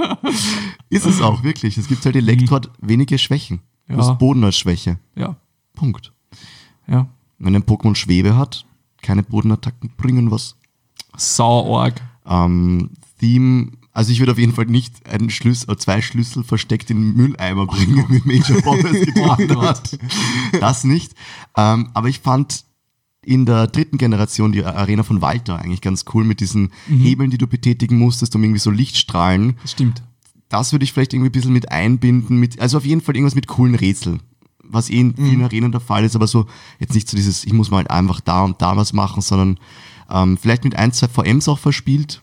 ist 0.89 1.07
es 1.07 1.21
auch, 1.21 1.43
wirklich. 1.43 1.77
Es 1.79 1.89
gibt 1.89 2.05
halt 2.05 2.15
Elektro 2.15 2.55
hat 2.55 2.71
wenige 2.81 3.19
Schwächen. 3.19 3.61
Du 3.93 3.99
Ja. 3.99 4.07
hast 4.09 4.19
Boden 4.19 4.43
als 4.45 4.57
Schwäche. 4.57 4.99
ja. 5.15 5.37
Punkt. 5.75 6.13
ja. 6.87 7.07
Wenn 7.39 7.57
ein 7.57 7.65
Pokémon 7.65 7.95
Schwebe 7.97 8.37
hat, 8.37 8.65
keine 9.03 9.23
Bodenattacken 9.23 9.91
bringen 9.97 10.31
was. 10.31 10.57
Sauorg. 11.17 12.01
Ähm, 12.27 12.91
Theme, 13.19 13.73
also 13.93 14.13
ich 14.13 14.21
würde 14.21 14.33
auf 14.33 14.39
jeden 14.39 14.53
Fall 14.55 14.67
nicht 14.67 15.07
einen 15.09 15.31
Schlüssel, 15.31 15.71
äh, 15.73 15.77
zwei 15.77 16.01
Schlüssel 16.03 16.45
versteckt 16.45 16.91
in 16.91 16.99
den 16.99 17.17
Mülleimer 17.17 17.67
bringen, 17.67 18.05
wie 18.09 18.23
Major 18.25 18.61
Bob 18.63 18.85
es 18.85 19.07
getan 19.07 19.57
Oh 19.57 19.63
hat. 19.63 19.99
Das 20.61 20.85
nicht. 20.85 21.15
Ähm, 21.57 21.91
aber 21.95 22.09
ich 22.09 22.21
fand 22.21 22.65
in 23.25 23.47
der 23.47 23.67
dritten 23.69 23.99
Generation 23.99 24.53
die 24.53 24.65
Arena 24.65 25.03
von 25.05 25.21
Walter 25.23 25.59
eigentlich 25.59 25.81
ganz 25.81 26.05
cool 26.15 26.25
mit 26.25 26.41
diesen 26.41 26.73
Mhm. 26.89 26.99
Hebeln, 27.01 27.31
die 27.31 27.39
du 27.39 27.47
betätigen 27.47 27.99
musstest, 27.99 28.35
um 28.37 28.43
irgendwie 28.43 28.59
so 28.61 28.71
Lichtstrahlen. 28.71 29.57
Das 29.63 29.73
stimmt. 29.73 30.03
Das 30.53 30.73
würde 30.73 30.85
ich 30.85 30.93
vielleicht 30.93 31.13
irgendwie 31.15 31.31
ein 31.31 31.33
bisschen 31.33 31.53
mit 31.53 31.73
einbinden, 31.73 32.37
mit, 32.39 32.61
also 32.61 32.77
auf 32.77 32.85
jeden 32.85 33.01
Fall 33.01 33.17
irgendwas 33.17 33.35
mit 33.35 33.47
coolen 33.49 33.75
Rätseln. 33.75 34.21
Was 34.63 34.91
eh 34.91 35.01
in 35.01 35.15
vielen 35.17 35.43
Arenen 35.43 35.73
der 35.73 35.81
Fall 35.81 36.05
ist, 36.05 36.15
aber 36.15 36.27
so 36.27 36.47
jetzt 36.79 36.95
nicht 36.95 37.09
so 37.09 37.17
dieses, 37.17 37.45
ich 37.45 37.53
muss 37.53 37.71
mal 37.71 37.79
halt 37.79 37.91
einfach 37.91 38.21
da 38.21 38.43
und 38.45 38.61
da 38.63 38.77
was 38.77 38.93
machen, 38.93 39.21
sondern 39.23 39.59
ähm, 40.11 40.37
vielleicht 40.39 40.65
mit 40.65 40.77
ein, 40.77 40.93
zwei 40.93 41.09
VMs 41.09 41.49
auch 41.49 41.59
verspielt, 41.59 42.21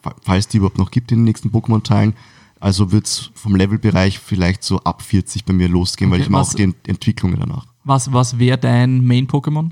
fa- 0.00 0.14
falls 0.22 0.48
die 0.48 0.56
überhaupt 0.58 0.78
noch 0.78 0.90
gibt 0.90 1.12
in 1.12 1.18
den 1.18 1.24
nächsten 1.24 1.50
Pokémon-Teilen. 1.50 2.14
Also 2.60 2.90
wird's 2.92 3.30
vom 3.34 3.54
Levelbereich 3.54 4.18
vielleicht 4.18 4.62
so 4.64 4.78
ab 4.80 5.02
40 5.02 5.44
bei 5.44 5.52
mir 5.52 5.68
losgehen, 5.68 6.10
weil 6.10 6.18
Okay, 6.20 6.24
ich 6.26 6.30
mag 6.30 6.40
was- 6.42 6.50
auch 6.50 6.54
die 6.54 6.62
Ent 6.62 6.76
Entwicklungen 6.88 7.38
danach. 7.38 7.66
Was, 7.84 8.12
was 8.12 8.38
wäre 8.38 8.58
dein 8.58 9.04
Main-Pokémon? 9.06 9.70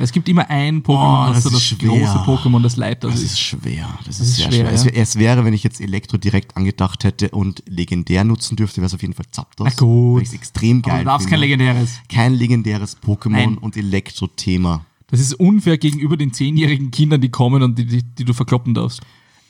Es 0.00 0.12
gibt 0.12 0.28
immer 0.28 0.48
ein 0.48 0.82
Pokémon, 0.82 1.24
Oh, 1.24 1.32
das, 1.32 1.42
das 1.42 1.42
so 1.44 1.50
das 1.50 1.58
ist 1.58 1.66
schwer. 1.68 1.88
große 1.90 2.18
Pokémon, 2.48 2.62
das 2.62 2.76
Leiter 2.76 3.08
Das 3.08 3.16
ist. 3.20 3.32
ist 3.32 3.40
schwer. 3.40 3.88
Das, 4.06 4.20
ist 4.20 4.28
ist 4.28 4.36
sehr 4.36 4.46
schwer, 4.52 4.66
schwer. 4.66 4.72
Es, 4.72 4.84
wär- 4.84 4.96
es 4.96 5.16
wäre, 5.18 5.44
wenn 5.44 5.54
ich 5.54 5.64
jetzt 5.64 5.80
Elektro 5.80 6.16
direkt 6.18 6.56
angedacht 6.56 7.02
hätte 7.04 7.30
und 7.30 7.62
legendär 7.68 8.22
nutzen 8.24 8.54
dürfte, 8.56 8.76
wäre 8.76 8.86
es 8.86 8.94
auf 8.94 9.02
jeden 9.02 9.14
Fall 9.14 9.26
Zapdos. 9.32 9.66
Na 9.68 9.74
gut. 9.76 10.18
Weil 10.18 10.22
es 10.22 10.32
extrem 10.34 10.78
Aber 10.84 10.90
geil 10.90 10.98
du 11.00 11.04
darfst 11.06 11.28
kein 11.28 11.40
legendäres. 11.40 11.90
Kein 12.08 12.34
legendäres 12.34 12.96
Pokémon 13.02 13.30
Nein. 13.30 13.58
und 13.58 13.76
Elektro-Thema. 13.76 14.84
Das 15.10 15.20
ist 15.20 15.34
unfair 15.34 15.78
gegenüber 15.78 16.16
den 16.16 16.32
zehnjährigen 16.32 16.90
Kindern, 16.90 17.20
die 17.20 17.30
kommen 17.30 17.62
und 17.62 17.78
die, 17.78 17.86
die, 17.86 18.02
die 18.02 18.24
du 18.24 18.32
verkloppen 18.34 18.74
darfst. 18.74 19.00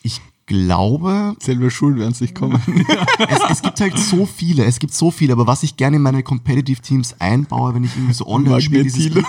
Ich 0.03 0.21
glaube, 0.47 1.35
Selber 1.41 1.71
schuld 1.71 1.99
werden 1.99 2.13
es 2.13 2.21
nicht 2.23 2.35
kommen. 2.35 2.59
es, 3.29 3.39
es 3.51 3.63
gibt 3.63 3.81
halt 3.81 3.99
so 3.99 4.25
viele, 4.25 4.65
es 4.65 4.79
gibt 4.79 4.95
so 4.95 5.11
viele, 5.11 5.35
aber 5.35 5.47
was 5.47 5.63
ich 5.63 5.77
gerne 5.77 5.97
in 5.97 6.03
meine 6.03 6.23
Competitive 6.23 6.81
Teams 6.81 7.15
einbaue, 7.19 7.75
wenn 7.75 7.85
ich 7.85 7.95
irgendwie 7.95 8.15
so 8.15 8.27
online 8.29 8.61
spiele, 8.63 8.85
ist, 8.85 8.97
es- 8.97 9.05
Magnetilo. 9.15 9.27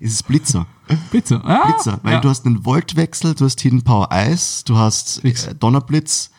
Ist 0.00 0.12
es 0.12 0.22
Blitzer. 0.22 0.66
Bitte. 1.10 1.40
Ah, 1.44 1.66
Blitzer, 1.66 2.00
weil 2.02 2.14
ja. 2.14 2.20
du 2.20 2.28
hast 2.28 2.46
einen 2.46 2.64
Voltwechsel, 2.64 3.34
du 3.34 3.44
hast 3.44 3.60
Hidden 3.60 3.82
Power 3.82 4.10
Eis, 4.12 4.64
du 4.64 4.76
hast 4.76 5.20
Fix. 5.20 5.46
äh, 5.46 5.54
Donnerblitz. 5.54 6.30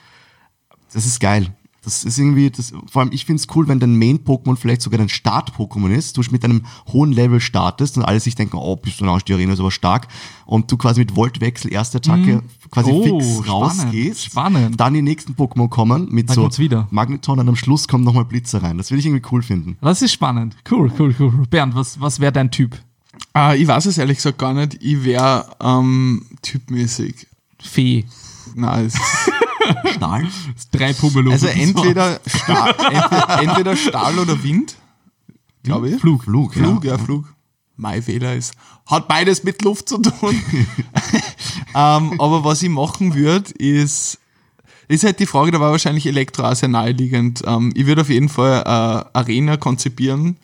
Das 0.94 1.06
ist 1.06 1.20
geil. 1.20 1.54
Das 1.82 2.04
ist 2.04 2.18
irgendwie, 2.18 2.50
das, 2.50 2.74
vor 2.92 3.02
allem 3.02 3.12
ich 3.14 3.26
finde 3.26 3.42
es 3.42 3.48
cool, 3.56 3.68
wenn 3.70 3.80
dein 3.80 3.96
Main-Pokémon 3.98 4.58
vielleicht 4.58 4.82
sogar 4.82 4.98
dein 4.98 5.08
Start-Pokémon 5.08 5.90
ist, 5.92 6.18
du 6.18 6.22
mit 6.30 6.44
einem 6.44 6.64
hohen 6.92 7.14
Level 7.14 7.40
startest 7.40 7.98
und 7.98 8.04
alle 8.04 8.20
sich 8.20 8.36
denken, 8.36 8.58
oh, 8.58 8.76
bist 8.76 9.00
du 9.00 9.06
nach 9.06 9.22
die 9.22 9.34
Arena 9.34 9.54
ist 9.54 9.62
aber 9.62 9.72
stark 9.72 10.08
und 10.46 10.70
du 10.70 10.76
quasi 10.78 11.00
mit 11.00 11.16
Voltwechsel, 11.16 11.72
erste 11.72 12.00
Attacke, 12.00 12.44
quasi 12.70 12.92
Oh, 12.92 13.04
fix 13.20 13.34
spannend, 13.46 13.50
rausgehst. 13.50 14.26
spannend. 14.26 14.80
Dann 14.80 14.94
die 14.94 15.02
nächsten 15.02 15.34
Pokémon 15.36 15.70
kommen 15.70 16.10
mit 16.12 16.30
Dann 16.30 16.36
so 16.36 16.58
wieder. 16.58 16.88
Magneton 16.92 17.40
und 17.40 17.48
am 17.48 17.56
Schluss 17.56 17.88
kommt 17.88 18.04
nochmal 18.04 18.26
Blitzer 18.26 18.62
rein. 18.62 18.78
Das 18.78 18.92
würde 18.92 19.00
ich 19.00 19.06
irgendwie 19.06 19.26
cool 19.32 19.42
finden. 19.42 19.78
Das 19.82 20.02
ist 20.02 20.12
spannend. 20.12 20.58
Cool, 20.70 20.92
cool, 21.00 21.16
cool. 21.18 21.32
Bernd, 21.50 21.76
was, 21.76 22.02
was 22.02 22.20
wäre 22.20 22.34
dein 22.34 22.52
Typ? 22.52 22.78
Ah, 23.34 23.54
ich 23.54 23.68
weiß 23.68 23.86
es 23.86 23.98
ehrlich 23.98 24.18
gesagt 24.18 24.38
gar 24.38 24.54
nicht. 24.54 24.78
Ich 24.82 25.04
wäre 25.04 25.46
ähm, 25.62 26.26
typmäßig. 26.42 27.28
Fee. 27.62 28.06
Nein, 28.56 28.86
es 28.86 28.96
Stahl? 29.94 30.28
Drei 30.72 30.94
Pummelufen. 30.94 31.32
also 31.32 31.48
entweder 31.48 32.20
Stahl, 32.26 32.76
entweder, 32.92 33.42
entweder 33.42 33.76
Stahl 33.76 34.20
oder 34.20 34.44
Wind, 34.44 34.76
glaube 35.64 35.90
ich. 35.90 36.00
Flug, 36.00 36.24
Flug, 36.24 36.54
Flug, 36.54 36.86
ja, 36.86 36.98
Flug. 36.98 37.26
Mein 37.76 38.04
Fehler 38.04 38.36
ist, 38.36 38.54
hat 38.86 39.08
beides 39.08 39.44
mit 39.44 39.62
Luft 39.62 39.88
zu 39.88 40.00
tun. 40.00 40.36
ähm, 41.76 42.20
aber 42.20 42.44
was 42.44 42.62
ich 42.62 42.70
machen 42.70 43.16
würde, 43.16 43.52
ist, 43.52 44.20
ist 44.90 45.04
halt 45.06 45.20
die 45.20 45.26
Frage, 45.26 45.52
da 45.52 45.60
war 45.62 45.72
wahrscheinlich 45.72 46.06
Elektro 46.06 46.44
auch 46.44 46.56
sehr 46.56 46.68
naheliegend. 46.68 47.42
Ähm, 47.46 47.72
ich 47.76 47.86
würde 47.86 48.02
auf 48.02 48.10
jeden 48.10 48.28
Fall 48.28 48.64
eine 48.64 49.16
Arena 49.16 49.56
konzipieren, 49.56 50.36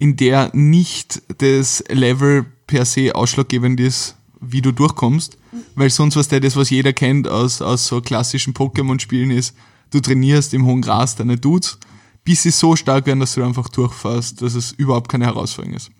in 0.00 0.16
der 0.16 0.50
nicht 0.54 1.22
das 1.38 1.84
Level 1.88 2.46
per 2.66 2.86
se 2.86 3.14
ausschlaggebend 3.14 3.78
ist, 3.78 4.16
wie 4.40 4.62
du 4.62 4.72
durchkommst, 4.72 5.36
weil 5.74 5.90
sonst 5.90 6.16
was 6.16 6.28
der 6.28 6.40
das, 6.40 6.56
was 6.56 6.70
jeder 6.70 6.94
kennt 6.94 7.28
aus, 7.28 7.60
aus 7.60 7.86
so 7.86 8.00
klassischen 8.00 8.54
Pokémon-Spielen 8.54 9.30
ist, 9.30 9.54
du 9.90 10.00
trainierst 10.00 10.54
im 10.54 10.64
hohen 10.64 10.80
Gras 10.80 11.16
deine 11.16 11.36
Dudes, 11.36 11.78
bis 12.24 12.42
sie 12.42 12.50
so 12.50 12.76
stark 12.76 13.04
werden, 13.06 13.20
dass 13.20 13.34
du 13.34 13.44
einfach 13.44 13.68
durchfährst, 13.68 14.40
dass 14.40 14.54
es 14.54 14.72
überhaupt 14.72 15.10
keine 15.10 15.26
Herausforderung 15.26 15.76
ist. 15.76 15.90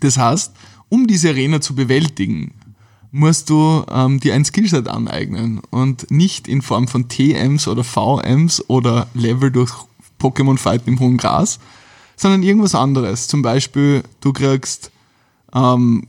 Das 0.00 0.18
heißt, 0.18 0.52
um 0.90 1.06
diese 1.06 1.30
Arena 1.30 1.62
zu 1.62 1.74
bewältigen, 1.74 2.52
musst 3.10 3.48
du 3.48 3.84
ähm, 3.90 4.20
dir 4.20 4.34
ein 4.34 4.44
Skillset 4.44 4.86
aneignen 4.86 5.62
und 5.70 6.10
nicht 6.10 6.46
in 6.46 6.60
Form 6.60 6.88
von 6.88 7.08
TMs 7.08 7.68
oder 7.68 7.84
VMs 7.84 8.68
oder 8.68 9.08
Level 9.14 9.50
durch 9.50 9.72
Pokémon 10.20 10.58
Fighten 10.58 10.90
im 10.90 11.00
hohen 11.00 11.16
Gras, 11.16 11.58
sondern 12.20 12.42
irgendwas 12.42 12.74
anderes. 12.74 13.28
Zum 13.28 13.40
Beispiel, 13.40 14.02
du 14.20 14.34
kriegst 14.34 14.90
ähm, 15.54 16.06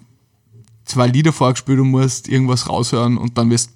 zwei 0.84 1.08
Lieder 1.08 1.32
vorgespielt 1.32 1.80
und 1.80 1.90
musst 1.90 2.28
irgendwas 2.28 2.68
raushören 2.68 3.18
und 3.18 3.38
dann 3.38 3.50
wirst 3.50 3.72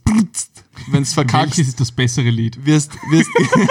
wenn 0.88 1.04
es 1.04 1.14
verkackst, 1.14 1.58
Welches 1.58 1.70
ist 1.70 1.80
das 1.80 1.92
bessere 1.94 2.30
Lied? 2.30 2.66
wirst, 2.66 2.92
wirst, 3.10 3.30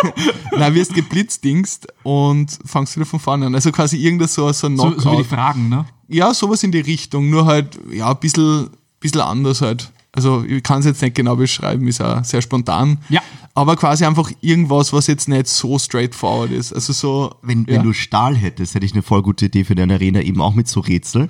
nein, 0.57 0.74
wirst 0.74 0.94
geblitzdingst 0.94 1.87
und 2.03 2.59
fangst 2.64 2.96
wieder 2.96 3.05
von 3.05 3.20
vorne 3.20 3.44
an. 3.44 3.55
Also 3.55 3.70
quasi 3.70 3.98
irgendwas 3.98 4.33
so, 4.33 4.50
so 4.53 4.68
ein 4.68 4.79
So, 4.79 4.98
so 4.98 5.12
wie 5.12 5.16
die 5.18 5.24
Fragen, 5.24 5.68
ne? 5.68 5.85
ja, 6.09 6.33
sowas 6.33 6.62
in 6.62 6.72
die 6.72 6.81
Richtung, 6.81 7.29
nur 7.29 7.44
halt, 7.44 7.79
ja, 7.92 8.11
ein 8.11 8.18
bisschen, 8.18 8.70
bisschen 8.98 9.20
anders 9.20 9.61
halt. 9.61 9.92
Also 10.14 10.44
ich 10.44 10.62
kann 10.62 10.81
es 10.81 10.87
jetzt 10.87 11.03
nicht 11.03 11.16
genau 11.16 11.37
beschreiben, 11.37 11.88
ist 11.88 12.00
auch 12.00 12.24
sehr 12.24 12.40
spontan. 12.40 12.98
Ja. 13.09 13.20
Aber 13.55 13.77
quasi 13.77 14.05
einfach 14.05 14.31
irgendwas, 14.40 14.92
was 14.92 15.07
jetzt 15.07 15.29
nicht 15.29 15.46
so 15.46 15.79
straightforward 15.79 16.50
ist. 16.50 16.72
Also 16.72 16.92
so. 16.92 17.35
Wenn, 17.42 17.66
wenn 17.66 17.77
ja. 17.77 17.83
du 17.83 17.92
Stahl 17.92 18.37
hättest, 18.37 18.74
hätte 18.74 18.87
ich 18.87 18.92
eine 18.92 19.03
voll 19.03 19.22
gute 19.22 19.46
Idee 19.46 19.64
für 19.64 19.74
deine 19.74 19.94
Arena, 19.94 20.20
eben 20.20 20.40
auch 20.40 20.55
mit 20.55 20.68
so 20.68 20.81
Rätsel. 20.81 21.29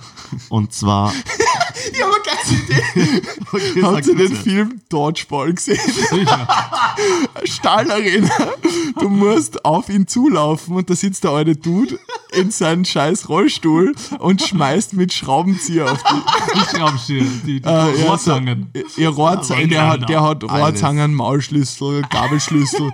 Und 0.48 0.72
zwar. 0.72 1.12
Ich 1.92 2.02
habe 2.02 2.12
eine 2.14 2.22
geile 2.24 3.12
Idee. 3.14 3.22
Okay, 3.52 3.82
Habt 3.82 4.06
ihr 4.06 4.14
den 4.16 4.28
bitte. 4.30 4.36
Film 4.42 4.80
Dodgeball 4.88 5.52
gesehen? 5.52 5.78
Sicher. 6.10 6.48
Stahlarena. 7.44 8.30
Du 9.00 9.08
musst 9.08 9.64
auf 9.64 9.88
ihn 9.88 10.06
zulaufen 10.06 10.76
und 10.76 10.88
da 10.90 10.94
sitzt 10.96 11.24
der 11.24 11.30
alte 11.32 11.56
Dude 11.56 11.98
in 12.32 12.50
seinem 12.50 12.84
scheiß 12.84 13.28
Rollstuhl 13.28 13.94
und 14.18 14.42
schmeißt 14.42 14.94
mit 14.94 15.12
Schraubenzieher 15.12 15.90
auf 15.92 16.02
die. 16.02 16.58
Die 16.60 16.76
Schraubenzieher, 16.76 17.24
die, 17.46 17.60
die 17.60 17.66
Äh, 17.68 17.70
ja, 17.70 17.94
so- 17.96 18.06
Rohrzangen. 18.08 18.72
Ja, 18.96 19.08
Rohrzangen, 19.10 19.68
der 19.70 19.86
hat, 19.88 20.08
der 20.08 20.22
hat 20.22 20.44
Rohrzangen, 20.44 21.14
Maulschlüssel, 21.14 22.02
Gabelschlüssel. 22.10 22.92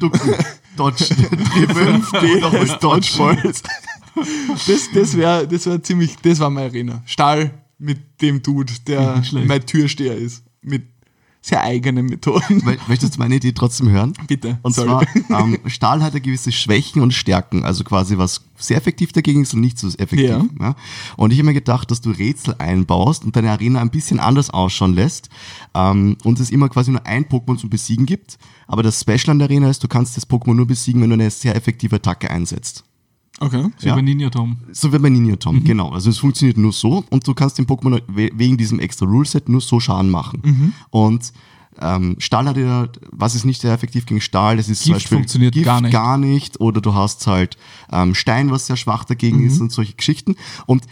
Ducken, 0.00 0.34
Dodge, 0.76 1.06
Triple, 1.08 2.00
5D 2.12 2.50
des 2.50 2.78
Dodgeballs. 2.78 3.62
Das, 4.66 4.90
das 4.94 5.16
wäre 5.16 5.46
das 5.46 5.66
wär 5.66 5.82
ziemlich, 5.82 6.16
das 6.22 6.38
war 6.40 6.50
meine 6.50 6.68
Arena. 6.68 7.02
Stahl 7.06 7.52
mit 7.78 8.20
dem 8.22 8.42
Dude, 8.42 8.72
der 8.86 9.22
schlecht. 9.22 9.46
mein 9.48 9.64
Türsteher 9.66 10.16
ist. 10.16 10.42
Mit 10.62 10.84
sehr 11.42 11.62
eigenen 11.62 12.06
Methoden. 12.06 12.60
Mö- 12.62 12.76
Möchtest 12.88 13.14
du 13.14 13.18
meine 13.20 13.36
Idee 13.36 13.52
trotzdem 13.52 13.88
hören? 13.90 14.14
Bitte. 14.26 14.58
Und 14.62 14.74
sorry. 14.74 15.06
zwar, 15.28 15.40
ähm, 15.42 15.58
Stahl 15.66 16.02
hat 16.02 16.12
ja 16.14 16.18
gewisse 16.18 16.50
Schwächen 16.50 17.02
und 17.02 17.12
Stärken, 17.14 17.64
also 17.64 17.84
quasi 17.84 18.18
was 18.18 18.40
sehr 18.56 18.76
effektiv 18.78 19.12
dagegen 19.12 19.42
ist 19.42 19.54
und 19.54 19.60
nicht 19.60 19.78
so 19.78 19.86
effektiv. 19.86 20.28
Ja. 20.28 20.44
Ja. 20.58 20.74
Und 21.16 21.32
ich 21.32 21.38
habe 21.38 21.46
mir 21.46 21.54
gedacht, 21.54 21.88
dass 21.92 22.00
du 22.00 22.10
Rätsel 22.10 22.56
einbaust 22.58 23.24
und 23.24 23.36
deine 23.36 23.52
Arena 23.52 23.80
ein 23.80 23.90
bisschen 23.90 24.18
anders 24.18 24.50
ausschauen 24.50 24.94
lässt 24.94 25.28
ähm, 25.74 26.16
und 26.24 26.40
es 26.40 26.50
immer 26.50 26.68
quasi 26.68 26.90
nur 26.90 27.06
ein 27.06 27.26
Pokémon 27.26 27.58
zum 27.58 27.70
Besiegen 27.70 28.06
gibt. 28.06 28.38
Aber 28.66 28.82
das 28.82 29.00
Special 29.00 29.30
an 29.30 29.38
der 29.38 29.46
Arena 29.46 29.70
ist, 29.70 29.84
du 29.84 29.88
kannst 29.88 30.16
das 30.16 30.28
Pokémon 30.28 30.54
nur 30.54 30.66
besiegen, 30.66 31.00
wenn 31.02 31.10
du 31.10 31.14
eine 31.14 31.30
sehr 31.30 31.54
effektive 31.54 31.96
Attacke 31.96 32.28
einsetzt. 32.28 32.82
Okay. 33.40 33.68
So 33.78 33.88
Ja. 33.88 33.94
bei 33.94 34.02
Ninja 34.02 34.30
Tom. 34.30 34.56
So 34.72 34.92
wie 34.92 34.98
bei 34.98 35.10
Ninja 35.10 35.36
Tom, 35.36 35.62
genau. 35.62 35.90
Also 35.90 36.08
es 36.10 36.18
funktioniert 36.18 36.56
nur 36.56 36.72
so 36.72 37.04
und 37.10 37.26
du 37.26 37.34
kannst 37.34 37.58
dem 37.58 37.66
Pokémon 37.66 38.00
we- 38.08 38.30
wegen 38.34 38.56
diesem 38.56 38.80
extra 38.80 39.04
Ruleset 39.06 39.48
nur 39.48 39.60
so 39.60 39.78
Schaden 39.78 40.10
machen. 40.10 40.72
Und 40.90 41.32
ähm, 41.78 42.16
Stahl 42.18 42.46
hat 42.48 42.56
ja, 42.56 42.88
was 43.10 43.34
ist 43.34 43.44
nicht 43.44 43.60
sehr 43.60 43.72
effektiv 43.74 44.06
gegen 44.06 44.22
Stahl? 44.22 44.56
Das 44.56 44.70
ist 44.70 44.82
zum 44.82 44.94
Gift 44.94 45.04
Beispiel 45.04 45.18
funktioniert 45.18 45.52
Gift 45.52 45.66
gar 45.66 45.80
nicht. 45.82 45.92
gar 45.92 46.16
nicht. 46.16 46.60
Oder 46.60 46.80
du 46.80 46.94
hast 46.94 47.26
halt 47.26 47.58
ähm, 47.92 48.14
Stein, 48.14 48.50
was 48.50 48.66
sehr 48.66 48.76
schwach 48.76 49.04
dagegen 49.04 49.40
Mhm. 49.40 49.46
ist 49.48 49.60
und 49.60 49.70
solche 49.70 49.92
Geschichten. 49.94 50.36
Und 50.64 50.84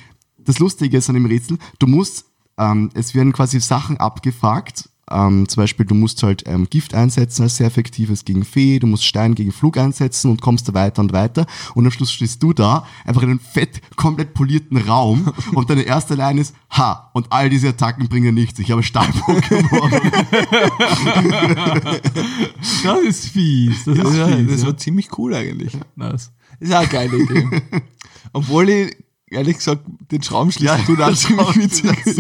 das 0.45 0.59
Lustige 0.59 0.99
ist 0.99 1.09
an 1.09 1.15
dem 1.15 1.25
Rätsel, 1.25 1.57
du 1.79 1.87
musst, 1.87 2.27
ähm, 2.59 2.91
es 2.93 3.15
werden 3.15 3.33
quasi 3.33 3.59
Sachen 3.61 3.97
abgefragt. 3.97 4.91
Ähm, 5.11 5.49
zum 5.49 5.63
Beispiel, 5.63 5.85
du 5.87 5.95
musst 5.95 6.23
halt 6.23 6.45
ähm, 6.47 6.67
Gift 6.71 6.95
einsetzen 6.95 7.43
als 7.43 7.57
sehr 7.57 7.67
effektives 7.67 8.25
gegen 8.25 8.45
Fee, 8.45 8.79
du 8.79 8.87
musst 8.87 9.05
Stein 9.05 9.35
gegen 9.35 9.53
Flug 9.53 9.77
einsetzen 9.77 10.31
und 10.31 10.41
kommst 10.41 10.69
da 10.69 10.75
weiter 10.75 11.03
und 11.03 11.13
weiter. 11.13 11.47
Und 11.75 11.85
am 11.85 11.91
Schluss 11.91 12.13
stehst 12.13 12.43
du 12.43 12.53
da, 12.53 12.87
einfach 13.05 13.23
in 13.23 13.31
einem 13.31 13.41
fett, 13.41 13.81
komplett 13.97 14.35
polierten 14.35 14.79
Raum 14.79 15.33
und 15.55 15.69
deine 15.71 15.83
erste 15.83 16.15
Line 16.15 16.41
ist, 16.41 16.55
ha, 16.71 17.11
und 17.13 17.27
all 17.31 17.51
diese 17.51 17.69
Attacken 17.69 18.09
bringen 18.09 18.35
nichts. 18.35 18.59
Ich 18.59 18.71
habe 18.71 18.83
Stahl-Pokémon. 18.83 20.01
Das 22.83 23.01
ist 23.01 23.29
fies. 23.29 23.85
Das 23.85 23.97
ist 23.97 24.05
Das, 24.05 24.19
war, 24.19 24.29
fies. 24.29 24.51
das 24.51 24.61
ja. 24.61 24.67
war 24.67 24.77
ziemlich 24.77 25.19
cool 25.19 25.35
eigentlich. 25.35 25.73
Nice. 25.97 26.33
Das 26.61 26.69
ist 26.69 26.75
auch 26.75 26.79
eine 26.81 26.89
geile 26.89 27.17
Idee. 27.19 27.49
Obwohl 28.33 28.69
ich, 28.69 28.97
ehrlich 29.31 29.57
gesagt, 29.59 29.83
den 30.11 30.23
Schraubenschlüssel 30.23 30.79
Ja, 30.79 30.85
tut 30.85 31.01
auch 31.01 31.15
ziemlich 31.15 31.57
witzig. 31.57 32.17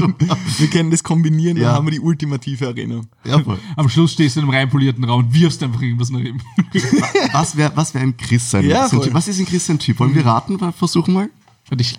Wir 0.59 0.69
können 0.69 0.90
das 0.90 1.03
kombinieren, 1.03 1.57
Ja. 1.57 1.64
dann 1.69 1.75
haben 1.77 1.87
wir 1.87 1.93
die 1.93 2.01
ultimative 2.01 2.67
Arena. 2.69 3.03
ja, 3.25 3.38
voll. 3.43 3.59
Am 3.77 3.88
Schluss 3.88 4.12
stehst 4.12 4.37
du 4.37 4.40
in 4.40 4.47
einem 4.47 4.55
reinpolierten 4.55 5.05
Raum 5.05 5.25
und 5.27 5.35
wirfst 5.35 5.62
einfach 5.62 5.81
irgendwas 5.83 6.11
nach 6.11 6.21
ihm. 6.21 6.40
Was 7.33 7.57
wäre 7.57 7.73
was 7.77 7.95
wär 7.95 8.01
ein 8.03 8.17
Chris 8.17 8.51
sein? 8.51 8.64
Ja, 8.67 8.88
so? 8.88 9.03
Was 9.12 9.29
ist 9.29 9.38
ein 9.38 9.47
Chris 9.47 9.69
ein 9.71 9.79
Typ? 9.79 9.99
Wollen 10.01 10.14
wir 10.14 10.25
raten? 10.27 10.59
Versuchen 10.73 11.14
mal. 11.14 11.31
Und 11.71 11.81
ich, 11.81 11.97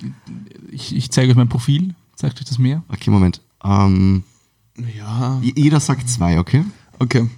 ich, 0.71 0.95
ich 0.95 1.11
zeige 1.11 1.31
euch 1.31 1.37
mein 1.37 1.49
Profil. 1.49 1.95
Zeigt 2.15 2.39
euch 2.39 2.45
das 2.45 2.57
mehr? 2.59 2.83
Okay, 2.89 3.09
Moment. 3.09 3.41
Ähm, 3.63 4.23
Ja. 4.97 5.39
jeder 5.41 5.79
sagt 5.79 6.09
zwei, 6.09 6.39
okay? 6.39 6.63
Okay. 6.99 7.29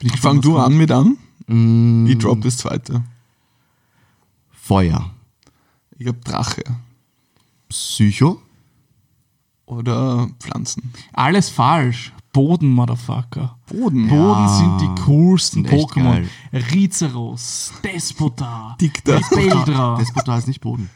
Ich 0.00 0.18
Fang 0.18 0.40
du 0.40 0.58
an 0.58 0.76
mit 0.76 0.90
an. 0.90 1.16
Mm, 1.46 2.06
Ich 2.06 2.18
drop 2.18 2.40
das 2.42 2.56
zweite. 2.58 3.02
Feuer. 4.50 5.10
Ich 5.98 6.06
hab 6.08 6.24
Drache. 6.24 6.62
Psycho. 7.72 8.40
Oder 9.66 10.28
Pflanzen. 10.40 10.92
Alles 11.12 11.48
falsch. 11.48 12.12
Boden, 12.32 12.68
Motherfucker. 12.70 13.58
Boden. 13.66 14.08
Boden 14.08 14.48
sind 14.48 14.80
die 14.80 15.02
coolsten 15.02 15.66
Pokémon. 15.66 16.24
Rizeros, 16.72 17.72
Despota, 17.84 18.74
Dicta. 18.80 19.20
Beldra. 19.30 19.96
Despota 20.00 20.38
ist 20.38 20.48
nicht 20.48 20.60
Boden. 20.62 20.88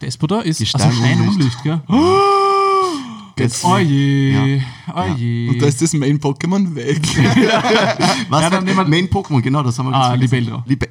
Despota 0.00 0.40
ist 0.40 0.58
Gestein- 0.60 0.82
also 0.82 0.98
Steinunlicht, 1.02 1.62
gell? 1.64 1.80
Jetzt, 3.36 3.64
Oh 3.64 3.78
je, 3.78 4.30
Ja. 4.56 4.62
oh 4.94 5.14
je. 5.16 5.48
Und 5.48 5.60
da 5.60 5.66
ist 5.66 5.82
das 5.82 5.92
Main-Pokémon 5.94 6.72
weg. 6.76 7.00
Was 8.28 8.42
Ja, 8.42 8.50
dann 8.50 8.64
nehmen 8.64 8.76
wir- 8.76 8.84
Main 8.88 9.08
Pokémon, 9.08 9.40
genau, 9.42 9.62
das 9.64 9.76
haben 9.78 9.86
wir 9.90 9.94
Ah, 9.96 10.10
vergessen. 10.10 10.36
Libeldra. 10.36 10.62
Libe 10.66 10.88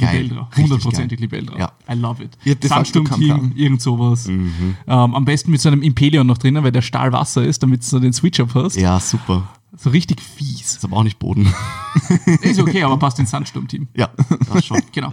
Richtig 0.00 0.32
hundertprozentig 0.56 1.18
geil. 1.20 1.28
Libeldra. 1.30 1.58
Ja. 1.58 1.72
I 1.90 1.98
love 1.98 2.22
it. 2.22 2.38
Keinen 2.44 2.62
Sandsturm-Team, 2.68 3.52
irgend 3.56 3.82
sowas. 3.82 4.28
Mhm. 4.28 4.76
Ähm, 4.86 5.14
am 5.14 5.24
besten 5.24 5.50
mit 5.50 5.60
so 5.60 5.68
einem 5.68 5.82
Impelion 5.82 6.26
noch 6.26 6.38
drinnen, 6.38 6.62
weil 6.62 6.72
der 6.72 6.82
Stahl 6.82 7.12
Wasser 7.12 7.42
ist, 7.44 7.62
damit 7.62 7.82
du 7.82 7.86
so 7.86 7.98
den 7.98 8.12
Switch-Up 8.12 8.54
hast. 8.54 8.76
Ja, 8.76 9.00
super. 9.00 9.48
So 9.76 9.90
richtig 9.90 10.20
fies. 10.20 10.76
Ist 10.76 10.84
aber 10.84 10.96
auch 10.96 11.02
nicht 11.04 11.18
Boden. 11.18 11.52
Ist 12.42 12.58
okay, 12.60 12.82
aber 12.82 12.96
passt 12.98 13.18
ins 13.20 13.30
Sandsturm-Team. 13.30 13.88
ja, 13.96 14.10
das 14.52 14.66
schon. 14.66 14.80
Genau. 14.92 15.12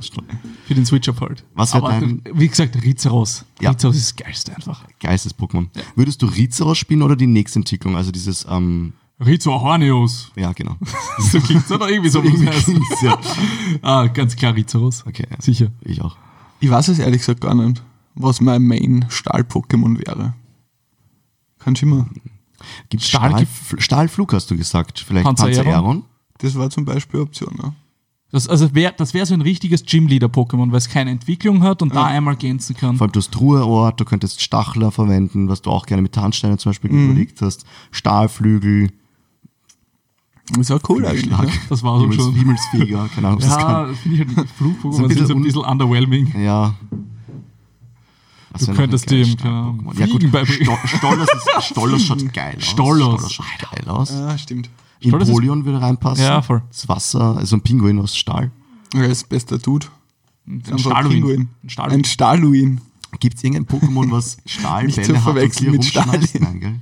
Für 0.65 0.73
den 0.75 0.85
Switch-Up 0.85 1.21
halt. 1.21 1.43
Was 1.53 1.73
aber 1.73 1.89
dein- 1.91 2.21
wie 2.33 2.47
gesagt, 2.47 2.75
Rizeros. 2.83 3.45
Ja. 3.61 3.71
Rizeros 3.71 3.95
ist 3.95 4.11
das 4.19 4.25
Geilste 4.25 4.55
einfach. 4.55 4.83
Geistes 4.99 5.37
Pokémon. 5.37 5.67
Würdest 5.95 6.21
du 6.21 6.25
Rizeros 6.27 6.77
spielen 6.77 7.01
oder 7.03 7.15
die 7.15 7.27
nächste 7.27 7.59
Entwicklung? 7.59 7.95
Also 7.95 8.11
dieses, 8.11 8.45
ähm, 8.49 8.93
Rizzo 9.19 9.59
Horneus. 9.61 10.31
ja, 10.35 10.51
genau. 10.53 10.75
So 11.19 11.39
klingt's 11.39 11.71
oder 11.71 11.89
irgendwie 11.89 12.09
so. 12.09 12.21
Irgendwie 12.21 12.45
muss 12.45 12.55
es 12.55 12.61
heißen. 12.67 12.73
klingt's, 12.75 13.01
ja. 13.01 13.17
Ah, 13.81 14.07
ganz 14.07 14.35
klar 14.35 14.53
Rizeros. 14.55 15.05
Okay, 15.07 15.25
ja. 15.29 15.37
Sicher. 15.41 15.67
Ich 15.81 16.01
auch. 16.01 16.15
Ich 16.59 16.69
weiß 16.69 16.87
es 16.89 16.99
ehrlich 16.99 17.21
gesagt 17.21 17.41
gar 17.41 17.55
nicht, 17.55 17.81
was 18.15 18.41
mein 18.41 18.63
Main-Stahl-Pokémon 18.67 19.97
wäre. 20.05 20.33
Kannst 21.59 21.81
du 21.81 21.87
immer. 21.87 22.07
Gibt 22.89 23.03
Stahl- 23.03 23.29
Stahl, 23.31 23.45
Stahl, 23.47 23.79
Stahlflug, 23.81 24.33
hast 24.33 24.49
du 24.51 24.57
gesagt. 24.57 24.99
Vielleicht 24.99 25.25
Panzer-Aeron? 25.25 25.63
Panzer-Aeron? 25.65 26.03
Das 26.39 26.55
war 26.55 26.69
zum 26.69 26.85
Beispiel 26.85 27.19
Option. 27.19 27.55
Ne? 27.55 27.73
Das, 28.31 28.47
also 28.47 28.73
wär, 28.75 28.91
das 28.91 29.13
wäre 29.13 29.25
so 29.25 29.33
ein 29.33 29.41
richtiges 29.41 29.83
Gym-Leader-Pokémon, 29.85 30.71
weil 30.71 30.77
es 30.77 30.89
keine 30.89 31.11
Entwicklung 31.11 31.63
hat 31.63 31.81
und 31.81 31.95
da 31.95 32.05
einmal 32.05 32.35
gänzen 32.35 32.75
kann. 32.75 32.97
Vor 32.97 33.05
allem 33.05 33.11
du 33.11 33.19
hast 33.19 33.39
Ruheort, 33.39 33.99
du 33.99 34.05
könntest 34.05 34.41
Stachler 34.41 34.91
verwenden, 34.91 35.49
was 35.49 35.61
du 35.61 35.69
auch 35.71 35.85
gerne 35.85 36.01
mit 36.01 36.13
Tarnsteinen 36.13 36.57
zum 36.59 36.71
Beispiel 36.71 36.91
Mhm. 36.91 37.05
überlegt 37.11 37.41
hast. 37.41 37.65
Stahlflügel, 37.91 38.91
Das 40.55 40.69
war 40.69 40.79
cool 40.89 41.05
eigentlich. 41.05 41.29
Ne? 41.29 41.47
Das 41.69 41.83
war 41.83 41.95
so 41.97 42.03
Himmels, 42.03 42.21
schon. 42.23 42.33
Himmelsfeger, 42.35 43.09
keine 43.13 43.27
Ahnung, 43.27 43.39
was 43.41 43.49
das 43.49 43.57
Ja, 43.57 43.83
kann. 43.85 43.95
finde 43.95 44.23
ich 44.23 44.37
halt, 44.37 44.49
Flug-Pokémon 44.57 44.93
sind 44.93 45.07
bisschen 45.09 45.27
so 45.27 45.33
ein 45.35 45.41
bisschen 45.43 45.61
underwhelming. 45.61 46.33
Ja. 46.41 46.73
Du 48.59 48.73
könntest 48.73 49.11
dem, 49.11 49.37
keine 49.37 49.55
Ahnung? 49.55 49.93
Ja 49.97 50.07
gut. 50.07 50.23
Sto 50.23 50.77
Stollers, 50.85 51.29
ist, 51.59 51.65
Stollers 51.65 52.01
schaut 52.03 52.33
geil 52.33 52.55
aus. 52.57 52.65
Stollos. 52.65 53.13
Stollers 53.15 53.33
schaut 53.33 53.45
geil 53.71 53.87
aus. 53.89 54.11
Ah, 54.13 54.37
stimmt. 54.37 54.69
Ist- 54.99 55.13
Empoleon 55.13 55.63
würde 55.65 55.79
reinpassen. 55.81 56.23
Ja, 56.23 56.41
voll. 56.41 56.63
Das 56.69 56.87
Wasser, 56.89 57.37
also 57.37 57.55
ein 57.57 57.61
Pinguin 57.61 57.99
aus 57.99 58.15
Stahl. 58.17 58.49
Er 58.95 59.05
ist 59.09 59.29
bester 59.29 59.59
Dude. 59.59 59.85
Ein 60.47 60.63
Staluin. 60.79 61.49
Ein 61.77 62.03
Staluin. 62.05 62.81
Gibt 63.19 63.37
es 63.37 63.43
irgendein 63.43 63.67
Pokémon, 63.79 64.09
was 64.11 64.37
Nicht 64.45 64.55
zu 64.55 64.59
Stahlbälle 64.61 65.25
hat 65.25 65.35
und 65.35 65.71
mit? 65.71 65.85
Stalin. 65.85 66.27
Nein, 66.39 66.59
gell? 66.59 66.75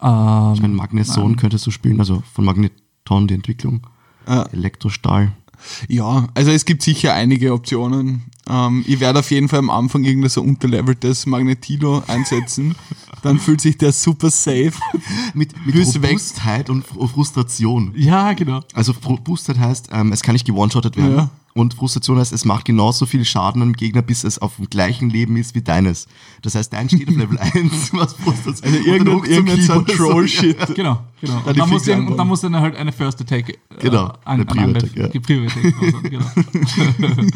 Ähm, 0.00 0.52
Ich 0.54 0.62
meine, 0.62 0.74
Magneson 0.74 1.36
könntest 1.36 1.66
du 1.66 1.70
spielen, 1.70 1.98
also 2.00 2.22
von 2.32 2.44
Magneton 3.12 3.28
die 3.28 3.34
Entwicklung. 3.34 3.86
Ah. 4.26 4.46
Elektrostahl. 4.52 5.32
Ja, 5.88 6.28
also 6.34 6.50
es 6.50 6.64
gibt 6.64 6.82
sicher 6.82 7.14
einige 7.14 7.52
Optionen. 7.52 8.22
Ähm, 8.48 8.84
ich 8.86 8.98
werde 9.00 9.20
auf 9.20 9.30
jeden 9.30 9.48
Fall 9.48 9.60
am 9.60 9.70
Anfang 9.70 10.02
irgendein 10.04 10.30
so 10.30 10.42
unterleveltes 10.42 11.26
Magnetilo 11.26 12.02
einsetzen. 12.08 12.74
Dann 13.22 13.38
fühlt 13.38 13.60
sich 13.60 13.78
der 13.78 13.92
super 13.92 14.30
safe. 14.30 14.72
Mit, 15.34 15.54
mit 15.64 15.74
Grüße 15.76 16.02
weg. 16.02 16.10
Robustheit 16.10 16.68
und 16.70 16.84
Fr- 16.84 17.06
Frustration. 17.08 17.92
ja, 17.96 18.32
genau. 18.32 18.60
Also 18.74 18.92
Robustheit 19.04 19.58
heißt, 19.58 19.90
ähm, 19.92 20.10
es 20.12 20.22
kann 20.22 20.32
nicht 20.32 20.46
gewone-shottet 20.46 20.96
werden. 20.96 21.16
Ja. 21.16 21.30
Und 21.54 21.74
Frustration 21.74 22.18
heißt, 22.18 22.32
es 22.32 22.44
macht 22.46 22.64
genauso 22.64 23.04
viel 23.04 23.24
Schaden 23.24 23.60
am 23.60 23.74
Gegner, 23.74 24.00
bis 24.00 24.24
es 24.24 24.38
auf 24.38 24.56
dem 24.56 24.70
gleichen 24.70 25.10
Leben 25.10 25.36
ist 25.36 25.54
wie 25.54 25.60
deines. 25.60 26.06
Das 26.40 26.54
heißt, 26.54 26.72
dein 26.72 26.88
steht 26.88 27.08
auf 27.08 27.14
Level 27.16 27.38
1, 27.54 27.92
was 27.92 28.14
Frustration. 28.14 28.72
Also 28.72 28.88
irgendein, 28.88 29.24
irgendein 29.30 29.60
so 29.60 29.72
ein 29.74 29.84
Keeper 29.84 29.98
so, 29.98 30.08
Troll-Shit. 30.10 30.74
Genau, 30.74 31.00
genau. 31.20 31.42
Und 31.44 31.58
dann, 31.58 31.68
muss 31.68 31.88
und 31.88 32.16
dann 32.16 32.28
muss 32.28 32.40
dann 32.40 32.56
halt 32.56 32.76
eine 32.76 32.92
First 32.92 33.20
Attack 33.20 33.50
äh, 33.50 33.56
Genau, 33.80 34.06
an, 34.06 34.18
eine 34.24 34.44
Prio-Attack, 34.46 34.96
ja. 34.96 35.08
die 35.08 35.20
Priorität. 35.20 35.74
genau. 36.04 36.24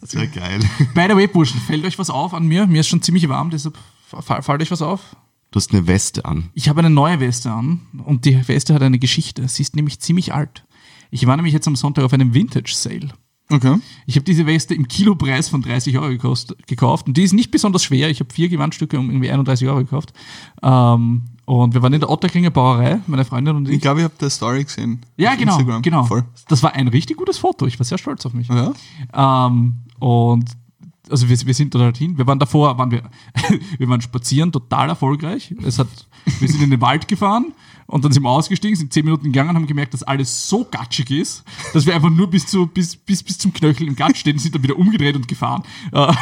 Das 0.00 0.14
wäre 0.14 0.28
geil. 0.28 0.60
By 0.94 1.06
the 1.08 1.14
way, 1.14 1.26
Burschen, 1.26 1.60
fällt 1.60 1.84
euch 1.84 1.98
was 1.98 2.10
auf 2.10 2.34
an 2.34 2.46
mir? 2.46 2.66
Mir 2.66 2.80
ist 2.80 2.88
schon 2.88 3.02
ziemlich 3.02 3.28
warm, 3.28 3.50
deshalb 3.50 3.78
fällt 4.22 4.62
euch 4.62 4.70
was 4.70 4.82
auf? 4.82 5.14
Du 5.50 5.56
hast 5.56 5.72
eine 5.72 5.86
Weste 5.86 6.24
an. 6.24 6.50
Ich 6.54 6.68
habe 6.68 6.80
eine 6.80 6.90
neue 6.90 7.20
Weste 7.20 7.50
an 7.50 7.80
und 8.04 8.24
die 8.24 8.48
Weste 8.48 8.72
hat 8.72 8.82
eine 8.82 8.98
Geschichte. 8.98 9.46
Sie 9.48 9.62
ist 9.62 9.76
nämlich 9.76 10.00
ziemlich 10.00 10.32
alt. 10.32 10.64
Ich 11.10 11.26
war 11.26 11.36
nämlich 11.36 11.52
jetzt 11.52 11.66
am 11.68 11.76
Sonntag 11.76 12.04
auf 12.04 12.12
einem 12.12 12.34
Vintage 12.34 12.72
Sale. 12.74 13.08
Okay. 13.50 13.76
Ich 14.06 14.16
habe 14.16 14.24
diese 14.24 14.46
Weste 14.46 14.74
im 14.74 14.86
Kilopreis 14.86 15.48
von 15.48 15.60
30 15.60 15.98
Euro 15.98 16.08
gekost, 16.08 16.54
gekauft 16.66 17.08
und 17.08 17.16
die 17.16 17.22
ist 17.22 17.32
nicht 17.32 17.50
besonders 17.50 17.82
schwer. 17.82 18.08
Ich 18.08 18.20
habe 18.20 18.32
vier 18.32 18.48
Gewandstücke 18.48 18.98
um 18.98 19.10
irgendwie 19.10 19.30
31 19.30 19.68
Euro 19.68 19.78
gekauft. 19.78 20.12
Ähm, 20.62 21.22
und 21.44 21.74
wir 21.74 21.82
waren 21.82 21.92
in 21.92 22.00
der 22.00 22.10
Otterkringer 22.10 22.50
Brauerei, 22.50 23.00
meine 23.08 23.24
Freundin 23.24 23.56
und 23.56 23.68
ich. 23.68 23.76
Ich 23.76 23.80
glaube, 23.80 24.00
ich 24.00 24.04
habe 24.04 24.14
der 24.20 24.30
Story 24.30 24.62
gesehen. 24.62 25.00
ja, 25.16 25.34
genau, 25.34 25.54
Instagram. 25.54 25.82
genau. 25.82 26.04
Voll. 26.04 26.24
Das 26.48 26.62
war 26.62 26.74
ein 26.74 26.86
richtig 26.88 27.16
gutes 27.16 27.38
Foto. 27.38 27.66
Ich 27.66 27.78
war 27.78 27.84
sehr 27.84 27.98
stolz 27.98 28.24
auf 28.24 28.34
mich. 28.34 28.48
Ja. 28.48 28.72
Ähm, 29.46 29.80
und 29.98 30.44
also 31.10 31.28
wir, 31.28 31.36
wir 31.44 31.54
sind 31.54 31.74
dort 31.74 31.82
halt 31.82 31.96
hin. 31.96 32.16
Wir 32.16 32.26
waren 32.26 32.38
davor, 32.38 32.78
waren 32.78 32.92
wir, 32.92 33.02
wir 33.78 33.88
waren 33.88 34.00
spazieren, 34.00 34.52
total 34.52 34.90
erfolgreich. 34.90 35.52
Es 35.64 35.80
hat, 35.80 35.88
wir 36.38 36.48
sind 36.48 36.62
in 36.62 36.70
den 36.70 36.80
Wald 36.80 37.08
gefahren 37.08 37.52
und 37.90 38.04
dann 38.04 38.12
sind 38.12 38.22
wir 38.22 38.30
ausgestiegen, 38.30 38.76
sind 38.76 38.92
zehn 38.92 39.04
Minuten 39.04 39.24
gegangen 39.24 39.50
und 39.50 39.56
haben 39.56 39.66
gemerkt, 39.66 39.94
dass 39.94 40.04
alles 40.04 40.48
so 40.48 40.64
gatschig 40.64 41.10
ist, 41.10 41.42
dass 41.74 41.86
wir 41.86 41.94
einfach 41.94 42.10
nur 42.10 42.28
bis, 42.28 42.46
zu, 42.46 42.66
bis, 42.66 42.94
bis, 42.94 43.22
bis 43.22 43.36
zum 43.36 43.52
Knöchel 43.52 43.88
im 43.88 43.96
Gatsch 43.96 44.18
stehen, 44.18 44.38
sind 44.38 44.54
dann 44.54 44.62
wieder 44.62 44.78
umgedreht 44.78 45.16
und 45.16 45.26
gefahren. 45.26 45.64
Äh, 45.92 46.06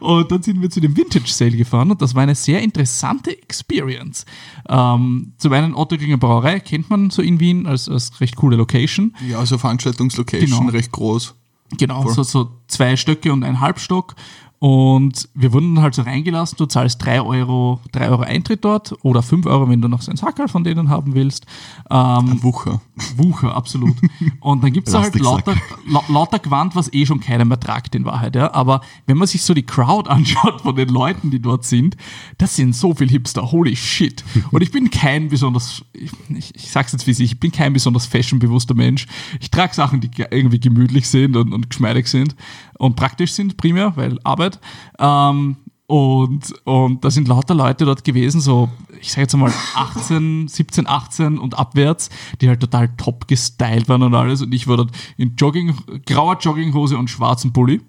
und 0.00 0.32
dann 0.32 0.42
sind 0.42 0.62
wir 0.62 0.70
zu 0.70 0.80
dem 0.80 0.96
Vintage 0.96 1.28
Sale 1.28 1.56
gefahren 1.56 1.90
und 1.90 2.00
das 2.00 2.14
war 2.14 2.22
eine 2.22 2.34
sehr 2.34 2.62
interessante 2.62 3.30
Experience. 3.42 4.24
Ähm, 4.68 5.34
zum 5.36 5.52
einen 5.52 5.74
Otterkringer 5.74 6.16
Brauerei 6.16 6.60
kennt 6.60 6.88
man 6.88 7.10
so 7.10 7.20
in 7.20 7.38
Wien 7.38 7.66
als, 7.66 7.88
als 7.88 8.20
recht 8.20 8.36
coole 8.36 8.56
Location. 8.56 9.14
Ja, 9.28 9.44
so 9.44 9.58
Veranstaltungslocation, 9.58 10.60
Genau. 10.60 10.70
recht 10.70 10.90
groß. 10.90 11.34
Genau, 11.76 12.08
so, 12.08 12.22
so 12.22 12.50
zwei 12.68 12.96
Stöcke 12.96 13.32
und 13.32 13.42
ein 13.42 13.60
Halbstock. 13.60 14.14
Und 14.60 15.28
wir 15.34 15.52
wurden 15.52 15.74
dann 15.74 15.84
halt 15.84 15.94
so 15.94 16.02
reingelassen, 16.02 16.56
du 16.56 16.64
zahlst 16.64 17.04
3 17.04 17.20
Euro, 17.20 17.80
3 17.92 18.08
Euro 18.08 18.22
Eintritt 18.22 18.64
dort 18.64 18.94
oder 19.02 19.22
5 19.22 19.44
Euro, 19.44 19.68
wenn 19.68 19.82
du 19.82 19.88
noch 19.88 20.00
so 20.00 20.10
ein 20.10 20.16
Sackerl 20.16 20.48
von 20.48 20.64
denen 20.64 20.88
haben 20.88 21.14
willst. 21.14 21.44
Ähm, 21.90 22.42
Wucher. 22.42 22.80
Wucher, 23.16 23.54
absolut. 23.54 23.94
Und 24.40 24.64
dann 24.64 24.72
gibt's 24.72 24.92
da 24.92 25.02
halt 25.02 25.18
lauter, 25.18 25.54
la, 25.86 26.02
lauter 26.08 26.38
Gewand, 26.38 26.74
was 26.76 26.90
eh 26.94 27.04
schon 27.04 27.20
keiner 27.20 27.44
mehr 27.44 27.60
tragt 27.60 27.94
in 27.94 28.06
Wahrheit. 28.06 28.36
Ja. 28.36 28.54
Aber 28.54 28.80
wenn 29.06 29.18
man 29.18 29.26
sich 29.28 29.42
so 29.42 29.52
die 29.52 29.64
Crowd 29.66 30.08
anschaut 30.10 30.62
von 30.62 30.74
den 30.74 30.88
Leuten, 30.88 31.30
die 31.30 31.40
dort 31.40 31.64
sind, 31.64 31.96
das 32.38 32.56
sind 32.56 32.74
so 32.74 32.94
viel 32.94 33.10
Hipster, 33.10 33.50
holy 33.52 33.76
shit. 33.76 34.24
Und 34.50 34.62
ich 34.62 34.70
bin 34.70 34.90
kein 34.90 35.28
besonders, 35.28 35.84
ich, 35.92 36.10
ich, 36.30 36.54
ich 36.54 36.70
sag's 36.70 36.92
jetzt 36.92 37.06
wie 37.06 37.10
es 37.10 37.20
ist, 37.20 37.32
ich 37.32 37.40
bin 37.40 37.52
kein 37.52 37.72
besonders 37.74 38.06
fashionbewusster 38.06 38.74
Mensch. 38.74 39.06
Ich 39.40 39.50
trage 39.50 39.74
Sachen, 39.74 40.00
die 40.00 40.10
ge- 40.10 40.28
irgendwie 40.30 40.60
gemütlich 40.60 41.06
sind 41.06 41.36
und, 41.36 41.52
und 41.52 41.68
geschmeidig 41.68 42.06
sind 42.06 42.34
und 42.78 42.96
praktisch 42.96 43.32
sind 43.32 43.56
primär, 43.56 43.96
weil 43.96 44.18
Arbeit. 44.24 44.58
Ähm, 44.98 45.56
und, 45.86 46.54
und 46.64 47.04
da 47.04 47.10
sind 47.10 47.28
lauter 47.28 47.54
Leute 47.54 47.84
dort 47.84 48.04
gewesen, 48.04 48.40
so, 48.40 48.70
ich 49.02 49.10
sage 49.10 49.22
jetzt 49.22 49.34
einmal 49.34 49.52
18, 49.74 50.48
17, 50.48 50.86
18 50.86 51.38
und 51.38 51.58
abwärts, 51.58 52.08
die 52.40 52.48
halt 52.48 52.60
total 52.60 52.88
top 52.96 53.28
gestylt 53.28 53.86
waren 53.88 54.02
und 54.02 54.14
alles. 54.14 54.40
Und 54.40 54.54
ich 54.54 54.66
war 54.66 54.78
dort 54.78 54.92
in 55.18 55.36
Jogging, 55.36 55.74
grauer 56.06 56.38
Jogginghose 56.38 56.96
und 56.96 57.10
schwarzem 57.10 57.52
Pulli. 57.52 57.82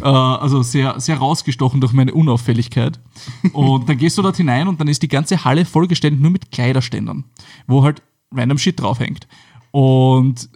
Äh, 0.00 0.04
also 0.04 0.62
sehr, 0.62 1.00
sehr 1.00 1.18
rausgestochen 1.18 1.80
durch 1.80 1.92
meine 1.92 2.14
Unauffälligkeit. 2.14 3.00
Und 3.52 3.88
dann 3.88 3.98
gehst 3.98 4.16
du 4.16 4.22
dort 4.22 4.36
hinein 4.36 4.68
und 4.68 4.80
dann 4.80 4.86
ist 4.86 5.02
die 5.02 5.08
ganze 5.08 5.44
Halle 5.44 5.64
vollgestellt 5.64 6.20
nur 6.20 6.30
mit 6.30 6.52
Kleiderständern, 6.52 7.24
wo 7.66 7.82
halt 7.82 8.00
random 8.32 8.58
Shit 8.58 8.78
draufhängt. 8.78 9.26
Und 9.72 10.48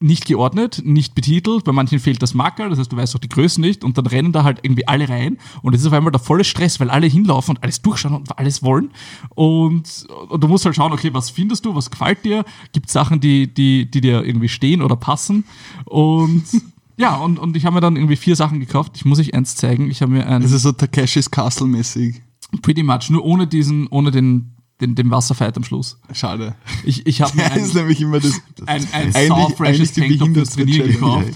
nicht 0.00 0.26
geordnet, 0.26 0.82
nicht 0.84 1.14
betitelt, 1.14 1.64
bei 1.64 1.72
manchen 1.72 1.98
fehlt 1.98 2.22
das 2.22 2.32
Marker, 2.32 2.68
das 2.68 2.78
heißt, 2.78 2.92
du 2.92 2.96
weißt 2.96 3.16
auch 3.16 3.20
die 3.20 3.28
Größen 3.28 3.60
nicht. 3.60 3.82
Und 3.82 3.98
dann 3.98 4.06
rennen 4.06 4.32
da 4.32 4.44
halt 4.44 4.60
irgendwie 4.62 4.86
alle 4.86 5.08
rein. 5.08 5.38
Und 5.62 5.74
es 5.74 5.80
ist 5.80 5.88
auf 5.88 5.92
einmal 5.92 6.12
der 6.12 6.20
volle 6.20 6.44
Stress, 6.44 6.78
weil 6.78 6.88
alle 6.90 7.06
hinlaufen 7.06 7.56
und 7.56 7.62
alles 7.64 7.82
durchschauen 7.82 8.14
und 8.14 8.38
alles 8.38 8.62
wollen. 8.62 8.90
Und, 9.34 10.06
und 10.28 10.44
du 10.44 10.48
musst 10.48 10.64
halt 10.64 10.76
schauen, 10.76 10.92
okay, 10.92 11.12
was 11.12 11.30
findest 11.30 11.64
du, 11.64 11.74
was 11.74 11.90
gefällt 11.90 12.24
dir, 12.24 12.44
gibt 12.72 12.90
Sachen, 12.90 13.20
die, 13.20 13.52
die, 13.52 13.90
die 13.90 14.00
dir 14.00 14.24
irgendwie 14.24 14.48
stehen 14.48 14.82
oder 14.82 14.94
passen? 14.94 15.44
Und 15.84 16.44
ja, 16.96 17.16
und, 17.16 17.38
und 17.38 17.56
ich 17.56 17.64
habe 17.64 17.74
mir 17.74 17.80
dann 17.80 17.96
irgendwie 17.96 18.16
vier 18.16 18.36
Sachen 18.36 18.60
gekauft, 18.60 18.92
ich 18.94 19.04
muss 19.04 19.18
euch 19.18 19.34
eins 19.34 19.56
zeigen, 19.56 19.90
ich 19.90 20.00
habe 20.02 20.12
mir 20.12 20.26
ein 20.26 20.42
Das 20.42 20.52
ist 20.52 20.62
so 20.62 20.72
Takeshis 20.72 21.30
Castle 21.30 21.66
mäßig. 21.66 22.22
pretty 22.62 22.84
much, 22.84 23.10
nur 23.10 23.24
ohne 23.24 23.46
diesen, 23.48 23.88
ohne 23.88 24.12
den, 24.12 24.52
den, 24.80 24.94
den 24.94 25.10
Wasserfight 25.10 25.56
am 25.56 25.64
Schluss. 25.64 25.98
Schade. 26.12 26.54
Ich, 26.84 27.06
ich 27.06 27.20
habe 27.20 27.36
mir 27.36 27.44
ein, 27.52 27.60
ist 27.60 27.74
nämlich 27.74 28.00
immer 28.00 28.20
das. 28.20 28.40
ein, 28.66 28.86
ein 28.92 29.14
Eigentlich- 29.14 29.28
saufreshes 29.28 29.92
Tanktop 29.92 30.34
fürs 30.34 30.56
Challenge. 30.56 30.82
gekauft. 30.88 31.28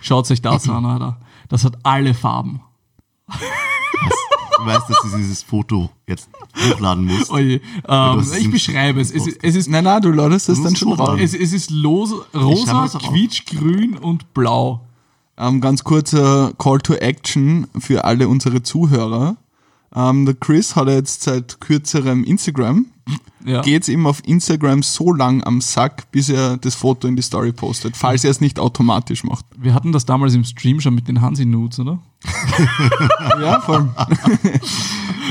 Schaut 0.00 0.30
euch 0.30 0.42
das 0.42 0.68
an, 0.68 0.84
Alter. 0.84 1.20
Das 1.48 1.64
hat 1.64 1.78
alle 1.82 2.14
Farben. 2.14 2.60
Du 4.58 4.66
weißt, 4.66 4.88
dass 4.90 4.98
du 5.12 5.16
dieses 5.16 5.42
Foto 5.42 5.88
jetzt 6.08 6.28
hochladen 6.68 7.04
musst. 7.04 7.30
Oje. 7.30 7.60
Ähm, 7.86 8.18
es 8.18 8.34
ich 8.36 8.50
beschreibe 8.50 9.00
es. 9.00 9.12
Es 9.12 9.26
ist, 9.26 9.38
es 9.42 9.54
ist, 9.54 9.68
Nein, 9.70 9.84
nein, 9.84 10.02
du 10.02 10.10
ladest 10.10 10.48
das 10.48 10.58
Du 10.58 10.64
dann 10.64 10.74
schon 10.76 10.92
raus. 10.94 11.18
es, 11.22 11.32
es 11.34 11.52
ist 11.52 11.70
los, 11.70 12.12
rosa, 12.34 12.74
mir 12.74 12.82
das 12.82 12.96
auch 12.96 13.04
auf. 13.04 13.12
quietsch, 13.12 13.46
grün 13.46 13.96
und 13.96 14.34
blau. 14.34 14.80
Ähm, 15.36 15.60
ganz 15.60 15.84
kurzer 15.84 16.52
Call 16.58 16.78
to 16.80 16.94
Action 16.94 17.68
für 17.78 18.04
alle 18.04 18.26
unsere 18.28 18.62
Zuhörer. 18.64 19.36
Ähm, 19.94 20.26
der 20.26 20.34
Chris 20.34 20.76
hat 20.76 20.88
jetzt 20.88 21.22
seit 21.22 21.60
kürzerem 21.60 22.24
Instagram. 22.24 22.86
Ja. 23.44 23.62
Geht's 23.62 23.88
ihm 23.88 24.06
auf 24.06 24.20
Instagram 24.26 24.82
so 24.82 25.14
lang 25.14 25.42
am 25.44 25.62
Sack, 25.62 26.10
bis 26.10 26.28
er 26.28 26.58
das 26.58 26.74
Foto 26.74 27.08
in 27.08 27.16
die 27.16 27.22
Story 27.22 27.52
postet, 27.52 27.96
falls 27.96 28.24
er 28.24 28.30
es 28.30 28.40
nicht 28.42 28.58
automatisch 28.58 29.24
macht. 29.24 29.46
Wir 29.56 29.72
hatten 29.72 29.92
das 29.92 30.04
damals 30.04 30.34
im 30.34 30.44
Stream 30.44 30.80
schon 30.80 30.94
mit 30.94 31.08
den 31.08 31.20
Hansi-Nudes, 31.22 31.80
oder? 31.80 31.98
Ja, 33.40 33.60
voll. 33.60 33.88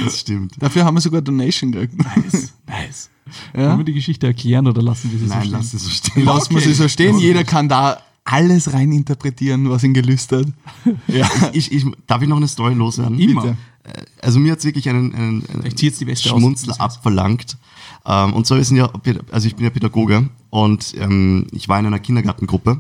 Das 0.06 0.20
stimmt. 0.20 0.54
Dafür 0.60 0.86
haben 0.86 0.96
wir 0.96 1.02
sogar 1.02 1.22
Donation 1.22 1.72
gekriegt. 1.72 1.98
Nice. 1.98 2.54
nice. 2.66 3.10
Ja? 3.54 3.70
Wollen 3.70 3.80
wir 3.80 3.86
die 3.86 3.94
Geschichte 3.94 4.28
erklären 4.28 4.68
oder 4.68 4.82
lassen 4.82 5.12
wir 5.12 5.20
sie 5.20 5.28
so 5.28 5.34
Nein, 5.34 5.44
stehen? 5.44 5.52
lass 5.52 5.74
es 5.74 5.84
so 5.84 5.90
stehen. 5.90 6.26
Lass 6.26 6.50
wir 6.50 6.62
sie 6.62 6.74
so 6.74 6.88
stehen. 6.88 7.20
Jeder 7.20 7.44
kann 7.44 7.68
da 7.68 7.98
alles 8.24 8.74
reininterpretieren, 8.74 9.70
was 9.70 9.84
ihn 9.84 9.94
gelüstert. 9.94 10.48
Ja. 11.08 11.30
Ich, 11.54 11.72
ich, 11.72 11.86
darf 12.08 12.22
ich 12.22 12.28
noch 12.28 12.38
eine 12.38 12.48
Story 12.48 12.74
loswerden? 12.74 13.20
Immer. 13.20 13.42
Bitte. 13.42 13.58
Also 14.22 14.40
mir 14.40 14.52
hat 14.52 14.60
es 14.60 14.66
wirklich 14.66 14.90
einen, 14.90 15.14
einen, 15.14 15.46
einen. 15.50 15.66
Schmunzler 16.40 16.80
abverlangt. 16.82 17.58
Ähm, 18.06 18.34
und 18.34 18.48
zwar 18.48 18.58
wir 18.58 18.66
sind 18.66 18.78
ja, 18.78 18.92
also 19.32 19.48
ich 19.48 19.56
bin 19.56 19.66
ja 19.66 19.70
Pädagoge 19.70 20.30
und 20.50 20.94
ähm, 20.98 21.48
ich 21.52 21.68
war 21.68 21.80
in 21.80 21.86
einer 21.86 22.00
Kindergartengruppe 22.00 22.80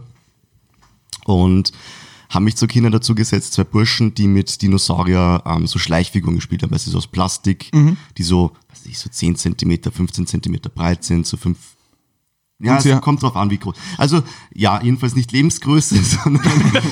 und 1.26 1.72
haben 2.30 2.44
mich 2.44 2.56
zu 2.58 2.68
Kindern 2.68 2.92
dazu 2.92 3.16
gesetzt, 3.16 3.54
zwei 3.54 3.64
Burschen, 3.64 4.14
die 4.14 4.28
mit 4.28 4.62
Dinosaurier 4.62 5.44
ähm, 5.46 5.66
so 5.68 5.80
Schleichfiguren 5.80 6.36
gespielt 6.36 6.64
haben, 6.64 6.72
weil 6.72 6.80
sie 6.80 6.90
so 6.90 6.98
aus 6.98 7.08
Plastik, 7.08 7.70
Mhm. 7.74 7.98
die 8.18 8.24
so, 8.24 8.52
was 8.70 8.82
weiß 8.82 8.88
ich, 8.88 9.00
so 9.00 9.10
10 9.10 9.36
Zentimeter, 9.38 9.92
15 9.92 10.28
Zentimeter 10.28 10.70
breit 10.70 11.04
sind, 11.04 11.26
so 11.26 11.38
5 11.38 11.58
ja, 12.60 12.78
es 12.78 13.02
kommt 13.02 13.22
drauf 13.22 13.36
an, 13.36 13.52
wie 13.52 13.58
groß. 13.58 13.76
Also, 13.98 14.24
ja, 14.54 14.82
jedenfalls 14.82 15.16
nicht 15.16 15.32
Lebensgröße, 15.32 15.96
sondern, 16.24 16.44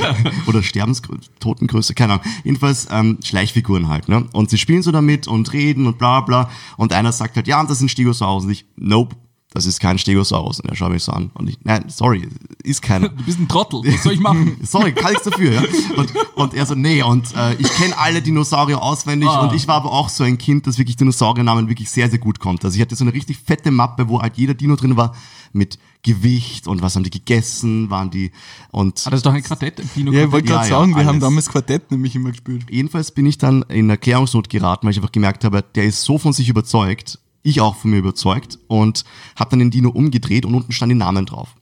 oder 0.48 0.62
Sterbensgröße, 0.62 1.30
Totengröße, 1.40 1.96
keine 1.96 2.14
Ahnung. 2.14 2.26
Jedenfalls, 2.44 2.88
ähm, 2.92 3.18
Schleichfiguren 3.24 3.88
halt, 3.88 4.08
ne? 4.08 4.28
Und 4.34 4.50
sie 4.50 4.58
spielen 4.58 4.84
so 4.84 4.92
damit 4.92 5.28
und 5.28 5.54
reden 5.54 5.88
und 5.88 5.98
bla, 5.98 6.22
bla. 6.22 6.50
Und 6.78 6.94
einer 6.94 7.12
sagt 7.12 7.36
halt, 7.36 7.48
ja, 7.48 7.60
und 7.60 7.70
das 7.70 7.80
sind 7.80 7.90
Stegosaurus. 7.90 8.46
Und 8.46 8.52
ich, 8.52 8.66
nope, 8.76 9.16
das 9.56 9.66
ist 9.66 9.80
kein 9.80 9.98
Stegosaurus. 9.98 10.60
Und 10.60 10.70
er 10.70 10.76
schaut 10.76 10.92
mich 10.92 11.04
so 11.04 11.12
an. 11.12 11.32
Und 11.34 11.50
ich, 11.50 11.58
nein, 11.64 11.86
sorry, 11.88 12.28
ist 12.64 12.82
keiner. 12.84 13.10
Du 13.16 13.24
bist 13.24 13.40
ein 13.40 13.48
Trottel. 13.48 13.82
Was 13.86 14.04
soll 14.04 14.14
ich 14.14 14.20
machen? 14.20 14.58
Sorry, 14.64 14.92
kann 14.94 15.12
nichts 15.14 15.28
dafür. 15.28 15.54
Ja? 15.54 15.64
Und, 15.96 16.14
und 16.36 16.54
er 16.54 16.66
so, 16.66 16.76
nee, 16.76 17.02
und 17.02 17.34
äh, 17.36 17.54
ich 17.56 17.70
kenne 17.74 17.98
alle 17.98 18.22
Dinosaurier 18.22 18.82
auswendig 18.82 19.30
Ah. 19.30 19.42
und 19.48 19.56
ich 19.56 19.68
war 19.68 19.76
aber 19.78 19.92
auch 19.92 20.10
so 20.10 20.24
ein 20.24 20.38
Kind, 20.38 20.68
das 20.68 20.78
wirklich 20.78 20.96
Dinosauriernamen 20.98 21.68
wirklich 21.70 21.90
sehr, 21.90 22.10
sehr 22.10 22.20
gut 22.20 22.40
konnte. 22.40 22.68
Also 22.68 22.76
ich 22.76 22.82
hatte 22.82 22.96
so 22.96 23.04
eine 23.04 23.14
richtig 23.14 23.38
fette 23.38 23.72
Mappe, 23.72 24.08
wo 24.10 24.22
halt 24.22 24.38
jeder 24.38 24.54
Dino 24.54 24.76
drin 24.76 24.96
war 24.98 25.16
mit 25.54 25.80
Gewicht 26.04 26.68
und 26.68 26.82
was 26.82 26.96
haben 26.96 27.04
die 27.04 27.10
gegessen, 27.10 27.90
waren 27.90 28.12
die 28.12 28.32
und 28.72 29.02
Ah, 29.06 29.10
das 29.10 29.20
ist 29.20 29.26
doch 29.26 29.34
ein 29.34 29.42
Quartett 29.42 29.80
im 29.80 29.90
Kino. 29.92 30.12
Ja, 30.12 30.26
ich 30.26 30.32
wollte 30.32 30.50
Ja, 30.50 30.56
gerade 30.58 30.70
ja, 30.70 30.78
sagen, 30.80 30.96
wir 30.96 31.06
haben 31.06 31.20
damals 31.20 31.50
Quartett 31.50 31.90
nämlich 31.92 32.16
immer 32.16 32.30
gespielt. 32.32 32.66
jedenfalls 32.70 33.12
bin 33.12 33.26
ich 33.26 33.38
dann 33.38 33.64
in 33.70 33.90
Erklärungsnot 33.90 34.50
geraten, 34.50 34.86
weil 34.86 34.92
ich 34.92 34.98
einfach 34.98 35.12
gemerkt 35.12 35.44
habe, 35.46 35.64
der 35.76 35.86
ist 35.86 36.04
so 36.04 36.18
von 36.20 36.34
sich 36.34 36.50
überzeugt, 36.50 37.20
ich 37.46 37.62
auch 37.62 37.76
von 37.76 37.92
mir 37.92 37.98
überzeugt 37.98 38.60
und 38.68 39.06
habe 39.36 39.52
dann 39.52 39.60
den 39.60 39.72
Dino 39.72 39.90
umgedreht 39.90 40.46
und 40.46 40.56
unten 40.56 40.72
stand 40.72 40.92
die 40.92 40.96
Namen 40.98 41.26
drauf. 41.26 41.56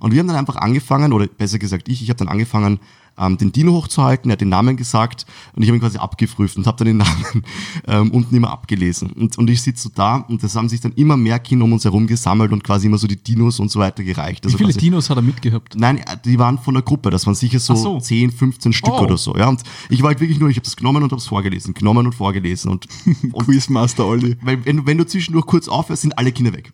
Und 0.00 0.12
wir 0.12 0.20
haben 0.20 0.28
dann 0.28 0.36
einfach 0.36 0.56
angefangen, 0.56 1.12
oder 1.12 1.26
besser 1.26 1.58
gesagt 1.58 1.88
ich, 1.88 2.02
ich 2.02 2.08
habe 2.10 2.18
dann 2.18 2.28
angefangen, 2.28 2.80
ähm, 3.18 3.38
den 3.38 3.52
Dino 3.52 3.72
hochzuhalten, 3.72 4.30
er 4.30 4.34
hat 4.34 4.40
den 4.40 4.48
Namen 4.48 4.76
gesagt 4.76 5.26
und 5.54 5.62
ich 5.62 5.68
habe 5.68 5.76
ihn 5.78 5.80
quasi 5.80 5.98
abgeprüft 5.98 6.56
und 6.56 6.66
habe 6.66 6.76
dann 6.78 6.86
den 6.86 6.96
Namen 7.04 7.44
ähm, 7.86 8.10
unten 8.10 8.34
immer 8.34 8.50
abgelesen. 8.50 9.10
Und, 9.12 9.38
und 9.38 9.48
ich 9.50 9.62
sitze 9.62 9.84
so 9.84 9.90
da 9.94 10.16
und 10.16 10.42
das 10.42 10.56
haben 10.56 10.68
sich 10.68 10.80
dann 10.80 10.92
immer 10.92 11.16
mehr 11.16 11.38
Kinder 11.38 11.64
um 11.64 11.72
uns 11.72 11.84
herum 11.84 12.06
gesammelt 12.06 12.52
und 12.52 12.64
quasi 12.64 12.86
immer 12.86 12.98
so 12.98 13.06
die 13.06 13.16
Dinos 13.22 13.60
und 13.60 13.70
so 13.70 13.78
weiter 13.80 14.02
gereicht. 14.02 14.44
Wie 14.44 14.48
Also 14.48 14.58
viele 14.58 14.70
quasi- 14.70 14.80
Dinos 14.80 15.10
hat 15.10 15.16
er 15.18 15.22
mitgehabt? 15.22 15.74
Nein, 15.76 16.00
die 16.24 16.38
waren 16.38 16.58
von 16.58 16.74
der 16.74 16.82
Gruppe, 16.82 17.10
das 17.10 17.26
waren 17.26 17.34
sicher 17.34 17.58
so, 17.58 17.72
Ach 17.74 17.76
so. 17.78 18.00
10, 18.00 18.32
15 18.32 18.72
Stück 18.72 18.92
Oh. 18.94 19.02
oder 19.02 19.16
so. 19.18 19.36
Ja, 19.36 19.48
und 19.48 19.62
ich 19.88 20.02
war 20.02 20.08
halt 20.08 20.20
wirklich 20.20 20.38
nur, 20.38 20.48
ich 20.50 20.56
habe 20.56 20.64
das 20.64 20.76
genommen 20.76 21.02
und 21.02 21.10
habe 21.12 21.20
es 21.20 21.26
vorgelesen, 21.26 21.74
genommen 21.74 22.06
und 22.06 22.14
vorgelesen. 22.14 22.70
Und, 22.70 22.86
und 23.32 23.44
Quizmaster 23.46 24.06
Olli. 24.06 24.36
weil, 24.42 24.64
wenn, 24.64 24.78
du- 24.78 24.86
wenn 24.86 24.98
du 24.98 25.06
zwischendurch 25.06 25.46
kurz 25.46 25.68
aufhörst, 25.68 26.02
sind 26.02 26.16
alle 26.18 26.32
Kinder 26.32 26.52
weg. 26.52 26.72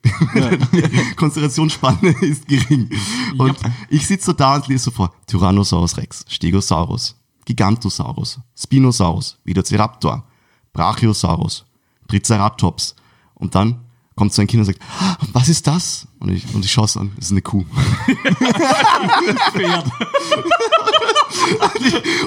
Die 0.72 1.14
Konzentrationsspanne 1.16 2.14
ist 2.22 2.46
gering. 2.48 2.88
Und 3.38 3.56
ich 3.88 4.06
sitze 4.06 4.26
so 4.26 4.32
da 4.32 4.56
und 4.56 4.68
lese 4.68 4.84
so 4.84 4.90
vor, 4.90 5.12
Tyrannosaurus 5.26 5.96
Rex, 5.96 6.24
Stegosaurus, 6.30 7.16
Gigantosaurus, 7.44 8.38
Spinosaurus, 8.56 9.36
Velociraptor, 9.44 10.24
Brachiosaurus, 10.72 11.64
Triceratops. 12.08 12.94
Und 13.34 13.54
dann 13.56 13.80
kommt 14.14 14.32
so 14.32 14.40
ein 14.42 14.46
Kind 14.46 14.60
und 14.60 14.66
sagt, 14.66 14.78
"Ah, 15.00 15.16
was 15.32 15.48
ist 15.48 15.66
das? 15.66 16.06
Und 16.20 16.30
ich, 16.30 16.54
und 16.54 16.64
ich 16.64 16.70
schaue 16.70 16.84
es 16.84 16.96
an, 16.96 17.10
das 17.16 17.26
ist 17.26 17.30
eine 17.32 17.42
Kuh. 17.42 17.64
Pferd. 19.52 19.86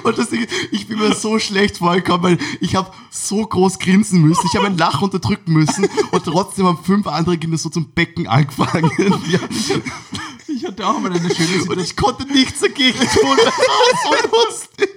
Und 0.04 0.18
das 0.18 0.30
Ding, 0.30 0.48
ich 0.72 0.88
bin 0.88 0.98
mir 0.98 1.14
so 1.14 1.38
schlecht 1.40 1.78
vorgekommen, 1.78 2.24
weil 2.24 2.38
ich 2.60 2.76
habe 2.76 2.92
so 3.10 3.46
groß 3.46 3.80
grinsen 3.80 4.22
müssen, 4.22 4.42
ich 4.52 4.56
habe 4.58 4.68
ein 4.68 4.78
Lachen 4.78 5.04
unterdrücken 5.04 5.54
müssen 5.54 5.88
und 6.12 6.26
trotzdem 6.26 6.66
haben 6.66 6.84
fünf 6.84 7.08
andere 7.08 7.38
Kinder 7.38 7.58
so 7.58 7.70
zum 7.70 7.92
Becken 7.92 8.28
angefangen. 8.28 8.92
Ja. 9.30 9.40
Ich 10.56 10.66
hatte 10.66 10.88
auch 10.88 11.00
mal 11.00 11.12
eine 11.12 11.20
schöne 11.20 11.30
Und 11.30 11.38
Situation. 11.38 11.80
ich 11.80 11.96
konnte 11.96 12.26
nichts 12.32 12.60
dagegen 12.62 13.00
tun. 13.00 13.38
Das 13.46 13.58
war 13.58 14.18
so 14.22 14.46
lustig. 14.46 14.90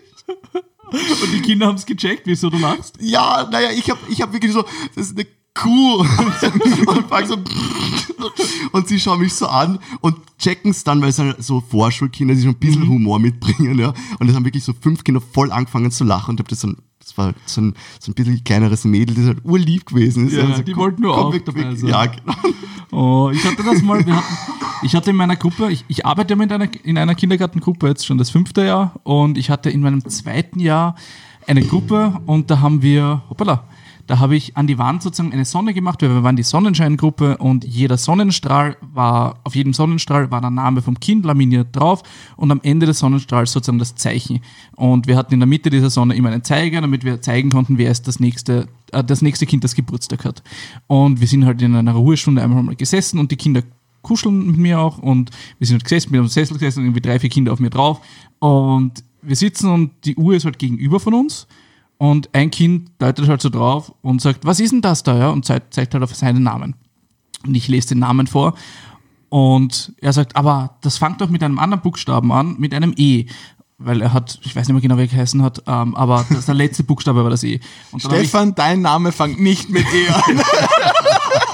Und 0.92 1.32
die 1.32 1.42
Kinder 1.42 1.66
haben 1.66 1.76
es 1.76 1.86
gecheckt, 1.86 2.22
wieso 2.26 2.50
du 2.50 2.58
lachst. 2.58 2.96
Ja, 3.00 3.48
naja, 3.50 3.70
ich 3.70 3.90
habe 3.90 4.00
ich 4.08 4.22
hab 4.22 4.32
wirklich 4.32 4.52
so, 4.52 4.64
das 4.94 5.08
ist 5.08 5.18
eine 5.18 5.26
Kuh. 5.54 5.98
Und, 6.86 7.08
fang 7.08 7.26
so, 7.26 7.36
und 8.72 8.88
sie 8.88 9.00
schauen 9.00 9.20
mich 9.20 9.32
so 9.32 9.46
an 9.46 9.78
und 10.00 10.16
checken 10.38 10.70
es 10.70 10.84
dann, 10.84 11.00
weil 11.00 11.08
es 11.08 11.18
halt 11.18 11.42
so 11.42 11.60
Vorschulkinder, 11.60 12.34
die 12.34 12.42
schon 12.42 12.50
ein 12.50 12.58
bisschen 12.58 12.86
Humor 12.86 13.18
mitbringen, 13.18 13.78
ja. 13.78 13.94
Und 14.18 14.28
es 14.28 14.34
haben 14.34 14.44
wirklich 14.44 14.64
so 14.64 14.74
fünf 14.78 15.02
Kinder 15.04 15.20
voll 15.20 15.50
angefangen 15.50 15.90
zu 15.90 16.04
lachen 16.04 16.30
und 16.30 16.40
ich 16.40 16.44
hab 16.44 16.48
das 16.48 16.60
so 16.60 16.68
ein 16.68 16.76
das 17.16 17.24
war 17.26 17.34
so 17.46 17.60
ein, 17.60 17.74
so 17.98 18.10
ein 18.10 18.14
bisschen 18.14 18.44
kleineres 18.44 18.84
Mädel, 18.84 19.14
das 19.16 19.26
halt 19.26 19.38
urlieb 19.44 19.86
gewesen 19.86 20.28
ist. 20.28 20.34
Ja, 20.34 20.44
Und 20.44 20.56
so, 20.56 20.62
die 20.62 20.72
komm- 20.72 20.82
wollten 20.84 21.02
nur 21.02 21.14
komm, 21.14 21.24
auch 21.34 21.38
dabei 21.44 21.64
wir- 21.70 21.76
sein. 21.76 21.88
Ja, 21.90 22.06
genau. 22.06 22.32
Oh, 22.92 23.30
ich 23.32 23.44
hatte 23.44 23.62
das 23.64 23.82
mal, 23.82 24.04
wir 24.06 24.16
hatten, 24.16 24.34
ich 24.82 24.94
hatte 24.94 25.10
in 25.10 25.16
meiner 25.16 25.36
Gruppe, 25.36 25.70
ich, 25.70 25.84
ich 25.88 26.06
arbeite 26.06 26.30
ja 26.34 26.36
mit 26.36 26.52
einer, 26.52 26.68
in 26.84 26.96
einer 26.98 27.14
Kindergartengruppe 27.14 27.88
jetzt 27.88 28.06
schon 28.06 28.16
das 28.18 28.30
fünfte 28.30 28.64
Jahr 28.64 28.94
und 29.02 29.36
ich 29.38 29.50
hatte 29.50 29.70
in 29.70 29.80
meinem 29.80 30.04
zweiten 30.08 30.60
Jahr 30.60 30.94
eine 31.46 31.62
Gruppe 31.62 32.20
und 32.26 32.50
da 32.50 32.60
haben 32.60 32.82
wir, 32.82 33.22
hoppala, 33.28 33.64
da 34.06 34.18
habe 34.20 34.36
ich 34.36 34.56
an 34.56 34.66
die 34.66 34.78
Wand 34.78 35.02
sozusagen 35.02 35.32
eine 35.32 35.44
Sonne 35.44 35.74
gemacht, 35.74 36.00
weil 36.02 36.10
wir 36.10 36.22
waren 36.22 36.36
die 36.36 36.42
Sonnenscheingruppe 36.42 37.38
und 37.38 37.64
jeder 37.64 37.96
Sonnenstrahl 37.96 38.76
war, 38.80 39.40
auf 39.44 39.56
jedem 39.56 39.72
Sonnenstrahl 39.72 40.30
war 40.30 40.40
der 40.40 40.50
Name 40.50 40.80
vom 40.80 41.00
Kind 41.00 41.24
laminiert 41.24 41.68
drauf 41.72 42.02
und 42.36 42.50
am 42.50 42.60
Ende 42.62 42.86
des 42.86 43.00
Sonnenstrahls 43.00 43.52
sozusagen 43.52 43.78
das 43.78 43.96
Zeichen. 43.96 44.40
Und 44.76 45.06
wir 45.06 45.16
hatten 45.16 45.34
in 45.34 45.40
der 45.40 45.48
Mitte 45.48 45.70
dieser 45.70 45.90
Sonne 45.90 46.14
immer 46.14 46.30
einen 46.30 46.44
Zeiger, 46.44 46.80
damit 46.80 47.04
wir 47.04 47.20
zeigen 47.20 47.50
konnten, 47.50 47.78
wer 47.78 47.90
ist 47.90 48.06
das 48.06 48.20
nächste, 48.20 48.68
äh, 48.92 49.02
das 49.02 49.22
nächste 49.22 49.46
Kind, 49.46 49.64
das 49.64 49.74
Geburtstag 49.74 50.24
hat. 50.24 50.42
Und 50.86 51.20
wir 51.20 51.26
sind 51.26 51.44
halt 51.44 51.60
in 51.62 51.74
einer 51.74 51.92
Ruhestunde 51.92 52.42
einmal 52.42 52.62
mal 52.62 52.76
gesessen 52.76 53.18
und 53.18 53.30
die 53.32 53.36
Kinder 53.36 53.62
kuscheln 54.02 54.46
mit 54.46 54.56
mir 54.56 54.78
auch 54.78 54.98
und 54.98 55.30
wir 55.58 55.66
sind 55.66 55.74
halt 55.74 55.84
gesessen, 55.84 56.12
mit 56.12 56.20
einem 56.20 56.28
Sessel 56.28 56.54
gesessen 56.54 56.78
und 56.78 56.84
irgendwie 56.86 57.00
drei, 57.00 57.18
vier 57.18 57.30
Kinder 57.30 57.52
auf 57.52 57.58
mir 57.58 57.70
drauf 57.70 58.00
und 58.38 59.02
wir 59.20 59.34
sitzen 59.34 59.68
und 59.68 59.90
die 60.04 60.14
Uhr 60.14 60.36
ist 60.36 60.44
halt 60.44 60.60
gegenüber 60.60 61.00
von 61.00 61.12
uns 61.12 61.48
und 61.98 62.28
ein 62.34 62.50
Kind 62.50 62.90
deutet 62.98 63.28
halt 63.28 63.40
so 63.40 63.48
drauf 63.48 63.92
und 64.02 64.20
sagt, 64.20 64.44
was 64.44 64.60
ist 64.60 64.72
denn 64.72 64.82
das 64.82 65.02
da, 65.02 65.16
ja, 65.18 65.28
und 65.30 65.44
zeigt, 65.44 65.72
zeigt 65.74 65.94
halt 65.94 66.02
auf 66.04 66.14
seinen 66.14 66.42
Namen. 66.42 66.74
Und 67.46 67.54
ich 67.54 67.68
lese 67.68 67.88
den 67.88 68.00
Namen 68.00 68.26
vor 68.26 68.54
und 69.28 69.92
er 70.00 70.12
sagt, 70.12 70.36
aber 70.36 70.76
das 70.82 70.98
fängt 70.98 71.20
doch 71.20 71.28
mit 71.30 71.42
einem 71.42 71.58
anderen 71.58 71.82
Buchstaben 71.82 72.32
an, 72.32 72.56
mit 72.58 72.74
einem 72.74 72.92
E. 72.96 73.26
Weil 73.78 74.00
er 74.00 74.14
hat, 74.14 74.38
ich 74.42 74.56
weiß 74.56 74.66
nicht 74.68 74.72
mehr 74.72 74.80
genau, 74.80 74.96
wie 74.96 75.02
er 75.02 75.06
geheißen 75.06 75.42
hat, 75.42 75.62
ähm, 75.66 75.94
aber 75.96 76.24
das, 76.30 76.46
der 76.46 76.54
letzte 76.54 76.82
Buchstabe 76.82 77.22
war 77.22 77.28
das 77.30 77.44
E. 77.44 77.60
Hab 77.92 77.98
ich- 77.98 78.04
Stefan, 78.04 78.54
dein 78.54 78.80
Name 78.80 79.12
fängt 79.12 79.38
nicht 79.40 79.68
mit 79.68 79.84
E 79.92 80.08
an. 80.08 80.40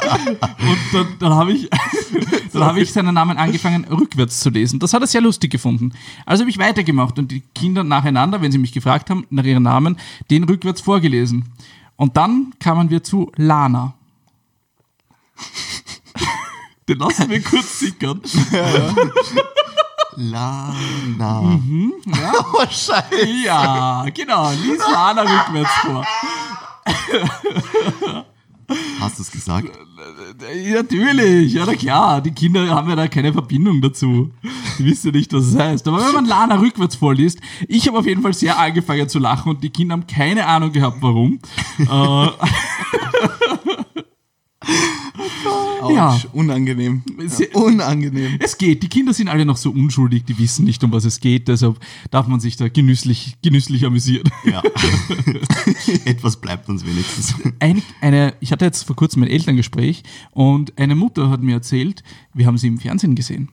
Und 0.04 0.78
dann, 0.92 1.06
dann 1.18 1.34
habe 1.34 1.52
ich, 1.52 1.68
dann 2.52 2.64
habe 2.64 2.80
ich 2.80 2.92
seinen 2.92 3.14
Namen 3.14 3.36
angefangen, 3.36 3.84
rückwärts 3.84 4.40
zu 4.40 4.50
lesen. 4.50 4.78
Das 4.78 4.92
hat 4.94 5.00
er 5.02 5.06
sehr 5.06 5.20
lustig 5.20 5.50
gefunden. 5.50 5.92
Also 6.26 6.42
habe 6.42 6.50
ich 6.50 6.58
weitergemacht 6.58 7.18
und 7.18 7.30
die 7.30 7.40
Kinder 7.54 7.84
nacheinander, 7.84 8.40
wenn 8.42 8.52
sie 8.52 8.58
mich 8.58 8.72
gefragt 8.72 9.10
haben, 9.10 9.26
nach 9.30 9.44
ihren 9.44 9.62
Namen, 9.62 9.98
den 10.30 10.44
rückwärts 10.44 10.80
vorgelesen. 10.80 11.44
Und 11.96 12.16
dann 12.16 12.52
kamen 12.58 12.90
wir 12.90 13.02
zu 13.02 13.30
Lana. 13.36 13.94
Den 16.88 16.98
lassen 16.98 17.30
wir 17.30 17.40
kurz 17.42 17.78
sickern. 17.78 18.20
Lana. 20.16 21.58
Ja, 22.06 22.32
Oh, 22.54 22.64
Scheiße. 22.68 23.26
ja 23.44 24.04
genau. 24.12 24.50
Lies 24.50 24.80
Lana 24.92 25.22
rückwärts 25.22 25.70
vor. 25.82 26.04
Hast 29.00 29.18
du 29.18 29.22
es 29.22 29.30
gesagt? 29.30 29.68
Ja, 30.64 30.74
Natürlich, 30.82 31.52
ja, 31.52 31.64
na 31.66 31.74
klar. 31.74 32.20
Die 32.20 32.32
Kinder 32.32 32.68
haben 32.68 32.88
ja 32.88 32.96
da 32.96 33.08
keine 33.08 33.32
Verbindung 33.32 33.80
dazu. 33.80 34.30
Die 34.78 34.84
wissen 34.84 35.08
ja 35.08 35.12
nicht, 35.18 35.32
was 35.32 35.46
es 35.46 35.56
heißt. 35.56 35.88
Aber 35.88 35.98
wenn 36.06 36.14
man 36.14 36.26
Lana 36.26 36.56
rückwärts 36.56 36.96
vorliest, 36.96 37.40
ich 37.68 37.86
habe 37.88 37.98
auf 37.98 38.06
jeden 38.06 38.22
Fall 38.22 38.34
sehr 38.34 38.58
angefangen 38.58 39.08
zu 39.08 39.18
lachen 39.18 39.50
und 39.50 39.62
die 39.62 39.70
Kinder 39.70 39.94
haben 39.94 40.06
keine 40.06 40.46
Ahnung 40.46 40.72
gehabt, 40.72 40.98
warum. 41.00 41.38
äh, 41.78 41.86
Ja. 45.44 46.10
Autsch, 46.10 46.26
unangenehm. 46.32 47.02
Sehr- 47.26 47.54
Unangenehm. 47.56 48.36
es 48.38 48.56
geht, 48.56 48.82
die 48.82 48.88
Kinder 48.88 49.12
sind 49.12 49.28
alle 49.28 49.44
noch 49.44 49.56
so 49.56 49.70
unschuldig, 49.70 50.24
die 50.24 50.38
wissen 50.38 50.64
nicht, 50.64 50.82
um 50.84 50.92
was 50.92 51.04
es 51.04 51.18
geht, 51.20 51.48
deshalb 51.48 51.78
darf 52.10 52.28
man 52.28 52.38
sich 52.40 52.56
da 52.56 52.68
genüsslich, 52.68 53.36
genüsslich 53.42 53.84
amüsieren. 53.84 54.30
Ja. 54.44 54.62
Etwas 56.04 56.36
bleibt 56.40 56.68
uns 56.68 56.84
wenigstens. 56.86 57.34
Ein, 57.58 57.82
eine, 58.00 58.34
ich 58.40 58.52
hatte 58.52 58.64
jetzt 58.64 58.84
vor 58.84 58.96
kurzem 58.96 59.22
ein 59.24 59.28
Elterngespräch 59.28 60.02
und 60.32 60.78
eine 60.78 60.94
Mutter 60.94 61.30
hat 61.30 61.42
mir 61.42 61.54
erzählt, 61.54 62.02
wir 62.34 62.46
haben 62.46 62.58
sie 62.58 62.68
im 62.68 62.78
Fernsehen 62.78 63.14
gesehen. 63.14 63.48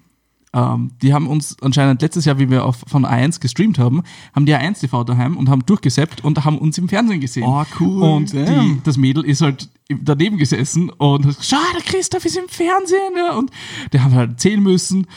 Ähm, 0.52 0.92
die 1.02 1.14
haben 1.14 1.28
uns 1.28 1.58
anscheinend 1.62 2.02
letztes 2.02 2.26
Jahr, 2.26 2.40
wie 2.40 2.50
wir 2.50 2.66
auf, 2.66 2.84
von 2.88 3.06
A1 3.06 3.40
gestreamt 3.40 3.78
haben, 3.78 4.04
haben 4.34 4.46
die 4.46 4.56
A1 4.56 4.80
TV 4.80 5.04
daheim 5.04 5.38
und 5.38 5.50
haben 5.50 5.66
durchgesappt 5.66 6.24
und 6.24 6.44
haben 6.44 6.58
uns 6.58 6.78
im 6.78 6.90
Fernsehen 6.90 7.20
gesehen. 7.20 7.44
Oh, 7.46 7.64
cool. 7.80 8.04
Und 8.04 8.34
die, 8.34 8.82
das 8.84 8.98
Mädel 8.98 9.24
ist 9.26 9.42
halt 9.42 9.70
daneben 9.90 10.38
gesessen 10.38 10.90
und 10.90 11.26
hat 11.26 11.38
gesagt, 11.38 11.46
schau, 11.46 11.74
der 11.76 11.84
Christoph 11.84 12.26
ist 12.26 12.38
im 12.38 12.50
Fernsehen. 12.50 13.14
Ja. 13.16 13.36
Und 13.36 13.52
die 13.94 14.00
haben 14.00 14.14
halt 14.16 14.32
erzählen 14.32 14.62
müssen. 14.62 15.08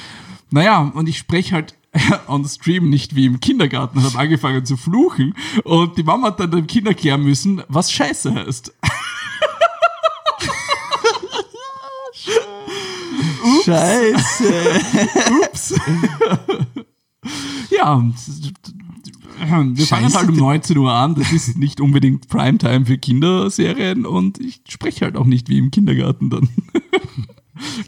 Naja, 0.51 0.93
und 0.95 1.09
ich 1.09 1.17
spreche 1.17 1.55
halt 1.55 1.75
on 2.27 2.45
stream 2.47 2.91
nicht 2.91 3.15
wie 3.15 3.27
im 3.27 3.41
Kindergarten 3.41 3.99
und 3.99 4.05
habe 4.05 4.19
angefangen 4.19 4.65
zu 4.65 4.77
fluchen. 4.77 5.35
Und 5.65 5.97
die 5.97 6.03
Mama 6.03 6.29
hat 6.29 6.41
dann 6.41 6.51
dem 6.51 6.67
Kind 6.67 6.87
erklären 6.87 7.23
müssen, 7.23 7.63
was 7.69 7.91
Scheiße 7.91 8.35
heißt. 8.35 8.73
Scheiße. 13.65 14.53
Ja, 17.71 18.03
wir 19.49 19.87
fangen 19.87 20.15
halt 20.15 20.29
um 20.29 20.37
19 20.37 20.79
Uhr 20.79 20.93
an. 20.93 21.15
Das 21.15 21.33
ist 21.33 21.57
nicht 21.59 21.81
unbedingt 21.81 22.29
Primetime 22.29 22.87
für 22.87 22.99
Kinderserien 22.99 24.07
und 24.07 24.39
ich 24.39 24.61
spreche 24.69 25.05
halt 25.05 25.17
auch 25.17 25.25
nicht 25.25 25.49
wie 25.49 25.59
im 25.59 25.71
Kindergarten 25.71 26.31
dann. 26.31 26.49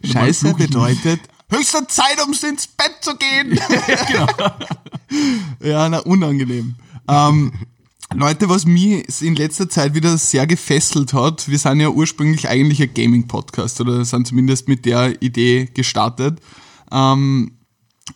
Scheiße 0.05 0.55
bedeutet, 0.55 1.21
höchste 1.51 1.87
Zeit, 1.87 2.23
um 2.25 2.33
ins 2.33 2.67
Bett 2.67 2.97
zu 3.01 3.17
gehen. 3.17 3.51
genau. 4.09 4.27
Ja, 5.63 5.89
na, 5.89 5.99
unangenehm. 6.01 6.77
Ähm, 7.09 7.53
Leute, 8.17 8.49
was 8.49 8.65
mich 8.65 9.05
in 9.23 9.35
letzter 9.35 9.69
Zeit 9.69 9.95
wieder 9.95 10.17
sehr 10.19 10.47
gefesselt 10.47 11.13
hat, 11.13 11.49
wir 11.49 11.59
sind 11.59 11.81
ja 11.81 11.89
ursprünglich 11.89 12.49
eigentlich 12.49 12.81
ein 12.81 12.95
Gaming-Podcast 12.95 13.81
oder 13.81 14.05
sind 14.05 14.29
zumindest 14.29 14.69
mit 14.69 14.85
der 14.85 15.21
Idee 15.21 15.69
gestartet. 15.75 16.39
Ähm, 16.93 17.53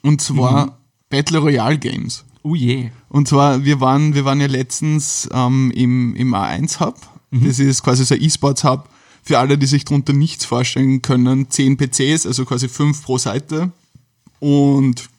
und 0.03 0.21
zwar 0.21 0.79
Battle 1.11 1.39
Royale 1.39 1.79
Games. 1.79 2.25
Oh 2.43 2.55
je. 2.55 2.91
Und 3.09 3.27
zwar, 3.27 3.65
wir 3.65 3.81
waren, 3.81 4.15
wir 4.15 4.25
waren 4.25 4.41
ja 4.41 4.47
letztens 4.47 5.29
ähm, 5.33 5.73
im, 5.75 6.15
im 6.15 6.35
A1-Hub. 6.35 6.97
Das 7.31 7.59
ist 7.59 7.83
quasi 7.83 8.05
so 8.05 8.15
ein 8.15 8.23
E-Sports-Hub. 8.23 8.89
Für 9.23 9.39
alle, 9.39 9.59
die 9.59 9.67
sich 9.67 9.85
darunter 9.85 10.13
nichts 10.13 10.45
vorstellen 10.45 11.03
können, 11.03 11.51
10 11.51 11.77
PCs, 11.77 12.25
also 12.27 12.45
quasi 12.45 12.69
5 12.69 13.03
pro 13.03 13.19
Seite. 13.19 13.73
Und 14.39 15.11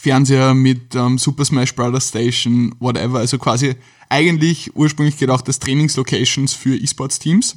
Fernseher 0.00 0.54
mit 0.54 0.94
ähm, 0.94 1.18
Super 1.18 1.44
Smash 1.44 1.74
Bros. 1.74 2.08
Station, 2.10 2.72
whatever. 2.78 3.18
Also 3.18 3.36
quasi 3.36 3.74
eigentlich 4.08 4.76
ursprünglich 4.76 5.18
gedacht 5.18 5.48
als 5.48 5.58
Trainingslocations 5.58 6.54
für 6.54 6.76
E-Sports-Teams. 6.76 7.56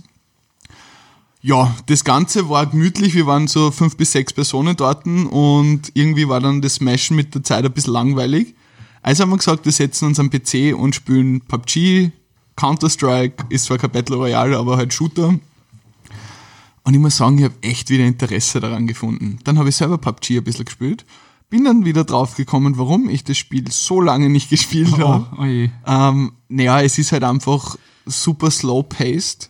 Ja, 1.43 1.75
das 1.85 2.03
Ganze 2.03 2.49
war 2.49 2.65
gemütlich. 2.65 3.13
Wir 3.13 3.27
waren 3.27 3.47
so 3.47 3.69
fünf 3.69 3.95
bis 3.95 4.13
sechs 4.13 4.33
Personen 4.33 4.75
dort 4.75 5.05
und 5.05 5.91
irgendwie 5.93 6.27
war 6.27 6.39
dann 6.39 6.63
das 6.63 6.75
Smashen 6.75 7.15
mit 7.15 7.35
der 7.35 7.43
Zeit 7.43 7.63
ein 7.63 7.71
bisschen 7.73 7.93
langweilig. 7.93 8.55
Also 9.03 9.21
haben 9.21 9.29
wir 9.29 9.37
gesagt, 9.37 9.65
wir 9.65 9.71
setzen 9.71 10.05
uns 10.05 10.19
am 10.19 10.31
PC 10.31 10.75
und 10.75 10.95
spielen 10.95 11.41
PUBG, 11.41 12.09
Counter-Strike, 12.55 13.45
ist 13.49 13.65
zwar 13.65 13.77
kein 13.77 13.91
Battle 13.91 14.15
Royale, 14.15 14.57
aber 14.57 14.77
halt 14.77 14.95
Shooter. 14.95 15.37
Und 16.83 16.93
ich 16.93 16.99
muss 16.99 17.17
sagen, 17.17 17.37
ich 17.37 17.43
habe 17.43 17.55
echt 17.61 17.91
wieder 17.91 18.03
Interesse 18.03 18.59
daran 18.59 18.87
gefunden. 18.87 19.37
Dann 19.43 19.59
habe 19.59 19.69
ich 19.69 19.75
selber 19.75 19.99
PUBG 19.99 20.37
ein 20.37 20.43
bisschen 20.43 20.65
gespielt. 20.65 21.05
Bin 21.51 21.65
dann 21.65 21.85
wieder 21.85 22.03
drauf 22.03 22.35
gekommen, 22.35 22.77
warum 22.79 23.07
ich 23.09 23.23
das 23.23 23.37
Spiel 23.37 23.65
so 23.69 24.01
lange 24.01 24.29
nicht 24.29 24.49
gespielt 24.49 24.93
Oh, 24.93 24.99
habe. 24.99 25.27
oh 25.39 25.45
je. 25.45 25.69
Ähm, 25.85 26.31
naja, 26.49 26.81
es 26.81 26.97
ist 26.97 27.11
halt 27.11 27.23
einfach 27.23 27.75
super 28.07 28.49
slow 28.49 28.81
paced 28.83 29.49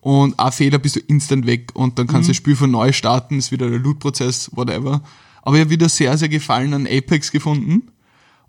und 0.00 0.38
ein 0.38 0.52
Fehler 0.52 0.78
bist 0.78 0.94
du 0.96 1.00
instant 1.00 1.46
weg 1.46 1.70
und 1.74 1.98
dann 1.98 2.06
kannst 2.06 2.28
du 2.28 2.30
das 2.30 2.36
Spiel 2.36 2.54
von 2.56 2.70
neu 2.70 2.92
starten, 2.92 3.38
ist 3.38 3.50
wieder 3.50 3.68
der 3.68 3.78
Loot-Prozess, 3.80 4.50
whatever. 4.54 5.02
Aber 5.42 5.56
ich 5.56 5.60
habe 5.62 5.70
wieder 5.70 5.88
sehr, 5.88 6.16
sehr 6.16 6.28
Gefallen 6.28 6.72
an 6.74 6.86
Apex 6.86 7.32
gefunden 7.32 7.84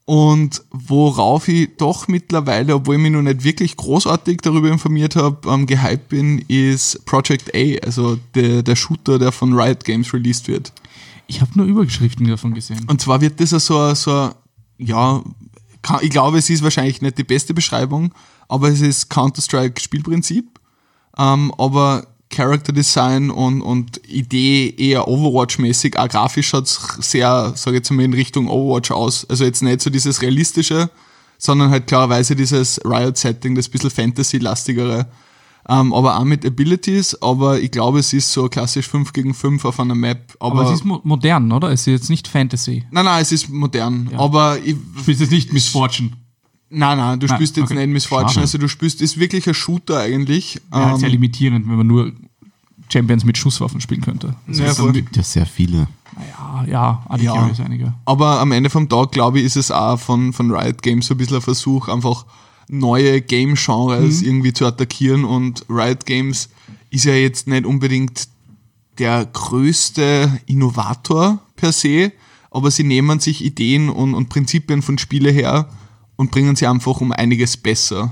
Und 0.05 0.61
worauf 0.71 1.47
ich 1.47 1.69
doch 1.77 2.07
mittlerweile, 2.09 2.75
obwohl 2.75 2.95
ich 2.95 3.01
mich 3.01 3.11
noch 3.11 3.21
nicht 3.21 3.43
wirklich 3.45 3.77
großartig 3.77 4.39
darüber 4.41 4.69
informiert 4.69 5.15
habe, 5.15 5.49
ähm, 5.49 5.65
gehypt 5.67 6.09
bin, 6.09 6.39
ist 6.49 7.05
Project 7.05 7.55
A, 7.55 7.85
also 7.85 8.17
der, 8.35 8.63
der 8.63 8.75
Shooter, 8.75 9.17
der 9.19 9.31
von 9.31 9.53
Riot 9.53 9.85
Games 9.85 10.13
released 10.13 10.47
wird. 10.49 10.73
Ich 11.27 11.41
habe 11.41 11.51
nur 11.55 11.65
Überschriften 11.65 12.27
davon 12.27 12.53
gesehen. 12.53 12.85
Und 12.87 13.01
zwar 13.01 13.21
wird 13.21 13.39
das 13.39 13.49
so, 13.49 13.93
so 13.93 14.31
ja, 14.77 15.23
ich 16.01 16.09
glaube, 16.09 16.37
es 16.37 16.49
ist 16.49 16.63
wahrscheinlich 16.63 17.01
nicht 17.01 17.17
die 17.17 17.23
beste 17.23 17.53
Beschreibung, 17.53 18.13
aber 18.47 18.69
es 18.69 18.81
ist 18.81 19.09
Counter-Strike-Spielprinzip, 19.09 20.59
ähm, 21.17 21.53
aber 21.57 22.07
Character 22.29 22.71
Design 22.71 23.29
und, 23.29 23.61
und 23.61 24.01
Idee 24.07 24.73
eher 24.77 25.07
Overwatch-mäßig, 25.07 25.97
auch 25.97 26.07
grafisch 26.07 26.49
schaut 26.49 26.67
sehr, 26.67 27.53
sage 27.55 27.77
ich 27.77 27.81
jetzt 27.81 27.91
mal, 27.91 28.03
in 28.03 28.13
Richtung 28.13 28.47
Overwatch 28.47 28.91
aus. 28.91 29.29
Also 29.29 29.43
jetzt 29.43 29.61
nicht 29.61 29.81
so 29.81 29.89
dieses 29.89 30.21
realistische, 30.21 30.89
sondern 31.37 31.69
halt 31.69 31.87
klarerweise 31.87 32.35
dieses 32.35 32.79
Riot-Setting, 32.85 33.55
das 33.55 33.67
bisschen 33.67 33.89
Fantasy-lastigere. 33.89 35.07
Ähm, 35.69 35.93
aber 35.93 36.17
auch 36.19 36.23
mit 36.23 36.45
Abilities, 36.45 37.21
aber 37.21 37.59
ich 37.59 37.69
glaube, 37.71 37.99
es 37.99 38.13
ist 38.13 38.31
so 38.33 38.49
klassisch 38.49 38.87
5 38.87 39.13
gegen 39.13 39.33
5 39.33 39.63
auf 39.65 39.79
einer 39.79 39.93
Map. 39.95 40.35
Aber, 40.39 40.61
Aber 40.61 40.69
es 40.69 40.79
ist 40.79 40.85
mo 40.85 40.99
modern, 41.03 41.51
oder? 41.51 41.69
Es 41.71 41.81
ist 41.81 41.87
jetzt 41.87 42.09
nicht 42.09 42.27
Fantasy. 42.27 42.83
nein, 42.91 43.05
nein, 43.05 43.21
es 43.21 43.31
ist 43.31 43.47
modern. 43.49 44.09
Aber 44.17 44.57
ich, 44.57 44.75
Du 44.95 45.01
spielst 45.01 45.21
jetzt 45.21 45.31
nicht 45.31 45.53
Miss 45.53 45.67
Fortune. 45.67 46.11
Nein, 46.73 46.97
nein, 46.97 47.19
du 47.19 47.27
Nein, 47.27 47.35
spielst 47.37 47.57
jetzt 47.57 47.65
okay. 47.71 47.75
nicht 47.75 47.89
Miss 47.93 48.05
Fortune, 48.05 48.29
Schade. 48.31 48.41
also 48.41 48.57
du 48.57 48.67
spielst, 48.67 49.01
ist 49.01 49.19
wirklich 49.19 49.45
ein 49.47 49.53
Shooter 49.53 49.99
eigentlich. 49.99 50.59
Sehr 50.73 50.93
Ähm, 50.93 51.11
limitierend, 51.11 51.67
wenn 51.69 51.75
man 51.75 51.87
nur 51.87 52.11
Champions 52.91 53.23
mit 53.23 53.37
Schusswaffen 53.37 53.79
spielen 53.81 54.01
könnte. 54.01 54.35
Das 54.47 54.57
Ja, 54.57 54.65
ist 54.65 54.77
voll. 54.77 54.87
dann, 54.87 54.93
gibt 54.95 55.15
ja 55.15 55.23
sehr 55.23 55.45
viele. 55.45 55.87
ja, 56.65 56.65
ja, 56.67 57.17
Ja. 57.17 57.47
ist 57.47 57.59
einige. 57.61 57.93
aber 58.05 58.39
am 58.39 58.51
Ende 58.51 58.69
vom 58.69 58.89
Tag, 58.89 59.11
glaube 59.11 59.39
ich, 59.39 59.45
ist 59.45 59.57
es 59.57 59.69
auch 59.71 59.99
von, 59.99 60.33
von 60.33 60.51
Riot 60.51 60.81
Games 60.81 61.07
so 61.07 61.13
ein 61.13 61.17
bisschen 61.17 61.35
ein 61.37 61.41
Versuch, 61.41 61.87
einfach 61.87 62.25
neue 62.71 63.21
Game-Genres 63.21 64.21
irgendwie 64.21 64.53
zu 64.53 64.65
attackieren 64.65 65.25
und 65.25 65.65
Riot 65.69 66.05
Games 66.05 66.49
ist 66.89 67.05
ja 67.05 67.13
jetzt 67.13 67.47
nicht 67.47 67.65
unbedingt 67.65 68.29
der 68.97 69.25
größte 69.25 70.39
Innovator 70.45 71.39
per 71.55 71.71
se, 71.71 72.11
aber 72.49 72.71
sie 72.71 72.83
nehmen 72.83 73.19
sich 73.19 73.43
Ideen 73.43 73.89
und, 73.89 74.13
und 74.13 74.29
Prinzipien 74.29 74.81
von 74.81 74.97
Spiele 74.97 75.31
her 75.31 75.69
und 76.15 76.31
bringen 76.31 76.55
sie 76.55 76.67
einfach 76.67 77.01
um 77.01 77.11
einiges 77.11 77.57
besser 77.57 78.11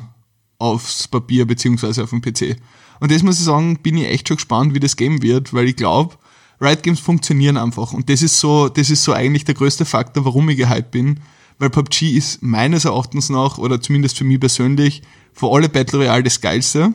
aufs 0.57 1.07
Papier 1.07 1.45
beziehungsweise 1.45 2.03
auf 2.03 2.09
dem 2.09 2.21
PC. 2.21 2.57
Und 2.99 3.11
das 3.11 3.23
muss 3.23 3.39
ich 3.39 3.45
sagen, 3.45 3.77
bin 3.77 3.97
ich 3.97 4.07
echt 4.07 4.27
schon 4.27 4.37
gespannt, 4.37 4.73
wie 4.73 4.79
das 4.79 4.97
Game 4.97 5.21
wird, 5.21 5.53
weil 5.53 5.69
ich 5.69 5.77
glaube, 5.77 6.15
Riot 6.59 6.83
Games 6.83 6.99
funktionieren 6.99 7.55
einfach. 7.55 7.93
Und 7.93 8.09
das 8.09 8.21
ist 8.21 8.39
so, 8.39 8.67
das 8.67 8.89
ist 8.89 9.03
so 9.03 9.13
eigentlich 9.13 9.45
der 9.45 9.55
größte 9.55 9.85
Faktor, 9.85 10.25
warum 10.25 10.49
ich 10.49 10.57
gehypt 10.57 10.91
bin. 10.91 11.21
Weil 11.59 11.69
PUBG 11.69 12.11
ist 12.17 12.41
meines 12.41 12.85
Erachtens 12.85 13.29
nach, 13.29 13.57
oder 13.57 13.81
zumindest 13.81 14.17
für 14.17 14.23
mich 14.23 14.39
persönlich, 14.39 15.01
für 15.33 15.51
alle 15.53 15.69
Battle 15.69 15.99
Royale 15.99 16.23
das 16.23 16.41
geilste. 16.41 16.93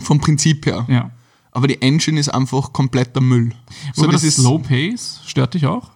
Vom 0.00 0.20
Prinzip 0.20 0.66
her. 0.66 0.86
Ja. 0.88 1.10
Aber 1.52 1.68
die 1.68 1.80
Engine 1.80 2.18
ist 2.20 2.28
einfach 2.28 2.72
kompletter 2.72 3.20
Müll. 3.20 3.52
So, 3.94 4.02
Aber 4.02 4.12
das 4.12 4.22
das 4.22 4.30
ist, 4.30 4.36
Slow 4.42 4.58
Pace 4.58 5.20
stört 5.24 5.54
dich 5.54 5.66
auch? 5.66 5.90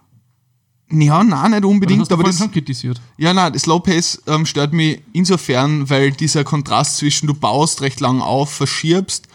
ja, 0.90 1.22
nein, 1.22 1.50
nicht 1.50 1.64
Das 1.64 1.70
unbedingt, 1.70 2.00
hast 2.00 2.11
du 2.11 2.14
aber 2.14 2.24
das, 2.24 2.38
schon 2.38 2.50
kritisiert. 2.50 3.00
Ja, 3.18 3.34
nein, 3.34 3.52
das 3.52 3.62
Slow 3.62 3.80
Pace 3.80 4.22
ähm, 4.26 4.46
stört 4.46 4.72
mich 4.72 5.02
insofern, 5.12 5.90
weil 5.90 6.12
dieser 6.12 6.44
Kontrast 6.44 6.96
zwischen 6.96 7.26
du 7.26 7.34
baust 7.34 7.82
recht 7.82 8.00
lang 8.00 8.20
auf, 8.22 8.50
verschiebst, 8.50 9.28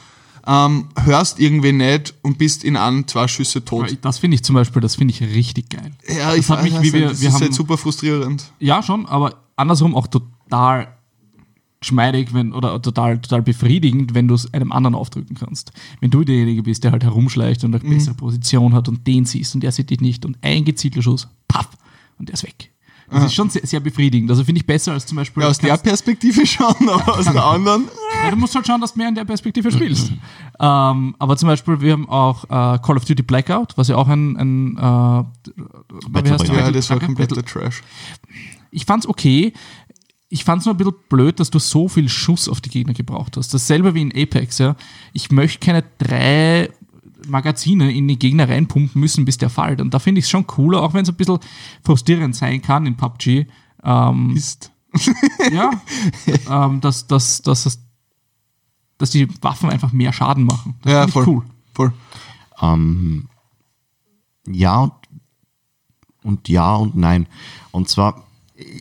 ähm, 0.45 0.89
hörst 1.03 1.39
irgendwie 1.39 1.71
nicht 1.71 2.13
und 2.21 2.37
bist 2.37 2.63
in 2.63 2.75
ein, 2.77 3.07
zwei 3.07 3.27
Schüsse 3.27 3.63
tot. 3.63 3.97
Das 4.01 4.19
finde 4.19 4.35
ich 4.35 4.43
zum 4.43 4.55
Beispiel, 4.55 4.81
das 4.81 4.95
finde 4.95 5.13
ich 5.13 5.21
richtig 5.21 5.69
geil. 5.69 5.91
Ja, 6.07 6.35
das 6.35 6.49
hat 6.49 6.63
mich, 6.63 6.79
wie 6.81 6.91
wir, 6.93 7.09
das 7.09 7.21
wir 7.21 7.29
ist 7.29 7.35
haben, 7.35 7.41
halt 7.43 7.53
super 7.53 7.77
frustrierend. 7.77 8.51
ja 8.59 8.83
schon, 8.83 9.05
aber 9.05 9.35
andersrum 9.55 9.95
auch 9.95 10.07
total 10.07 10.89
geschmeidig 11.79 12.33
wenn, 12.33 12.53
oder 12.53 12.81
total, 12.81 13.19
total 13.19 13.41
befriedigend, 13.41 14.13
wenn 14.13 14.27
du 14.29 14.35
es 14.35 14.53
einem 14.53 14.71
anderen 14.71 14.95
aufdrücken 14.95 15.35
kannst. 15.37 15.73
Wenn 15.99 16.11
du 16.11 16.23
derjenige 16.23 16.63
bist, 16.63 16.83
der 16.85 16.91
halt 16.93 17.03
herumschleicht 17.03 17.63
und 17.65 17.75
eine 17.75 17.83
Mhm. 17.83 17.89
bessere 17.95 18.15
Position 18.15 18.73
hat 18.73 18.87
und 18.87 19.05
den 19.05 19.25
siehst 19.25 19.53
und 19.55 19.61
der 19.63 19.71
sieht 19.73 19.89
dich 19.89 19.99
nicht 19.99 20.25
und 20.25 20.37
ein 20.41 20.63
gezielter 20.63 21.01
Schuss, 21.01 21.27
paff, 21.49 21.67
und 22.17 22.29
der 22.29 22.35
ist 22.35 22.43
weg. 22.43 22.71
Das 23.13 23.25
ist 23.25 23.33
schon 23.33 23.49
sehr, 23.49 23.65
sehr 23.65 23.79
befriedigend. 23.79 24.29
Also 24.29 24.43
finde 24.43 24.59
ich 24.59 24.67
besser 24.67 24.93
als 24.93 25.05
zum 25.05 25.15
Beispiel. 25.17 25.43
Ja, 25.43 25.49
aus 25.49 25.57
der 25.57 25.77
Perspektive 25.77 26.45
schon, 26.45 26.75
aber 26.89 27.17
aus 27.17 27.25
der 27.25 27.45
anderen. 27.45 27.87
Ja, 28.23 28.31
du 28.31 28.37
musst 28.37 28.55
halt 28.55 28.65
schauen, 28.65 28.81
dass 28.81 28.93
du 28.93 28.99
mehr 28.99 29.09
in 29.09 29.15
der 29.15 29.25
Perspektive 29.25 29.71
spielst. 29.71 30.11
ähm, 30.59 31.15
aber 31.19 31.37
zum 31.37 31.47
Beispiel, 31.47 31.81
wir 31.81 31.93
haben 31.93 32.09
auch 32.09 32.43
äh, 32.45 32.79
Call 32.79 32.97
of 32.97 33.05
Duty 33.05 33.23
Blackout, 33.23 33.73
was 33.77 33.87
ja 33.87 33.95
auch 33.95 34.07
ein, 34.07 34.37
ein 34.37 34.77
äh, 34.77 35.23
wie 36.23 36.29
heißt. 36.31 36.47
Ja, 36.47 36.71
das 36.71 36.89
war 36.89 36.99
kompletter 36.99 37.43
Trash. 37.43 37.81
Ich 38.71 38.85
fand's 38.85 39.07
okay. 39.07 39.53
Ich 40.29 40.43
fand's 40.43 40.65
nur 40.65 40.73
ein 40.73 40.77
bisschen 40.77 40.95
blöd, 41.09 41.39
dass 41.39 41.51
du 41.51 41.59
so 41.59 41.87
viel 41.87 42.09
Schuss 42.09 42.49
auf 42.49 42.59
die 42.59 42.69
Gegner 42.69 42.93
gebraucht 42.93 43.37
hast. 43.37 43.53
Dasselbe 43.53 43.93
wie 43.93 44.01
in 44.01 44.11
Apex, 44.15 44.57
ja. 44.57 44.75
Ich 45.13 45.31
möchte 45.31 45.63
keine 45.63 45.83
drei 45.99 46.71
Magazine 47.27 47.91
in 47.91 48.07
die 48.07 48.19
Gegner 48.19 48.47
reinpumpen 48.49 48.99
müssen, 48.99 49.25
bis 49.25 49.37
der 49.37 49.49
fällt. 49.49 49.81
Und 49.81 49.93
da 49.93 49.99
finde 49.99 50.19
ich 50.19 50.25
es 50.25 50.31
schon 50.31 50.47
cooler, 50.47 50.81
auch 50.81 50.93
wenn 50.93 51.03
es 51.03 51.09
ein 51.09 51.15
bisschen 51.15 51.39
frustrierend 51.83 52.35
sein 52.35 52.61
kann 52.61 52.85
in 52.85 52.95
PUBG. 52.97 53.47
Ähm, 53.83 54.35
Ist. 54.35 54.71
ja, 55.51 55.71
ähm, 56.49 56.79
dass, 56.81 57.07
dass, 57.07 57.41
dass, 57.41 57.63
dass, 57.63 57.79
dass 58.97 59.09
die 59.09 59.27
Waffen 59.41 59.69
einfach 59.69 59.91
mehr 59.91 60.13
Schaden 60.13 60.45
machen. 60.45 60.75
Das 60.83 60.91
Ja, 60.93 61.07
voll. 61.07 61.27
cool. 61.27 61.45
Voll. 61.73 61.93
Ähm, 62.61 63.27
ja 64.47 64.81
und, 64.81 64.93
und 66.23 66.49
ja 66.49 66.75
und 66.75 66.95
nein. 66.95 67.27
Und 67.71 67.89
zwar, 67.89 68.27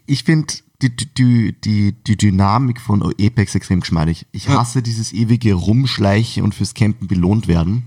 ich 0.06 0.24
finde 0.24 0.52
die, 0.90 1.14
die, 1.14 1.52
die, 1.60 1.92
die 2.06 2.16
Dynamik 2.16 2.80
von 2.80 3.02
Apex 3.02 3.54
extrem 3.54 3.80
geschmeidig. 3.80 4.26
Ich 4.32 4.48
hasse 4.48 4.82
dieses 4.82 5.12
ewige 5.12 5.54
Rumschleichen 5.54 6.42
und 6.42 6.54
fürs 6.54 6.74
Campen 6.74 7.08
belohnt 7.08 7.48
werden. 7.48 7.84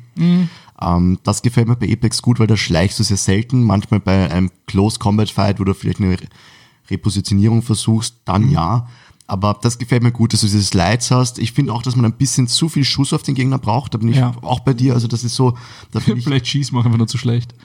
Ähm, 0.81 1.19
das 1.23 1.41
gefällt 1.41 1.67
mir 1.67 1.75
bei 1.75 1.91
Apex 1.91 2.21
gut, 2.21 2.39
weil 2.39 2.47
da 2.47 2.57
schleichst 2.57 2.99
du 2.99 3.03
sehr 3.03 3.17
selten. 3.17 3.63
Manchmal 3.63 3.99
bei 3.99 4.29
einem 4.31 4.51
Close 4.67 4.99
Combat 4.99 5.29
Fight, 5.29 5.59
wo 5.59 5.63
du 5.63 5.73
vielleicht 5.73 5.99
eine 5.99 6.19
Re 6.19 6.25
Repositionierung 6.89 7.61
versuchst, 7.63 8.17
dann 8.25 8.51
ja. 8.51 8.87
Aber 9.27 9.57
das 9.59 9.79
gefällt 9.79 10.03
mir 10.03 10.11
gut, 10.11 10.33
dass 10.33 10.41
du 10.41 10.45
diese 10.45 10.61
Slides 10.61 11.09
hast. 11.09 11.39
Ich 11.39 11.51
finde 11.51 11.73
auch, 11.73 11.81
dass 11.81 11.95
man 11.95 12.05
ein 12.05 12.13
bisschen 12.13 12.47
zu 12.47 12.69
viel 12.69 12.83
Schuss 12.83 13.11
auf 13.11 13.23
den 13.23 13.33
Gegner 13.33 13.57
braucht. 13.57 13.95
Da 13.95 13.97
bin 13.97 14.09
ich 14.09 14.17
Ja. 14.17 14.35
auch 14.43 14.59
bei 14.59 14.73
dir. 14.75 14.93
Also 14.93 15.07
das 15.07 15.23
ist 15.23 15.33
so, 15.35 15.57
da 15.91 15.99
ich 15.99 16.05
Vielleicht 16.23 16.45
Schieß 16.47 16.71
machen 16.71 16.91
wir 16.91 16.97
nur 16.99 17.07
zu 17.07 17.17
schlecht. 17.17 17.55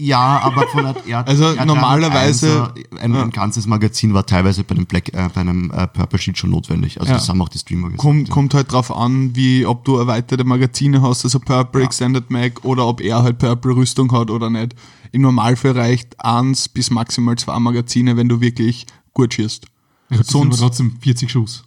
Ja, 0.00 0.40
aber 0.42 0.66
von 0.68 0.84
der 0.84 1.26
Also 1.26 1.44
R301er, 1.44 1.64
normalerweise- 1.64 2.72
ein, 3.00 3.14
ein 3.16 3.30
ganzes 3.30 3.66
Magazin 3.66 4.14
war 4.14 4.24
teilweise 4.24 4.62
bei 4.64 4.74
einem 4.74 4.86
Black, 4.86 5.08
äh, 5.12 5.28
bei 5.34 5.40
einem 5.40 5.70
äh, 5.70 5.86
Purple 5.88 6.18
Sheet 6.18 6.38
schon 6.38 6.50
notwendig. 6.50 7.00
Also 7.00 7.10
Ja. 7.12 7.18
das 7.18 7.28
haben 7.28 7.40
auch 7.42 7.48
die 7.48 7.58
Streamer 7.58 7.88
gesagt. 7.88 8.00
Kommt, 8.00 8.28
ja. 8.28 8.34
kommt 8.34 8.54
halt 8.54 8.70
drauf 8.72 8.94
an, 8.94 9.34
wie, 9.34 9.66
ob 9.66 9.84
du 9.84 9.96
erweiterte 9.96 10.44
Magazine 10.44 11.02
hast, 11.02 11.24
also 11.24 11.40
Purple 11.40 11.82
Extended 11.82 12.30
Mag, 12.30 12.64
oder 12.64 12.86
ob 12.86 13.00
er 13.00 13.22
halt 13.22 13.38
Purple 13.38 13.74
Rüstung 13.76 14.12
hat 14.12 14.30
oder 14.30 14.50
nicht. 14.50 14.74
Im 15.12 15.22
Normalfall 15.22 15.72
reicht 15.72 16.20
eins 16.24 16.68
bis 16.68 16.90
maximal 16.90 17.36
zwei 17.36 17.58
Magazine, 17.58 18.16
wenn 18.16 18.28
du 18.28 18.40
wirklich 18.40 18.86
gut 19.14 19.34
schießt. 19.34 19.64
Ja, 20.10 20.16
das 20.18 20.28
sind 20.28 20.36
aber 20.36 20.44
Sonst, 20.50 20.60
trotzdem 20.60 20.96
40 21.00 21.30
Schuss. 21.30 21.64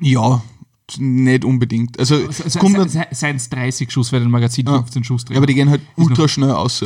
ja, 0.00 0.42
nicht 0.98 1.44
unbedingt. 1.44 1.98
Also, 1.98 2.16
es 2.16 2.58
kommt 2.58 2.76
dann, 2.76 2.88
ja, 2.90 3.06
Seien 3.12 3.36
es 3.36 3.48
30 3.48 3.90
Schuss, 3.90 4.12
weil 4.12 4.20
ein 4.22 4.30
Magazin 4.30 4.66
15 4.66 5.04
Schuss 5.04 5.24
drin 5.24 5.36
aber 5.38 5.46
die 5.46 5.54
gehen 5.54 5.70
halt 5.70 5.80
ultra 5.96 6.28
schnell 6.28 6.50
aus. 6.50 6.84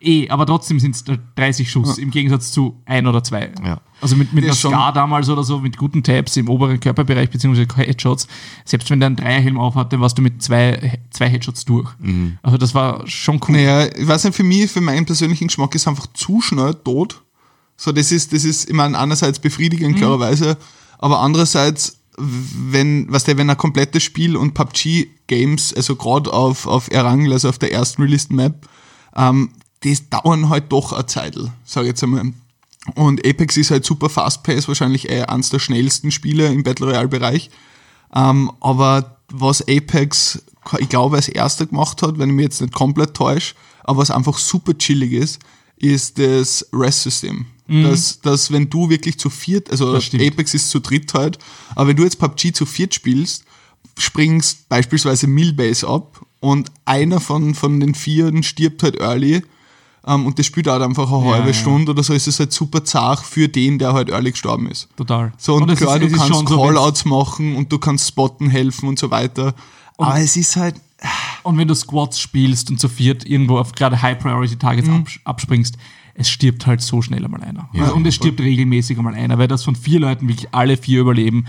Eh, 0.00 0.28
aber 0.28 0.44
trotzdem 0.44 0.78
sind 0.78 0.94
es 0.94 1.04
30 1.36 1.70
Schuss 1.70 1.96
im 1.98 2.10
Gegensatz 2.10 2.52
zu 2.52 2.82
ein 2.84 3.06
oder 3.06 3.24
zwei. 3.24 3.50
Ja. 3.64 3.80
Also 4.00 4.14
mit, 4.14 4.32
mit 4.34 4.44
einer 4.44 4.52
Scar 4.52 4.92
damals 4.92 5.28
oder 5.28 5.42
so, 5.42 5.58
mit 5.58 5.78
guten 5.78 6.02
Tabs 6.02 6.36
im 6.36 6.50
oberen 6.50 6.78
Körperbereich 6.78 7.30
beziehungsweise 7.30 7.66
Headshots, 7.76 8.28
selbst 8.66 8.90
wenn 8.90 9.00
der 9.00 9.06
einen 9.06 9.16
Dreierhelm 9.16 9.58
aufhatte, 9.58 9.98
warst 9.98 10.18
du 10.18 10.22
mit 10.22 10.42
zwei, 10.42 11.00
zwei 11.10 11.28
Headshots 11.28 11.64
durch. 11.64 11.88
Also 12.42 12.58
das 12.58 12.74
war 12.74 13.06
schon 13.06 13.40
cool. 13.48 13.56
Naja, 13.56 13.86
ich 13.86 14.06
weiß 14.06 14.24
nicht, 14.24 14.36
für 14.36 14.42
mich, 14.42 14.70
für 14.70 14.82
meinen 14.82 15.06
persönlichen 15.06 15.48
Geschmack 15.48 15.74
ist 15.74 15.88
einfach 15.88 16.06
zu 16.12 16.42
schnell 16.42 16.74
tot. 16.74 17.22
So, 17.78 17.92
das 17.92 18.12
ist, 18.12 18.32
das 18.32 18.44
ist, 18.44 18.68
ich 18.68 18.74
meine, 18.74 18.98
einerseits 18.98 19.38
befriedigend, 19.38 19.96
klarerweise, 19.96 20.58
aber 20.98 21.20
andererseits, 21.20 22.00
wenn, 22.18 23.10
was 23.10 23.24
der, 23.24 23.36
wenn 23.38 23.48
ein 23.50 23.56
komplettes 23.56 24.02
Spiel 24.02 24.36
und 24.36 24.54
PUBG-Games, 24.54 25.74
also 25.74 25.96
gerade 25.96 26.32
auf, 26.32 26.66
auf 26.66 26.90
Erangel, 26.90 27.32
also 27.32 27.48
auf 27.48 27.58
der 27.58 27.72
ersten 27.72 28.02
released 28.02 28.32
Map, 28.32 28.66
ähm, 29.14 29.50
das 29.80 30.08
dauern 30.08 30.48
halt 30.48 30.72
doch 30.72 30.92
eine 30.92 31.06
Zeit, 31.06 31.36
sag 31.64 31.82
ich 31.82 31.88
jetzt 31.88 32.02
einmal. 32.02 32.32
Und 32.94 33.26
Apex 33.26 33.56
ist 33.56 33.70
halt 33.70 33.84
super 33.84 34.08
fast-paced, 34.08 34.68
wahrscheinlich 34.68 35.08
eh 35.08 35.22
eines 35.22 35.50
der 35.50 35.58
schnellsten 35.58 36.12
Spiele 36.12 36.46
im 36.46 36.62
Battle 36.62 36.86
Royale-Bereich. 36.86 37.50
Ähm, 38.14 38.52
aber 38.60 39.18
was 39.28 39.62
Apex, 39.62 40.42
ich 40.78 40.88
glaube, 40.88 41.16
als 41.16 41.28
erster 41.28 41.66
gemacht 41.66 42.02
hat, 42.02 42.18
wenn 42.18 42.30
ich 42.30 42.36
mich 42.36 42.44
jetzt 42.44 42.60
nicht 42.60 42.72
komplett 42.72 43.14
täusche, 43.14 43.54
aber 43.82 43.98
was 43.98 44.10
einfach 44.10 44.38
super 44.38 44.76
chillig 44.78 45.12
ist, 45.12 45.40
ist 45.76 46.18
das 46.18 46.66
Rest-System. 46.72 47.46
Dass, 47.82 48.20
dass, 48.20 48.52
wenn 48.52 48.70
du 48.70 48.88
wirklich 48.88 49.18
zu 49.18 49.28
viert, 49.28 49.70
also. 49.72 49.92
Apex 50.28 50.54
ist 50.54 50.70
zu 50.70 50.78
dritt 50.78 51.12
halt, 51.14 51.38
aber 51.74 51.88
wenn 51.88 51.96
du 51.96 52.04
jetzt 52.04 52.20
PUBG 52.20 52.52
zu 52.52 52.64
viert 52.64 52.94
spielst, 52.94 53.44
springst 53.98 54.68
beispielsweise 54.68 55.26
Millbase 55.26 55.88
ab 55.88 56.24
und 56.38 56.70
einer 56.84 57.18
von, 57.18 57.54
von 57.56 57.80
den 57.80 57.96
Vieren 57.96 58.44
stirbt 58.44 58.84
halt 58.84 59.00
early, 59.00 59.42
ähm, 60.06 60.26
und 60.26 60.38
das 60.38 60.46
spielt 60.46 60.66
halt 60.68 60.82
einfach 60.82 61.10
eine 61.12 61.24
Ja, 61.26 61.32
halbe 61.34 61.48
ja. 61.48 61.54
Stunde 61.54 61.92
oder 61.92 62.02
so, 62.02 62.12
ist 62.14 62.26
es 62.28 62.38
halt 62.38 62.52
super 62.52 62.84
zart 62.84 63.20
für 63.20 63.48
den, 63.48 63.78
der 63.78 63.92
halt 63.92 64.08
early 64.10 64.30
gestorben 64.32 64.68
ist. 64.70 64.88
Total. 64.96 65.32
So, 65.36 65.54
und, 65.56 65.70
es 65.70 65.78
klar, 65.78 65.96
ist- 66.00 66.12
du 66.12 66.16
kannst 66.16 66.34
schon 66.34 66.46
so, 66.46 66.62
Callouts 66.62 67.04
machen 67.04 67.56
und 67.56 67.70
du 67.72 67.78
kannst 67.78 68.08
spotten 68.08 68.48
helfen 68.50 68.88
und 68.88 68.98
so 68.98 69.10
weiter. 69.10 69.54
Aber 69.98 70.18
es 70.20 70.36
ist 70.36 70.56
halt, 70.56 70.76
Und 71.42 71.58
wenn 71.58 71.68
du 71.68 71.74
Squads 71.74 72.18
spielst 72.18 72.70
und 72.70 72.80
zu 72.80 72.88
viert 72.88 73.24
irgendwo 73.26 73.58
auf 73.58 73.72
gerade 73.72 74.00
High-Priority-Targets 74.00 74.88
Mhm. 74.88 74.94
abs- 75.02 75.20
abspringst, 75.24 75.76
es 76.14 76.28
stirbt 76.30 76.66
halt 76.66 76.80
so 76.80 77.02
schnell 77.02 77.24
einmal 77.24 77.42
einer. 77.42 77.68
Ja. 77.74 77.90
und 77.90 78.06
es 78.06 78.14
stirbt 78.14 78.40
regelmäßig 78.40 78.96
einmal 78.98 79.14
einer, 79.14 79.38
weil 79.38 79.46
das 79.46 79.62
von 79.62 79.76
vier 79.76 80.00
Leuten 80.00 80.26
wirklich 80.28 80.48
alle 80.52 80.76
vier 80.78 81.00
überleben. 81.02 81.46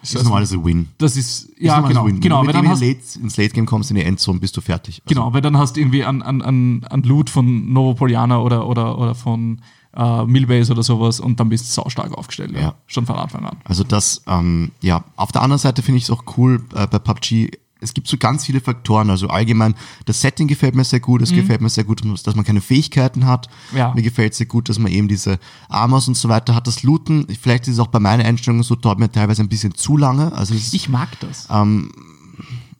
Das 0.00 0.14
ist 0.14 0.24
normalerweise 0.24 0.64
Win. 0.64 0.88
Das 0.98 1.16
ist, 1.16 1.48
ja, 1.58 1.78
ist 1.80 1.88
genau, 1.88 2.06
Win. 2.06 2.20
genau, 2.20 2.40
Wenn 2.40 2.48
du 2.48 2.52
dann 2.52 2.68
hast, 2.68 2.80
Late, 2.80 3.00
ins 3.22 3.36
Late 3.36 3.50
Game 3.50 3.66
kommst, 3.66 3.90
in 3.90 3.96
die 3.96 4.04
Endzone, 4.04 4.38
bist 4.38 4.56
du 4.56 4.60
fertig. 4.60 5.02
Also, 5.04 5.14
genau, 5.14 5.32
weil 5.32 5.40
dann 5.42 5.56
hast 5.56 5.76
du 5.76 5.80
irgendwie 5.80 6.04
an, 6.04 6.22
an, 6.22 6.42
an, 6.42 6.84
an 6.88 7.02
Loot 7.02 7.30
von 7.30 7.72
Novopoliana 7.72 8.40
oder, 8.40 8.66
oder, 8.66 8.98
oder 8.98 9.14
von 9.14 9.60
äh, 9.96 10.24
Millbase 10.24 10.72
oder 10.72 10.82
sowas 10.82 11.20
und 11.20 11.40
dann 11.40 11.48
bist 11.48 11.66
du 11.66 11.82
saustark 11.82 12.16
aufgestellt. 12.16 12.52
Ja. 12.52 12.60
Ja. 12.60 12.74
Schon 12.86 13.06
von 13.06 13.16
Anfang 13.16 13.44
an. 13.44 13.58
Also 13.64 13.84
das, 13.84 14.22
ähm, 14.26 14.70
ja, 14.80 15.04
auf 15.16 15.32
der 15.32 15.42
anderen 15.42 15.58
Seite 15.58 15.82
finde 15.82 15.98
ich 15.98 16.04
es 16.04 16.10
auch 16.10 16.24
cool 16.36 16.62
äh, 16.74 16.86
bei 16.86 16.98
PUBG. 16.98 17.50
Es 17.80 17.94
gibt 17.94 18.08
so 18.08 18.16
ganz 18.16 18.44
viele 18.44 18.60
Faktoren. 18.60 19.10
Also 19.10 19.28
allgemein, 19.28 19.74
das 20.04 20.20
Setting 20.20 20.48
gefällt 20.48 20.74
mir 20.74 20.84
sehr 20.84 21.00
gut. 21.00 21.22
Es 21.22 21.32
gefällt 21.32 21.60
mir 21.60 21.70
sehr 21.70 21.84
gut, 21.84 22.02
dass 22.26 22.34
man 22.34 22.44
keine 22.44 22.60
Fähigkeiten 22.60 23.26
hat. 23.26 23.48
Mhm. 23.72 23.78
Ja. 23.78 23.94
Mir 23.94 24.02
gefällt 24.02 24.34
sehr 24.34 24.46
gut, 24.46 24.68
dass 24.68 24.78
man 24.78 24.92
eben 24.92 25.08
diese 25.08 25.38
Armors 25.68 26.08
und 26.08 26.16
so 26.16 26.28
weiter 26.28 26.54
hat. 26.54 26.66
Das 26.66 26.82
Looten, 26.82 27.26
vielleicht 27.40 27.68
ist 27.68 27.74
es 27.74 27.80
auch 27.80 27.88
bei 27.88 28.00
meiner 28.00 28.24
Einstellung 28.24 28.62
so, 28.62 28.76
dauert 28.76 28.98
mir 28.98 29.10
teilweise 29.10 29.42
ein 29.42 29.48
bisschen 29.48 29.74
zu 29.74 29.96
lange. 29.96 30.32
Also 30.32 30.54
es 30.54 30.68
ist, 30.68 30.74
Ich 30.74 30.88
mag 30.88 31.08
das. 31.20 31.48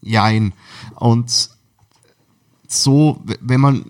Jein. 0.03 0.53
Und 0.97 1.51
so, 2.69 3.23
wenn 3.41 3.61
man, 3.61 3.85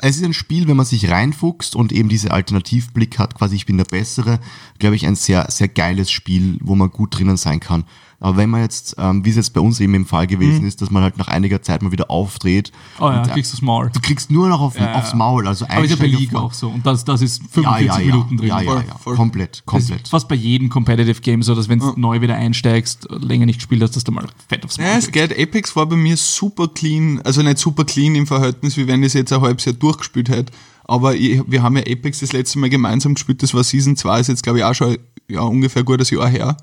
es 0.00 0.16
ist 0.16 0.24
ein 0.24 0.34
Spiel, 0.34 0.68
wenn 0.68 0.76
man 0.76 0.86
sich 0.86 1.10
reinfuchst 1.10 1.76
und 1.76 1.92
eben 1.92 2.08
diese 2.08 2.30
Alternativblick 2.32 3.18
hat, 3.18 3.34
quasi 3.34 3.56
ich 3.56 3.66
bin 3.66 3.78
der 3.78 3.84
Bessere, 3.84 4.40
glaube 4.78 4.96
ich, 4.96 5.06
ein 5.06 5.16
sehr, 5.16 5.50
sehr 5.50 5.68
geiles 5.68 6.10
Spiel, 6.10 6.58
wo 6.62 6.74
man 6.74 6.90
gut 6.90 7.18
drinnen 7.18 7.36
sein 7.36 7.60
kann. 7.60 7.84
Aber 8.18 8.36
wenn 8.38 8.48
man 8.50 8.62
jetzt, 8.62 8.94
ähm, 8.98 9.24
wie 9.24 9.30
es 9.30 9.36
jetzt 9.36 9.52
bei 9.52 9.60
uns 9.60 9.78
eben 9.80 9.94
im 9.94 10.06
Fall 10.06 10.26
gewesen 10.26 10.66
ist, 10.66 10.80
dass 10.80 10.90
man 10.90 11.02
halt 11.02 11.18
nach 11.18 11.28
einiger 11.28 11.60
Zeit 11.62 11.82
mal 11.82 11.92
wieder 11.92 12.10
aufdreht, 12.10 12.72
Mhm. 12.98 13.04
oh 13.04 13.10
ja, 13.10 13.20
und, 13.22 13.28
äh, 13.28 13.32
kriegst 13.32 13.60
du 13.60 13.64
Maul. 13.64 13.90
du 13.92 14.00
kriegst 14.00 14.30
nur 14.30 14.48
noch 14.48 14.60
auf, 14.60 14.78
Ja, 14.78 14.94
aufs 14.94 15.12
Maul, 15.14 15.46
also 15.46 15.66
Aber 15.68 15.84
ist 15.84 15.90
ja 15.90 15.96
bei 15.96 16.06
League 16.06 16.34
auch 16.34 16.52
so. 16.52 16.68
Und 16.70 16.86
das, 16.86 17.04
das 17.04 17.20
ist 17.20 17.42
ja, 17.42 17.48
45 17.50 17.86
ja, 17.86 17.98
ja, 17.98 18.06
Minuten 18.06 18.36
drin. 18.38 18.48
ja, 18.48 18.60
ja, 18.62 18.74
ja, 18.76 18.98
voll. 18.98 19.16
komplett, 19.16 19.58
Das 19.58 19.64
komplett. 19.66 20.02
ist 20.04 20.08
fast 20.10 20.28
bei 20.28 20.34
jedem 20.34 20.68
Competitive 20.70 21.20
Game 21.20 21.42
so, 21.42 21.54
dass 21.54 21.68
wenn 21.68 21.78
du 21.78 21.92
neu 21.96 22.20
wieder 22.22 22.36
einsteigst, 22.36 23.06
länger 23.10 23.46
nicht 23.46 23.58
gespielt 23.58 23.82
hast, 23.82 23.96
dass 23.96 24.04
du 24.04 24.12
mal 24.12 24.26
fett 24.48 24.64
aufs 24.64 24.78
Maul 24.78 24.86
Ja, 24.88 24.96
es 24.96 25.10
geht. 25.12 25.38
Apex 25.38 25.76
war 25.76 25.86
bei 25.86 25.96
mir 25.96 26.16
super 26.16 26.68
clean, 26.68 27.20
also 27.22 27.42
nicht 27.42 27.58
super 27.58 27.84
clean 27.84 28.14
im 28.14 28.26
Verhältnis, 28.26 28.76
wie 28.76 28.86
wenn 28.86 29.00
ich 29.02 29.08
es 29.08 29.12
jetzt 29.14 29.32
ein 29.32 29.40
halbes 29.42 29.64
Jahr 29.66 29.74
durchgespielt 29.74 30.28
hätte. 30.30 30.52
Aber 30.88 31.14
ich, 31.16 31.42
wir 31.46 31.62
haben 31.62 31.76
ja 31.76 31.82
Apex 31.82 32.20
das 32.20 32.32
letzte 32.32 32.58
Mal 32.58 32.70
gemeinsam 32.70 33.14
gespielt, 33.14 33.42
das 33.42 33.52
war 33.54 33.64
Season 33.64 33.96
2, 33.96 34.20
ist 34.20 34.28
jetzt 34.28 34.42
glaube 34.42 34.58
ich 34.58 34.64
auch 34.64 34.74
schon 34.74 34.96
ja, 35.28 35.40
ungefähr 35.40 35.82
ein 35.82 35.86
gutes 35.86 36.10
Jahr 36.10 36.28
her. 36.28 36.56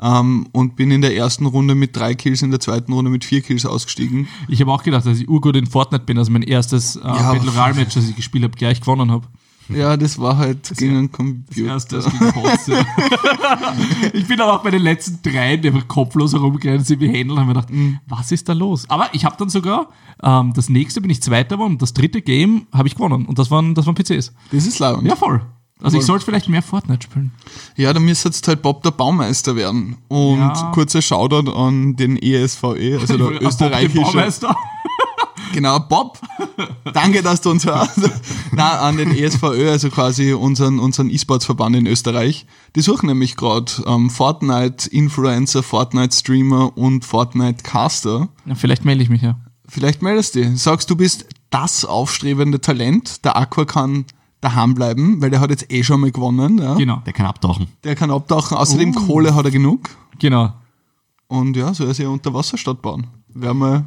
Ähm, 0.00 0.48
und 0.52 0.76
bin 0.76 0.90
in 0.90 1.00
der 1.02 1.16
ersten 1.16 1.46
Runde 1.46 1.74
mit 1.74 1.96
drei 1.96 2.14
Kills, 2.14 2.42
in 2.42 2.50
der 2.50 2.60
zweiten 2.60 2.92
Runde 2.92 3.10
mit 3.10 3.24
vier 3.24 3.40
Kills 3.40 3.64
ausgestiegen. 3.64 4.28
Ich 4.48 4.60
habe 4.60 4.72
auch 4.72 4.82
gedacht, 4.82 5.06
dass 5.06 5.18
ich 5.20 5.28
urgut 5.28 5.56
in 5.56 5.66
Fortnite 5.66 6.04
bin, 6.04 6.18
also 6.18 6.30
mein 6.32 6.42
erstes 6.42 6.96
äh, 6.96 7.00
aber- 7.00 7.34
Battle 7.38 7.52
Royale 7.52 7.74
Match, 7.74 7.94
das 7.94 8.08
ich 8.08 8.16
gespielt 8.16 8.44
habe, 8.44 8.54
gleich 8.56 8.80
gewonnen 8.80 9.10
habe. 9.10 9.26
Ja, 9.74 9.96
das 9.96 10.18
war 10.18 10.36
halt 10.36 10.72
gegen 10.76 10.96
einen 10.96 11.08
Das 11.08 11.16
Computer. 11.16 11.66
erste, 11.66 11.96
das 11.96 12.04
ging 12.10 12.32
Kotze. 12.32 12.86
Ich 14.12 14.26
bin 14.26 14.40
aber 14.40 14.54
auch 14.54 14.62
bei 14.62 14.70
den 14.70 14.82
letzten 14.82 15.20
drei, 15.22 15.56
die 15.56 15.68
einfach 15.68 15.88
kopflos 15.88 16.32
herumgerannt 16.32 16.86
sind 16.86 17.00
wie 17.00 17.08
Händler, 17.08 17.38
haben 17.40 17.46
mir 17.48 17.54
gedacht, 17.54 17.70
Mhm. 17.70 17.98
was 18.06 18.30
ist 18.32 18.48
da 18.48 18.52
los? 18.52 18.84
Aber 18.90 19.08
ich 19.12 19.24
habe 19.24 19.36
dann 19.38 19.48
sogar, 19.48 19.88
ähm, 20.22 20.52
das 20.54 20.68
nächste 20.68 21.00
bin 21.00 21.10
ich 21.10 21.22
Zweiter 21.22 21.56
geworden 21.56 21.72
und 21.72 21.82
das 21.82 21.94
dritte 21.94 22.20
Game 22.22 22.66
habe 22.72 22.88
ich 22.88 22.94
gewonnen. 22.94 23.24
Und 23.26 23.38
das 23.38 23.50
waren, 23.50 23.74
das 23.74 23.86
waren 23.86 23.94
PCs. 23.94 24.32
Das 24.52 24.66
ist 24.66 24.78
laut. 24.78 25.02
Ja, 25.02 25.16
voll. 25.16 25.40
Also 25.82 25.98
ich 25.98 26.04
sollte 26.04 26.24
vielleicht 26.24 26.48
mehr 26.48 26.62
Fortnite 26.62 27.02
spielen. 27.02 27.32
Ja, 27.76 27.92
da 27.92 28.00
müsste 28.00 28.28
jetzt 28.28 28.46
halt 28.48 28.62
Bob 28.62 28.82
der 28.82 28.90
Baumeister 28.92 29.56
werden. 29.56 29.96
Und 30.08 30.38
Ja. 30.38 30.70
kurzer 30.72 31.02
Shoutout 31.02 31.50
an 31.52 31.96
den 31.96 32.16
ESVE, 32.16 32.98
also 33.00 33.14
Ich 33.14 33.18
wollte- 33.18 33.18
der 33.18 33.18
Bob 33.24 33.38
den 33.38 33.46
österreichische. 33.48 34.00
Baumeister. 34.00 34.56
Genau, 35.54 35.78
Bob. 35.78 36.18
Danke, 36.92 37.22
dass 37.22 37.40
du 37.40 37.50
uns 37.50 37.64
hörst. 37.64 38.00
Na, 38.52 38.80
an 38.80 38.96
den 38.96 39.16
ESVÖ, 39.16 39.70
also 39.70 39.88
quasi 39.88 40.32
unseren, 40.32 40.80
unseren 40.80 41.10
E-Sports-Verband 41.10 41.76
in 41.76 41.86
Österreich. 41.86 42.44
Die 42.74 42.80
suchen 42.80 43.06
nämlich 43.06 43.36
gerade 43.36 43.70
ähm, 43.86 44.10
Fortnite-Influencer, 44.10 45.62
Fortnite-Streamer 45.62 46.76
und 46.76 47.04
Fortnite-Caster. 47.04 48.28
Ja, 48.46 48.54
vielleicht 48.56 48.84
melde 48.84 49.04
ich 49.04 49.10
mich 49.10 49.22
ja. 49.22 49.36
Vielleicht 49.68 50.02
meldest 50.02 50.34
du 50.34 50.40
dich. 50.40 50.60
Sagst, 50.60 50.90
du 50.90 50.96
bist 50.96 51.26
das 51.50 51.84
aufstrebende 51.84 52.60
Talent. 52.60 53.24
Der 53.24 53.36
Aqua 53.36 53.64
kann 53.64 54.06
daheim 54.40 54.74
bleiben, 54.74 55.22
weil 55.22 55.30
der 55.30 55.38
hat 55.38 55.50
jetzt 55.50 55.72
eh 55.72 55.84
schon 55.84 56.00
mal 56.00 56.10
gewonnen. 56.10 56.58
Ja? 56.58 56.74
Genau. 56.74 57.00
Der 57.06 57.12
kann 57.12 57.26
abtauchen. 57.26 57.68
Der 57.84 57.94
kann 57.94 58.10
abtauchen. 58.10 58.56
Außerdem 58.56 58.90
Uh. 58.90 59.06
Kohle 59.06 59.34
hat 59.36 59.44
er 59.44 59.52
genug. 59.52 59.88
Genau. 60.18 60.52
Und 61.28 61.56
ja, 61.56 61.72
soll 61.72 61.86
er 61.86 61.94
sich 61.94 62.04
eine 62.04 62.12
Unterwasserstadt 62.12 62.82
bauen. 62.82 63.06
Wäre 63.28 63.54
mal 63.54 63.86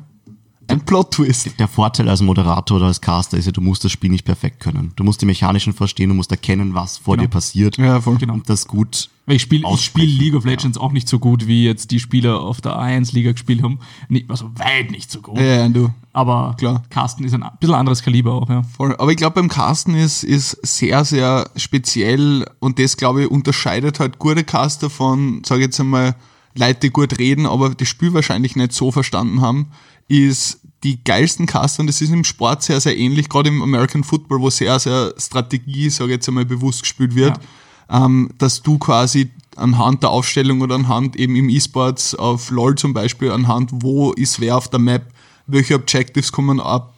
ein 0.68 0.82
Plot-Twist. 0.82 1.60
Der 1.60 1.68
Vorteil 1.68 2.10
als 2.10 2.22
Moderator 2.22 2.78
oder 2.78 2.88
als 2.88 3.02
Caster 3.02 3.38
ist 3.38 3.46
ja, 3.46 3.52
du 3.52 3.62
musst 3.62 3.84
das 3.84 3.92
Spiel 3.92 4.10
nicht 4.10 4.26
perfekt 4.26 4.60
können. 4.60 4.92
Du 4.96 5.04
musst 5.04 5.22
die 5.22 5.26
Mechanischen 5.26 5.74
verstehen, 5.74 6.10
du 6.10 6.16
musst 6.16 6.32
erkennen, 6.32 6.74
was 6.74 6.98
vor 6.98 7.16
Genau. 7.16 7.28
dir 7.28 7.30
passiert. 7.32 7.78
Ja, 7.78 8.02
voll. 8.02 8.18
Genau. 8.18 8.34
Und 8.34 8.50
das 8.50 8.68
gut. 8.68 9.10
Weil 9.26 9.36
ich 9.36 9.42
spiele 9.42 9.66
spiel 9.78 10.06
League 10.06 10.36
of 10.36 10.46
Legends 10.46 10.78
auch 10.78 10.92
nicht 10.94 11.10
so 11.10 11.20
gut, 11.20 11.48
wie 11.48 11.66
jetzt 11.66 11.92
die 11.92 12.00
Spieler 12.00 12.40
auf 12.40 12.62
der 12.62 12.74
A1-Liga 12.78 13.34
gespielt 13.34 13.62
haben. 13.62 13.80
Nicht, 14.08 14.30
also 14.30 14.50
weit 14.56 14.92
nicht 14.92 15.12
so 15.12 15.22
gut. 15.22 15.38
Ja, 15.38 15.44
ja, 15.44 15.70
du. 15.70 15.94
Aber 16.14 16.56
Klar. 16.58 16.84
Carsten 16.90 17.24
ist 17.26 17.34
ein 17.34 17.44
bisschen 17.60 17.76
anderes 17.76 18.02
Kaliber 18.02 18.34
auch, 18.34 18.50
ja. 18.50 18.64
Voll. 18.64 18.96
Aber 18.98 19.12
ich 19.12 19.18
glaube, 19.18 19.36
beim 19.36 19.50
Casten 19.50 19.96
ist, 19.96 20.24
ist 20.24 20.58
sehr, 20.66 21.04
sehr 21.04 21.50
speziell 21.58 22.46
und 22.60 22.80
das, 22.80 22.98
glaube 22.98 23.24
ich, 23.24 23.32
unterscheidet 23.32 24.00
halt 24.00 24.18
gute 24.18 24.44
Caster 24.44 24.90
von, 24.90 25.44
sage 25.46 25.62
ich 25.62 25.66
jetzt 25.68 25.80
einmal, 25.80 26.16
Leute, 26.56 26.80
die 26.82 26.90
gut 26.90 27.20
reden, 27.20 27.46
aber 27.46 27.70
das 27.76 27.88
Spiel 27.88 28.14
wahrscheinlich 28.14 28.56
nicht 28.56 28.74
so 28.74 28.92
verstanden 28.92 29.42
haben, 29.42 29.68
ist 30.08 30.60
die 30.84 31.04
geilsten 31.04 31.46
Caster, 31.46 31.82
und 31.82 31.88
das 31.88 32.02
ist 32.02 32.12
im 32.12 32.24
Sport 32.24 32.64
sehr, 32.64 32.80
sehr 32.80 32.98
ähnlich, 32.98 33.30
gerade 33.30 33.50
im 33.50 33.62
American 33.62 34.04
Football, 34.04 34.42
wo 34.42 34.50
sehr, 34.50 34.78
sehr 34.80 35.14
Strategie, 35.18 35.90
sage 35.90 36.12
ich 36.12 36.16
jetzt 36.18 36.28
einmal, 36.28 36.46
bewusst 36.46 36.82
gespielt 36.82 37.16
wird, 37.16 37.40
ähm, 37.90 38.30
dass 38.38 38.62
du 38.62 38.78
quasi 38.78 39.32
anhand 39.56 40.04
der 40.04 40.12
Aufstellung 40.12 40.62
oder 40.62 40.76
anhand 40.76 41.16
eben 41.16 41.36
im 41.36 41.50
E-Sports 41.50 42.16
auf 42.16 42.52
LoL 42.52 42.76
zum 42.76 42.94
Beispiel, 42.94 43.32
anhand 43.32 43.72
wo 43.74 44.12
ist 44.14 44.40
wer 44.40 44.58
auf 44.58 44.68
der 44.68 44.80
Map, 44.80 45.12
welche 45.48 45.76
Objectives 45.76 46.32
kommen 46.32 46.60
ab, 46.60 46.94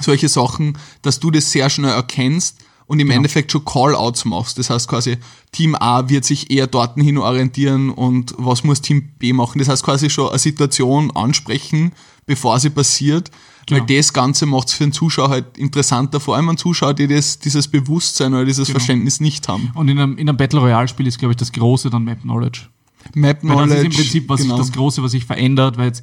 solche 0.00 0.28
Sachen, 0.28 0.76
dass 1.02 1.18
du 1.20 1.30
das 1.30 1.50
sehr 1.50 1.70
schnell 1.70 1.92
erkennst 1.92 2.58
und 2.86 3.00
im 3.00 3.10
Endeffekt 3.10 3.50
schon 3.50 3.64
Call-outs 3.64 4.24
machst. 4.24 4.58
Das 4.58 4.70
heißt 4.70 4.88
quasi, 4.88 5.16
Team 5.52 5.74
A 5.74 6.08
wird 6.08 6.24
sich 6.24 6.50
eher 6.50 6.66
dorthin 6.66 7.02
hin 7.02 7.18
orientieren 7.18 7.90
und 7.90 8.34
was 8.36 8.62
muss 8.62 8.80
Team 8.80 9.08
B 9.18 9.32
machen. 9.32 9.58
Das 9.58 9.68
heißt 9.68 9.82
quasi 9.82 10.10
schon 10.10 10.28
eine 10.28 10.38
Situation 10.38 11.10
ansprechen, 11.12 11.92
bevor 12.26 12.58
sie 12.60 12.70
passiert, 12.70 13.30
Genau. 13.68 13.80
weil 13.80 13.96
das 13.96 14.12
Ganze 14.12 14.46
macht 14.46 14.68
es 14.68 14.74
für 14.74 14.84
den 14.84 14.92
Zuschauer 14.92 15.28
halt 15.30 15.58
interessanter, 15.58 16.20
vor 16.20 16.36
allem 16.36 16.48
an 16.48 16.56
Zuschauer, 16.56 16.94
die 16.94 17.08
das, 17.08 17.38
dieses 17.40 17.66
Bewusstsein 17.66 18.32
oder 18.32 18.44
dieses 18.44 18.70
Verständnis 18.70 19.18
nicht 19.18 19.48
haben. 19.48 19.72
Und 19.74 19.88
in 19.88 19.98
einem, 19.98 20.18
in 20.18 20.28
einem 20.28 20.36
Battle 20.38 20.60
Royale-Spiel 20.60 21.06
ist, 21.08 21.18
glaube 21.18 21.32
ich, 21.32 21.36
das 21.36 21.50
Große 21.50 21.90
dann 21.90 22.04
Map 22.04 22.20
Knowledge. 22.22 22.62
Map 23.14 23.42
Weil 23.42 23.50
Knowledge, 23.50 23.68
das 23.70 23.78
ist 23.78 23.84
im 23.84 23.92
Prinzip 23.92 24.28
was 24.28 24.40
genau. 24.42 24.58
das 24.58 24.70
Große, 24.72 25.02
was 25.02 25.10
sich 25.12 25.24
verändert, 25.24 25.78
weil 25.78 25.86
jetzt 25.86 26.02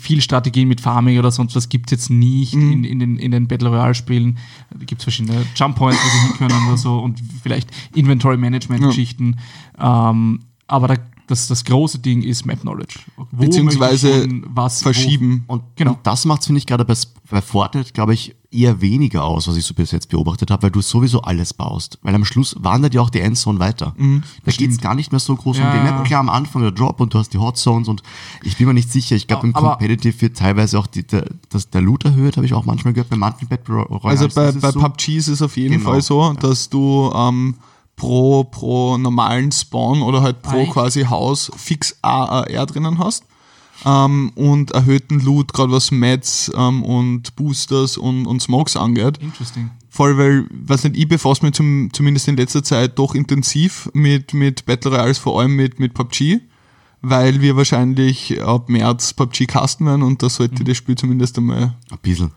viel 0.00 0.20
Strategien 0.20 0.68
mit 0.68 0.80
Farming 0.80 1.18
oder 1.18 1.30
sonst 1.30 1.54
was 1.56 1.68
gibt 1.68 1.86
es 1.92 1.98
jetzt 1.98 2.10
nicht 2.10 2.54
Mhm. 2.54 2.72
in, 2.72 2.84
in, 2.84 2.98
den, 3.00 3.16
in 3.18 3.30
den 3.30 3.46
Battle 3.48 3.68
Royale 3.68 3.94
Spielen. 3.94 4.38
Da 4.70 4.84
gibt 4.84 5.00
es 5.00 5.04
verschiedene 5.04 5.44
Jump 5.54 5.76
Points, 5.76 6.00
wo 6.02 6.08
sie 6.08 6.26
hin 6.28 6.36
können 6.48 6.66
oder 6.68 6.76
so 6.76 6.98
und 6.98 7.20
vielleicht 7.42 7.68
Inventory 7.94 8.36
Management 8.36 8.82
Geschichten. 8.82 9.36
Ähm, 9.78 10.40
aber 10.66 10.88
da, 10.88 10.96
das, 11.26 11.48
das 11.48 11.64
große 11.64 11.98
Ding 11.98 12.22
ist 12.22 12.44
Map 12.46 12.60
Knowledge. 12.60 13.00
Wo 13.16 13.44
Beziehungsweise 13.44 14.28
was 14.46 14.82
verschieben. 14.82 15.44
Und, 15.46 15.62
Genau. 15.76 15.92
und 15.92 16.00
das 16.06 16.24
macht 16.24 16.44
finde 16.44 16.58
ich, 16.58 16.66
gerade 16.66 16.84
bei, 16.84 16.94
bei 17.30 17.40
Fortnite, 17.40 17.92
glaube 17.92 18.14
ich, 18.14 18.34
eher 18.50 18.80
weniger 18.80 19.24
aus, 19.24 19.48
was 19.48 19.56
ich 19.56 19.64
so 19.64 19.74
bis 19.74 19.90
jetzt 19.90 20.08
beobachtet 20.10 20.50
habe, 20.50 20.62
weil 20.64 20.70
du 20.70 20.80
sowieso 20.80 21.22
alles 21.22 21.52
baust. 21.54 21.98
Weil 22.02 22.14
am 22.14 22.24
Schluss 22.24 22.54
wandert 22.60 22.94
ja 22.94 23.00
auch 23.00 23.10
die 23.10 23.20
Endzone 23.20 23.58
weiter. 23.58 23.94
da 24.44 24.52
geht 24.52 24.70
es 24.70 24.80
gar 24.80 24.94
nicht 24.94 25.10
mehr 25.10 25.18
so 25.18 25.34
groß 25.34 25.58
Ja, 25.58 25.72
um 25.72 25.76
die. 25.78 25.82
Map. 25.82 26.04
Klar, 26.04 26.20
am 26.20 26.28
Anfang 26.28 26.62
der 26.62 26.70
Drop 26.70 27.00
und 27.00 27.12
du 27.14 27.18
hast 27.18 27.30
die 27.34 27.38
Hot 27.38 27.56
Zones 27.56 27.88
und 27.88 28.02
ich 28.42 28.56
bin 28.56 28.66
mir 28.68 28.74
nicht 28.74 28.92
sicher. 28.92 29.16
Ich 29.16 29.26
glaube, 29.26 29.46
im 29.46 29.52
Competitive 29.52 30.20
wird 30.20 30.36
teilweise 30.36 30.78
auch 30.78 30.86
die, 30.86 31.04
der, 31.04 31.24
das, 31.48 31.68
der 31.70 31.80
Loot 31.80 32.04
erhöht, 32.04 32.36
habe 32.36 32.46
ich 32.46 32.54
auch 32.54 32.64
manchmal 32.64 32.92
gehört, 32.92 33.10
bei 33.10 33.16
manchen 33.16 33.48
Battle 33.48 33.74
Royals. 33.82 34.04
Also 34.04 34.28
bei, 34.28 34.48
ist 34.50 34.56
es 34.56 34.62
bei 34.62 34.70
so. 34.70 34.78
PUBG 34.80 35.16
ist 35.16 35.28
es 35.28 35.42
auf 35.42 35.56
jeden 35.56 35.78
Genau, 35.78 35.90
Fall 35.90 36.02
so, 36.02 36.32
dass 36.34 36.68
du 36.68 37.10
ähm, 37.14 37.56
pro, 37.96 38.44
pro 38.44 38.98
normalen 38.98 39.52
Spawn 39.52 40.02
oder 40.02 40.22
halt 40.22 40.42
pro 40.42 40.58
Ei. 40.58 40.66
quasi 40.66 41.04
Haus 41.04 41.50
fix 41.56 41.96
AAR 42.02 42.66
drinnen 42.66 42.98
hast. 42.98 43.24
Ähm, 43.84 44.30
und 44.34 44.70
erhöhten 44.70 45.20
Loot, 45.20 45.52
gerade 45.52 45.72
was 45.72 45.90
Mats 45.90 46.50
ähm, 46.56 46.82
und 46.84 47.34
Boosters 47.36 47.98
und, 47.98 48.26
und 48.26 48.40
Smokes 48.40 48.76
angeht. 48.76 49.18
Interesting. 49.18 49.70
Voll, 49.90 50.16
weil, 50.16 50.46
weiß 50.50 50.84
nicht, 50.84 50.96
ich 50.96 51.08
befasse 51.08 51.44
mich 51.44 51.54
zum, 51.54 51.90
zumindest 51.92 52.28
in 52.28 52.36
letzter 52.36 52.62
Zeit 52.62 52.98
doch 52.98 53.14
intensiv 53.14 53.90
mit, 53.92 54.32
mit 54.32 54.64
Battle 54.64 54.90
Royals, 54.90 55.18
vor 55.18 55.40
allem 55.40 55.54
mit, 55.54 55.78
mit 55.80 55.92
PUBG, 55.94 56.40
weil 57.02 57.40
wir 57.40 57.56
wahrscheinlich 57.56 58.40
ab 58.42 58.68
März 58.68 59.12
PUBG 59.12 59.46
casten 59.46 59.86
werden 59.86 60.02
und 60.02 60.22
da 60.22 60.30
sollte 60.30 60.64
das 60.64 60.76
Spiel 60.76 60.96
zumindest 60.96 61.36
einmal 61.36 61.76
Ein 61.90 61.98
bisschen. 62.00 62.32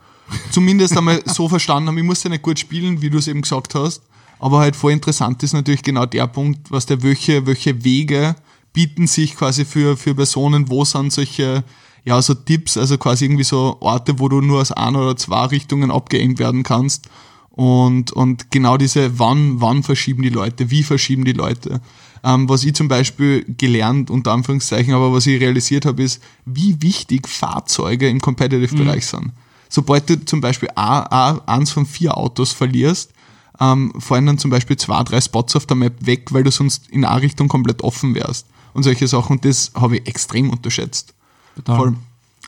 zumindest 0.50 0.96
einmal 0.96 1.22
so 1.24 1.48
verstanden 1.48 1.88
haben, 1.88 1.98
ich 1.98 2.04
muss 2.04 2.22
ja 2.22 2.30
nicht 2.30 2.42
gut 2.42 2.58
spielen, 2.58 3.00
wie 3.00 3.10
du 3.10 3.18
es 3.18 3.26
eben 3.28 3.42
gesagt 3.42 3.74
hast, 3.74 4.02
aber 4.38 4.58
halt 4.60 4.76
voll 4.76 4.92
interessant 4.92 5.42
ist 5.42 5.52
natürlich 5.52 5.82
genau 5.82 6.06
der 6.06 6.26
Punkt, 6.26 6.70
was 6.70 6.86
der 6.86 7.02
welche, 7.02 7.46
welche 7.46 7.84
Wege 7.84 8.36
bieten 8.72 9.06
sich 9.06 9.34
quasi 9.36 9.64
für, 9.64 9.96
für 9.96 10.14
Personen, 10.14 10.68
wo 10.68 10.84
sind 10.84 11.12
solche, 11.12 11.64
ja, 12.04 12.20
so 12.22 12.34
Tipps, 12.34 12.76
also 12.76 12.98
quasi 12.98 13.24
irgendwie 13.24 13.44
so 13.44 13.76
Orte, 13.80 14.18
wo 14.18 14.28
du 14.28 14.40
nur 14.40 14.60
aus 14.60 14.72
einer 14.72 15.00
oder 15.00 15.16
zwei 15.16 15.46
Richtungen 15.46 15.90
abgeengt 15.90 16.38
werden 16.38 16.62
kannst. 16.62 17.08
Und, 17.50 18.12
und 18.12 18.52
genau 18.52 18.76
diese, 18.76 19.18
wann, 19.18 19.60
wann 19.60 19.82
verschieben 19.82 20.22
die 20.22 20.28
Leute, 20.28 20.70
wie 20.70 20.84
verschieben 20.84 21.24
die 21.24 21.32
Leute. 21.32 21.80
Ähm, 22.22 22.48
was 22.48 22.62
ich 22.62 22.74
zum 22.74 22.86
Beispiel 22.86 23.44
gelernt, 23.58 24.10
unter 24.10 24.32
Anführungszeichen, 24.32 24.94
aber 24.94 25.12
was 25.12 25.26
ich 25.26 25.40
realisiert 25.40 25.84
habe, 25.84 26.02
ist, 26.02 26.22
wie 26.44 26.80
wichtig 26.80 27.26
Fahrzeuge 27.26 28.08
im 28.08 28.20
Competitive-Bereich 28.20 29.06
sind. 29.06 29.32
Sobald 29.68 30.08
du 30.08 30.24
zum 30.24 30.40
Beispiel 30.40 30.68
a, 30.76 31.00
a, 31.00 31.42
eins 31.46 31.72
von 31.72 31.84
vier 31.84 32.16
Autos 32.16 32.52
verlierst, 32.52 33.12
ähm, 33.60 33.92
fallen 33.98 34.26
dann 34.26 34.38
zum 34.38 34.50
Beispiel 34.50 34.76
zwei, 34.76 35.02
drei 35.02 35.20
Spots 35.20 35.56
auf 35.56 35.66
der 35.66 35.76
Map 35.76 35.94
weg, 36.06 36.32
weil 36.32 36.44
du 36.44 36.50
sonst 36.50 36.88
in 36.90 37.04
eine 37.04 37.22
Richtung 37.22 37.48
komplett 37.48 37.82
offen 37.82 38.14
wärst. 38.14 38.46
Und 38.74 38.82
solche 38.82 39.08
Sachen. 39.08 39.36
Und 39.36 39.44
das 39.44 39.72
habe 39.74 39.96
ich 39.96 40.06
extrem 40.06 40.50
unterschätzt. 40.50 41.14
Total. 41.56 41.76
Voll. 41.76 41.94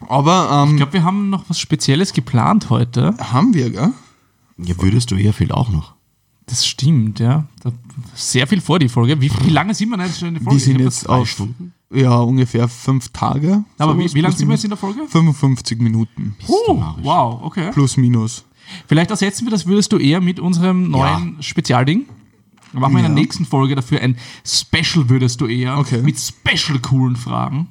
Aber 0.08 0.64
ähm, 0.64 0.70
Ich 0.70 0.76
glaube, 0.76 0.92
wir 0.94 1.04
haben 1.04 1.30
noch 1.30 1.44
was 1.48 1.58
Spezielles 1.58 2.12
geplant 2.12 2.70
heute. 2.70 3.14
haben 3.18 3.54
wir, 3.54 3.70
gell? 3.70 3.92
Ja, 4.58 4.74
würdest 4.80 5.10
du 5.10 5.16
eher 5.16 5.32
viel 5.32 5.52
auch 5.52 5.68
noch. 5.70 5.94
Das 6.46 6.66
stimmt, 6.66 7.20
ja. 7.20 7.46
Da, 7.62 7.72
sehr 8.14 8.46
viel 8.46 8.60
vor 8.60 8.78
die 8.78 8.88
Folge. 8.88 9.20
Wie, 9.20 9.30
wie 9.44 9.50
lange 9.50 9.74
sind 9.74 9.88
wir 9.88 9.96
denn 9.96 10.06
jetzt 10.06 10.18
schon 10.18 10.28
in 10.28 10.34
der 10.34 10.42
Folge? 10.42 10.58
Wir 10.58 10.64
sind 10.64 10.80
jetzt 10.80 11.08
auf 11.08 11.28
Stunden? 11.28 11.72
ja, 11.92 12.18
ungefähr 12.20 12.68
fünf 12.68 13.08
Tage. 13.10 13.64
Aber 13.78 13.98
wie, 13.98 14.12
wie 14.14 14.20
lange 14.20 14.34
sind 14.34 14.48
wir 14.48 14.54
jetzt 14.54 14.64
in 14.64 14.70
der 14.70 14.76
Folge? 14.76 15.06
55 15.08 15.80
Minuten. 15.80 16.36
Oh, 16.46 16.82
wow, 17.02 17.40
okay. 17.42 17.70
Plus 17.72 17.96
minus. 17.96 18.44
Vielleicht 18.86 19.10
ersetzen 19.10 19.46
wir 19.46 19.50
das, 19.50 19.66
würdest 19.66 19.92
du 19.92 19.98
eher 19.98 20.20
mit 20.20 20.40
unserem 20.40 20.90
neuen 20.90 21.42
Spezialding. 21.42 22.06
Dann 22.72 22.80
machen 22.82 22.92
wir 22.92 22.98
in 23.00 23.04
der 23.06 23.10
Ja. 23.16 23.20
nächsten 23.20 23.44
Folge 23.46 23.74
dafür 23.74 24.00
ein 24.00 24.16
Special, 24.46 25.08
würdest 25.08 25.40
du 25.40 25.46
eher. 25.46 25.78
Okay. 25.78 26.02
Mit 26.02 26.18
special 26.18 26.78
coolen 26.80 27.16
Fragen. 27.16 27.68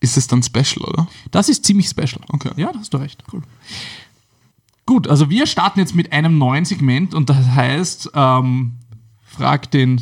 Ist 0.00 0.16
es 0.16 0.26
dann 0.26 0.42
special, 0.42 0.84
oder? 0.88 1.06
Das 1.30 1.48
ist 1.48 1.64
ziemlich 1.64 1.88
special. 1.88 2.20
Okay. 2.28 2.50
Ja, 2.56 2.72
da 2.72 2.78
hast 2.78 2.92
du 2.92 2.96
recht. 2.98 3.22
Cool. 3.32 3.42
Gut, 4.86 5.06
also 5.08 5.30
wir 5.30 5.46
starten 5.46 5.78
jetzt 5.78 5.94
mit 5.94 6.12
einem 6.12 6.36
neuen 6.38 6.64
Segment 6.64 7.14
und 7.14 7.30
das 7.30 7.46
heißt, 7.46 8.10
ähm, 8.14 8.72
frag 9.24 9.70
den 9.70 10.00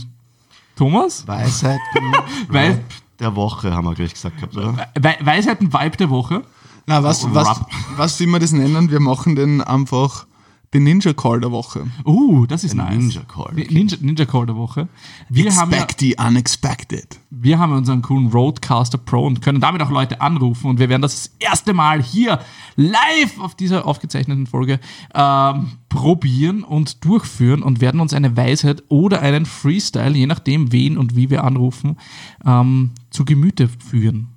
Thomas. 0.76 1.26
Weisheiten 1.26 1.80
Weil- 2.48 2.70
Rap 2.70 2.84
der 3.18 3.34
Woche, 3.34 3.74
haben 3.74 3.84
wir 3.84 3.94
gleich 3.96 4.14
gesagt 4.14 4.36
gehabt, 4.36 4.56
oder? 4.56 4.88
We 4.94 5.16
Weisheiten-Vibe 5.20 5.96
der 5.96 6.08
Woche. 6.08 6.44
Na, 6.86 7.02
was, 7.02 7.26
was, 7.34 7.48
Rap. 7.48 7.66
was 7.96 8.20
will 8.20 8.28
man 8.28 8.40
das 8.40 8.52
nennen? 8.52 8.90
Wir 8.90 9.00
machen 9.00 9.34
den 9.36 9.60
einfach 9.60 10.26
den 10.74 10.84
Ninja 10.84 11.14
Call 11.14 11.40
der 11.40 11.50
Woche. 11.50 11.86
Uh, 12.04 12.46
das 12.46 12.62
ist 12.62 12.74
nice. 12.74 12.96
Ninja 12.96 13.22
Call, 13.22 13.52
okay. 13.52 13.68
Ninja, 13.70 13.96
Ninja 14.00 14.26
Call 14.26 14.46
der 14.46 14.56
Woche. 14.56 14.88
Wir 15.28 15.54
haben, 15.56 15.70
ja, 15.70 15.78
Expect 15.78 16.00
the 16.00 16.16
unexpected. 16.18 17.20
wir 17.30 17.58
haben 17.58 17.72
unseren 17.72 18.02
coolen 18.02 18.28
Roadcaster 18.28 18.98
Pro 18.98 19.26
und 19.26 19.40
können 19.40 19.60
damit 19.60 19.80
auch 19.82 19.90
Leute 19.90 20.20
anrufen. 20.20 20.68
Und 20.68 20.78
wir 20.78 20.88
werden 20.88 21.02
das 21.02 21.14
das 21.14 21.36
erste 21.38 21.72
Mal 21.72 22.02
hier 22.02 22.40
live 22.76 23.40
auf 23.40 23.54
dieser 23.54 23.86
aufgezeichneten 23.86 24.46
Folge 24.46 24.78
ähm, 25.14 25.72
probieren 25.88 26.62
und 26.64 27.04
durchführen 27.04 27.62
und 27.62 27.80
werden 27.80 28.00
uns 28.00 28.12
eine 28.12 28.36
Weisheit 28.36 28.84
oder 28.88 29.22
einen 29.22 29.46
Freestyle, 29.46 30.16
je 30.16 30.26
nachdem 30.26 30.70
wen 30.70 30.98
und 30.98 31.16
wie 31.16 31.30
wir 31.30 31.44
anrufen, 31.44 31.96
ähm, 32.44 32.92
zu 33.10 33.24
Gemüte 33.24 33.68
führen. 33.68 34.28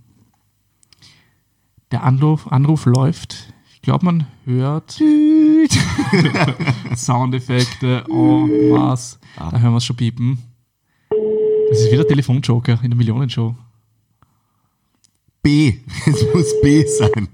Der 1.92 2.04
Anruf, 2.04 2.48
Anruf 2.48 2.86
läuft. 2.86 3.51
Ich 3.82 3.86
glaube, 3.86 4.06
man 4.06 4.28
hört 4.46 4.92
Soundeffekte. 6.96 8.04
Oh, 8.10 8.48
was? 8.76 9.20
Da 9.36 9.58
hören 9.58 9.74
wir 9.74 9.78
es 9.78 9.86
schon 9.86 9.96
piepen. 9.96 10.38
Das 11.10 11.80
ist 11.80 11.92
wieder 11.92 12.08
Telefonjoker 12.08 12.78
in 12.84 12.92
der 12.92 12.96
Millionenshow. 12.96 13.56
B. 15.42 15.80
Es 16.06 16.24
muss 16.32 16.62
B 16.62 16.86
sein. 16.86 17.28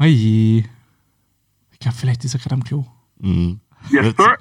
Oh 0.00 0.04
je. 0.04 0.64
Ich 1.70 1.78
glaube, 1.78 1.96
vielleicht 1.96 2.24
ist 2.24 2.34
er 2.34 2.40
gerade 2.40 2.56
am 2.56 2.64
Klo. 2.64 2.84
Yes, 3.20 4.12
sir. 4.16 4.36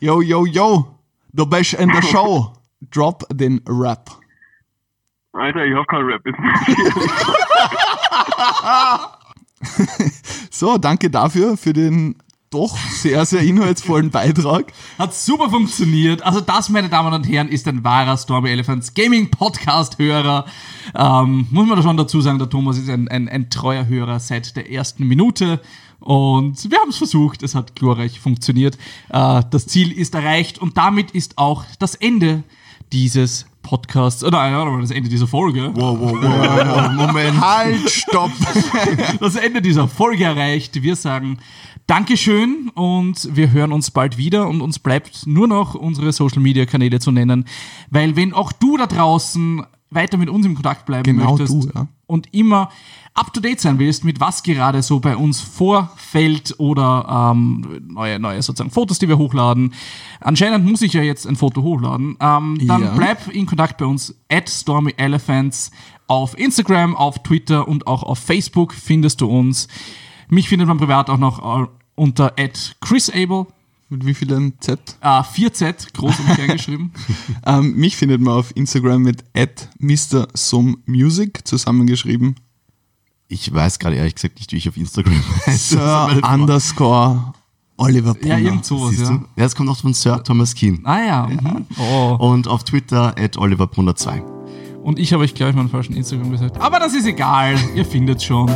Yo, 0.00 0.20
yo, 0.20 0.44
yo. 0.44 0.98
Du 1.32 1.46
bist 1.46 1.72
in 1.72 1.88
der 1.88 2.02
Show. 2.02 2.52
Drop 2.90 3.24
den 3.32 3.62
Rap. 3.66 4.10
Alter, 5.32 5.64
ich 5.64 5.74
hab 5.74 5.88
keinen 5.88 6.10
Rap. 6.10 6.22
So, 10.50 10.78
danke 10.78 11.10
dafür, 11.10 11.56
für 11.56 11.72
den 11.72 12.16
doch 12.54 12.76
sehr, 12.76 13.26
sehr 13.26 13.40
inhaltsvollen 13.40 14.10
Beitrag. 14.10 14.72
Hat 14.96 15.12
super 15.12 15.50
funktioniert. 15.50 16.22
Also 16.22 16.40
das, 16.40 16.68
meine 16.68 16.88
Damen 16.88 17.12
und 17.12 17.24
Herren, 17.24 17.48
ist 17.48 17.66
ein 17.66 17.82
wahrer 17.82 18.16
Stormy 18.16 18.50
Elephants 18.50 18.94
Gaming 18.94 19.28
Podcast 19.30 19.98
Hörer. 19.98 20.46
Ähm, 20.94 21.48
muss 21.50 21.66
man 21.66 21.76
da 21.76 21.82
schon 21.82 21.96
dazu 21.96 22.20
sagen, 22.20 22.38
der 22.38 22.48
Thomas 22.48 22.78
ist 22.78 22.88
ein, 22.88 23.08
ein, 23.08 23.28
ein 23.28 23.50
treuer 23.50 23.86
Hörer 23.86 24.20
seit 24.20 24.54
der 24.54 24.70
ersten 24.70 25.08
Minute. 25.08 25.60
Und 25.98 26.70
wir 26.70 26.78
haben 26.78 26.90
es 26.90 26.98
versucht. 26.98 27.42
Es 27.42 27.56
hat 27.56 27.74
glorreich 27.74 28.20
funktioniert. 28.20 28.78
Äh, 29.08 29.42
das 29.50 29.66
Ziel 29.66 29.90
ist 29.90 30.14
erreicht 30.14 30.58
und 30.58 30.76
damit 30.76 31.10
ist 31.10 31.38
auch 31.38 31.64
das 31.80 31.96
Ende 31.96 32.44
dieses 32.92 33.46
Podcasts, 33.64 34.22
oder 34.22 34.38
nein, 34.48 34.80
das 34.80 34.92
Ende 34.92 35.08
dieser 35.08 35.26
Folge. 35.26 35.72
Wow, 35.74 35.98
wow, 35.98 36.12
wow, 36.12 36.22
wow, 36.22 36.92
Moment. 36.92 37.40
Halt, 37.40 37.90
stopp. 37.90 38.30
das 39.20 39.34
Ende 39.34 39.60
dieser 39.60 39.88
Folge 39.88 40.24
erreicht. 40.24 40.80
Wir 40.82 40.94
sagen 40.94 41.38
Dankeschön 41.86 42.70
und 42.74 43.28
wir 43.34 43.50
hören 43.50 43.72
uns 43.72 43.90
bald 43.90 44.16
wieder 44.16 44.48
und 44.48 44.60
uns 44.60 44.78
bleibt 44.78 45.26
nur 45.26 45.48
noch 45.48 45.74
unsere 45.74 46.12
Social 46.12 46.40
Media 46.40 46.66
Kanäle 46.66 47.00
zu 47.00 47.10
nennen, 47.10 47.46
weil 47.90 48.14
wenn 48.16 48.32
auch 48.32 48.52
du 48.52 48.76
da 48.76 48.86
draußen 48.86 49.66
weiter 49.94 50.16
mit 50.16 50.28
uns 50.28 50.44
im 50.46 50.54
Kontakt 50.54 50.86
bleiben 50.86 51.04
Genau 51.04 51.30
möchtest 51.32 51.52
du, 51.52 51.70
ja. 51.74 51.86
und 52.06 52.32
immer 52.32 52.70
up 53.14 53.32
to 53.32 53.40
date 53.40 53.60
sein 53.60 53.78
willst, 53.78 54.04
mit 54.04 54.18
was 54.20 54.42
gerade 54.42 54.82
so 54.82 54.98
bei 55.00 55.16
uns 55.16 55.40
vorfällt 55.40 56.54
oder 56.58 57.32
ähm, 57.32 57.80
neue, 57.88 58.18
neue 58.18 58.42
sozusagen 58.42 58.70
Fotos, 58.70 58.98
die 58.98 59.08
wir 59.08 59.18
hochladen. 59.18 59.72
Anscheinend 60.20 60.64
muss 60.68 60.82
ich 60.82 60.92
ja 60.94 61.02
jetzt 61.02 61.26
ein 61.26 61.36
Foto 61.36 61.62
hochladen. 61.62 62.16
Ähm, 62.20 62.58
dann 62.66 62.82
Ja. 62.82 62.94
bleib 62.96 63.28
in 63.28 63.46
Kontakt 63.46 63.78
bei 63.78 63.86
uns 63.86 64.14
at 64.30 64.48
Stormy 64.48 64.94
Elephants 64.96 65.70
auf 66.06 66.36
Instagram, 66.38 66.96
auf 66.96 67.22
Twitter 67.22 67.66
und 67.68 67.86
auch 67.86 68.02
auf 68.02 68.18
Facebook 68.18 68.74
findest 68.74 69.20
du 69.20 69.26
uns. 69.28 69.68
Mich 70.28 70.48
findet 70.48 70.66
man 70.68 70.78
privat 70.78 71.08
auch 71.08 71.18
noch 71.18 71.62
äh, 71.62 71.66
unter 71.94 72.32
at 72.38 72.74
chrisable, 72.80 73.46
Mit 73.94 74.04
wie 74.06 74.14
vielen 74.14 74.54
Z? 74.60 74.80
äh, 75.00 75.06
4z, 75.06 75.92
groß 75.94 76.18
und 76.18 76.34
klein 76.34 76.48
geschrieben. 76.48 76.92
Ähm, 77.46 77.76
mich 77.76 77.96
findet 77.96 78.20
man 78.20 78.34
auf 78.34 78.50
Instagram 78.56 79.02
mit 79.02 79.22
MrSumMusic 79.78 81.46
zusammengeschrieben. 81.46 82.34
Ich 83.28 83.52
weiß 83.54 83.78
gerade 83.78 83.94
ehrlich 83.96 84.16
gesagt 84.16 84.36
nicht, 84.38 84.50
wie 84.52 84.56
ich 84.56 84.68
auf 84.68 84.76
Instagram 84.76 85.22
heiße. 85.46 85.76
Sir 85.76 86.20
underscore 86.28 87.34
Oliver 87.76 88.14
Brunner. 88.14 88.38
Ja, 88.38 88.44
irgend 88.44 88.64
sowas, 88.64 88.98
ja. 88.98 89.22
Ja, 89.36 89.44
es 89.44 89.54
kommt 89.54 89.68
auch 89.68 89.76
von 89.76 89.94
Sir 89.94 90.24
Thomas 90.24 90.54
Keen. 90.56 90.80
Ah 90.84 91.00
ja. 91.04 91.26
Mhm. 91.28 91.66
Oh. 91.78 92.16
Und 92.18 92.48
auf 92.48 92.64
Twitter 92.64 93.14
at 93.16 93.36
oliverbrunner2. 93.36 94.22
Und 94.82 94.98
ich 94.98 95.12
habe 95.12 95.22
euch 95.22 95.34
gleich 95.34 95.54
meinen 95.54 95.68
falschen 95.68 95.94
Instagram 95.94 96.32
gesagt. 96.32 96.60
Aber 96.60 96.80
das 96.80 96.94
ist 96.94 97.06
egal, 97.06 97.56
ihr 97.76 97.84
findet 97.84 98.22
schon. 98.22 98.48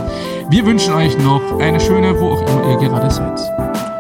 Wir 0.51 0.67
wünschen 0.67 0.95
euch 0.95 1.17
noch 1.19 1.61
eine 1.61 1.79
schöne, 1.79 2.19
wo 2.19 2.33
auch 2.33 2.43
immer 2.43 2.71
ihr 2.71 2.89
gerade 2.89 3.11
seid. 3.11 3.98